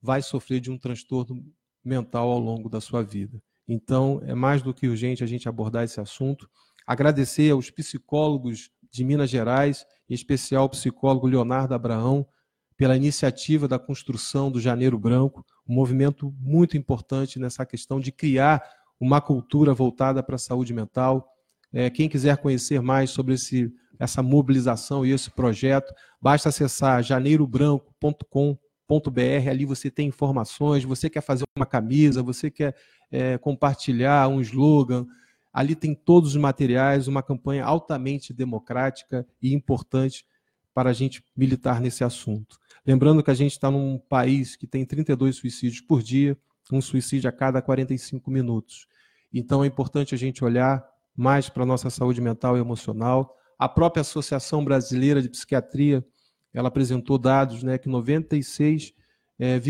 [0.00, 1.44] vai sofrer de um transtorno
[1.84, 3.42] mental ao longo da sua vida.
[3.66, 6.48] Então, é mais do que urgente a gente abordar esse assunto.
[6.90, 12.26] Agradecer aos psicólogos de Minas Gerais, em especial o psicólogo Leonardo Abraão,
[12.76, 18.60] pela iniciativa da construção do Janeiro Branco, um movimento muito importante nessa questão de criar
[18.98, 21.28] uma cultura voltada para a saúde mental.
[21.72, 29.48] É, quem quiser conhecer mais sobre esse, essa mobilização e esse projeto, basta acessar janeirobranco.com.br.
[29.48, 30.82] Ali você tem informações.
[30.82, 32.74] Você quer fazer uma camisa, você quer
[33.12, 35.06] é, compartilhar um slogan,
[35.52, 40.24] Ali tem todos os materiais, uma campanha altamente democrática e importante
[40.72, 42.58] para a gente militar nesse assunto.
[42.86, 46.38] Lembrando que a gente está num país que tem 32 suicídios por dia,
[46.72, 48.86] um suicídio a cada 45 minutos.
[49.32, 50.84] Então é importante a gente olhar
[51.16, 53.36] mais para a nossa saúde mental e emocional.
[53.58, 56.04] A própria Associação Brasileira de Psiquiatria,
[56.54, 58.92] ela apresentou dados né, que 96,8%
[59.38, 59.60] é,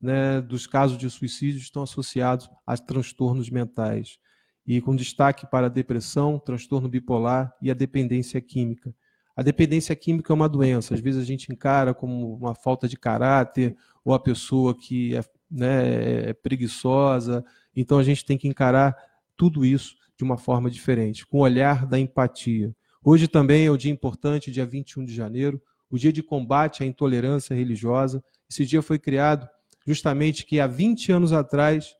[0.00, 4.18] né, dos casos de suicídio estão associados a transtornos mentais
[4.66, 8.94] e com destaque para a depressão, transtorno bipolar e a dependência química.
[9.36, 12.96] A dependência química é uma doença, às vezes a gente encara como uma falta de
[12.96, 18.96] caráter, ou a pessoa que é, né, é preguiçosa, então a gente tem que encarar
[19.36, 22.74] tudo isso de uma forma diferente, com o olhar da empatia.
[23.02, 25.60] Hoje também é o dia importante, dia 21 de janeiro,
[25.90, 28.22] o dia de combate à intolerância religiosa.
[28.48, 29.48] Esse dia foi criado
[29.86, 31.94] justamente que há 20 anos atrás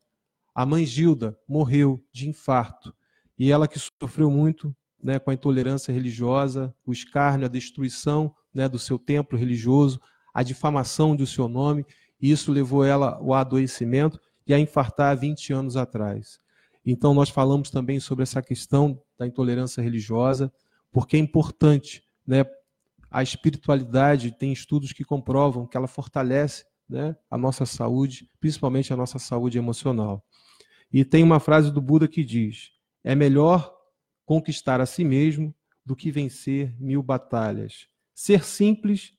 [0.55, 2.95] a mãe Gilda morreu de infarto.
[3.37, 8.69] e ela que sofreu muito né, com a intolerância religiosa, o escárnio, a destruição né,
[8.69, 10.01] do seu templo religioso,
[10.33, 11.85] a difamação do seu nome,
[12.21, 16.39] e isso levou ela ao adoecimento e a infartar 20 anos atrás.
[16.87, 20.53] Então, nós falamos também sobre essa questão da intolerância religiosa,
[20.93, 22.45] porque é importante, né?
[23.11, 28.97] A espiritualidade tem estudos que comprovam que ela fortalece né, a nossa saúde, principalmente a
[28.97, 30.25] nossa saúde emocional.
[30.93, 32.71] E tem uma frase do Buda que diz:
[33.03, 33.75] é melhor
[34.25, 35.55] conquistar a si mesmo
[35.85, 37.87] do que vencer mil batalhas.
[38.15, 39.13] Ser simples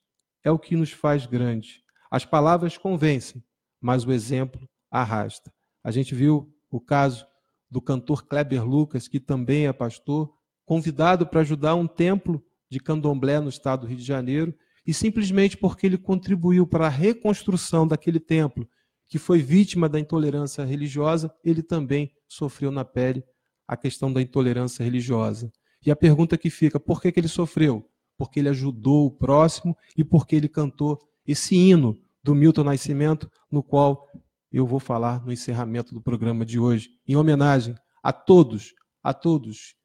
[0.44, 1.84] é o que nos faz grande.
[2.10, 3.44] As palavras convencem,
[3.80, 5.54] mas o exemplo arrasta.
[5.84, 7.28] A gente viu o caso
[7.70, 10.34] do cantor Kleber Lucas, que também é pastor,
[10.66, 14.56] convidado para ajudar um templo de candomblé no estado do Rio de Janeiro,
[14.86, 18.68] e simplesmente porque ele contribuiu para a reconstrução daquele templo,
[19.08, 23.24] que foi vítima da intolerância religiosa, ele também sofreu na pele
[23.68, 25.52] a questão da intolerância religiosa.
[25.86, 27.88] E a pergunta que fica, por que, que ele sofreu?
[28.18, 33.62] Porque ele ajudou o próximo e porque ele cantou esse hino do Milton Nascimento, no
[33.62, 34.08] qual
[34.52, 38.74] eu vou falar no encerramento do programa de hoje, em homenagem a todos,
[39.04, 39.76] a todos,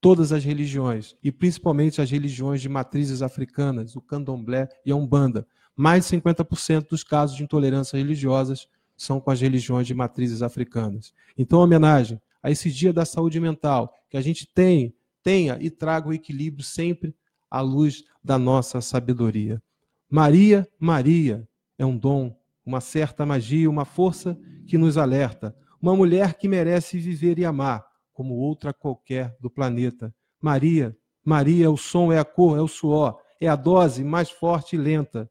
[0.00, 5.46] todas as religiões, e principalmente as religiões de matrizes africanas, o candomblé e a umbanda.
[5.76, 11.12] Mais de 50% dos casos de intolerância religiosas são com as religiões de matrizes africanas.
[11.36, 16.08] Então, homenagem a esse dia da saúde mental, que a gente tem, tenha e traga
[16.08, 17.14] o equilíbrio sempre
[17.50, 19.60] à luz da nossa sabedoria.
[20.08, 21.48] Maria, Maria
[21.78, 26.98] é um dom, uma certa magia, uma força que nos alerta, uma mulher que merece
[26.98, 30.14] viver e amar, como outra qualquer do planeta.
[30.40, 34.76] Maria, Maria, o som é a cor, é o suor, é a dose mais forte
[34.76, 35.28] e lenta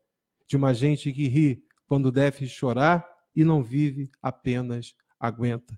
[0.54, 3.04] de uma gente que ri quando deve chorar
[3.36, 5.76] e não vive, apenas aguenta.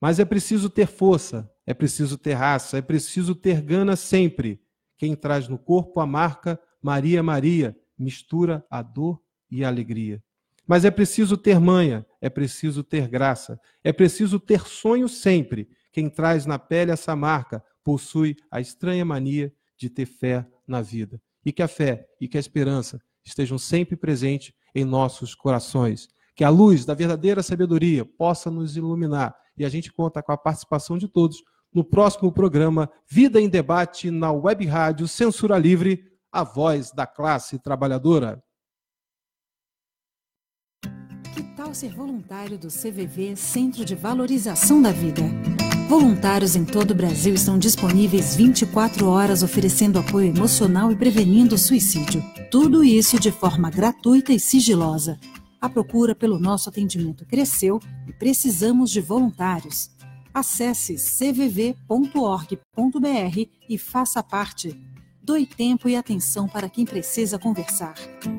[0.00, 4.60] Mas é preciso ter força, é preciso ter raça, é preciso ter gana sempre.
[4.98, 10.20] Quem traz no corpo a marca Maria Maria mistura a dor e a alegria.
[10.66, 15.70] Mas é preciso ter manha, é preciso ter graça, é preciso ter sonho sempre.
[15.92, 21.22] Quem traz na pele essa marca possui a estranha mania de ter fé na vida.
[21.44, 26.08] E que a fé e que a esperança estejam sempre presentes em nossos corações.
[26.34, 30.38] Que a luz da verdadeira sabedoria possa nos iluminar e a gente conta com a
[30.38, 31.42] participação de todos
[31.72, 37.58] no próximo programa Vida em Debate na Web Rádio Censura Livre, a voz da classe
[37.58, 38.42] trabalhadora.
[41.34, 45.22] Que tal ser voluntário do CVV Centro de Valorização da Vida?
[45.90, 51.58] Voluntários em todo o Brasil estão disponíveis 24 horas oferecendo apoio emocional e prevenindo o
[51.58, 52.22] suicídio.
[52.48, 55.18] Tudo isso de forma gratuita e sigilosa
[55.60, 59.90] a procura pelo nosso atendimento cresceu e precisamos de voluntários.
[60.32, 62.56] Acesse cvv.org.br
[63.68, 64.80] e faça parte.
[65.20, 67.94] Doe tempo e atenção para quem precisa conversar.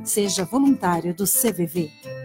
[0.05, 2.20] Seja voluntário do CVV.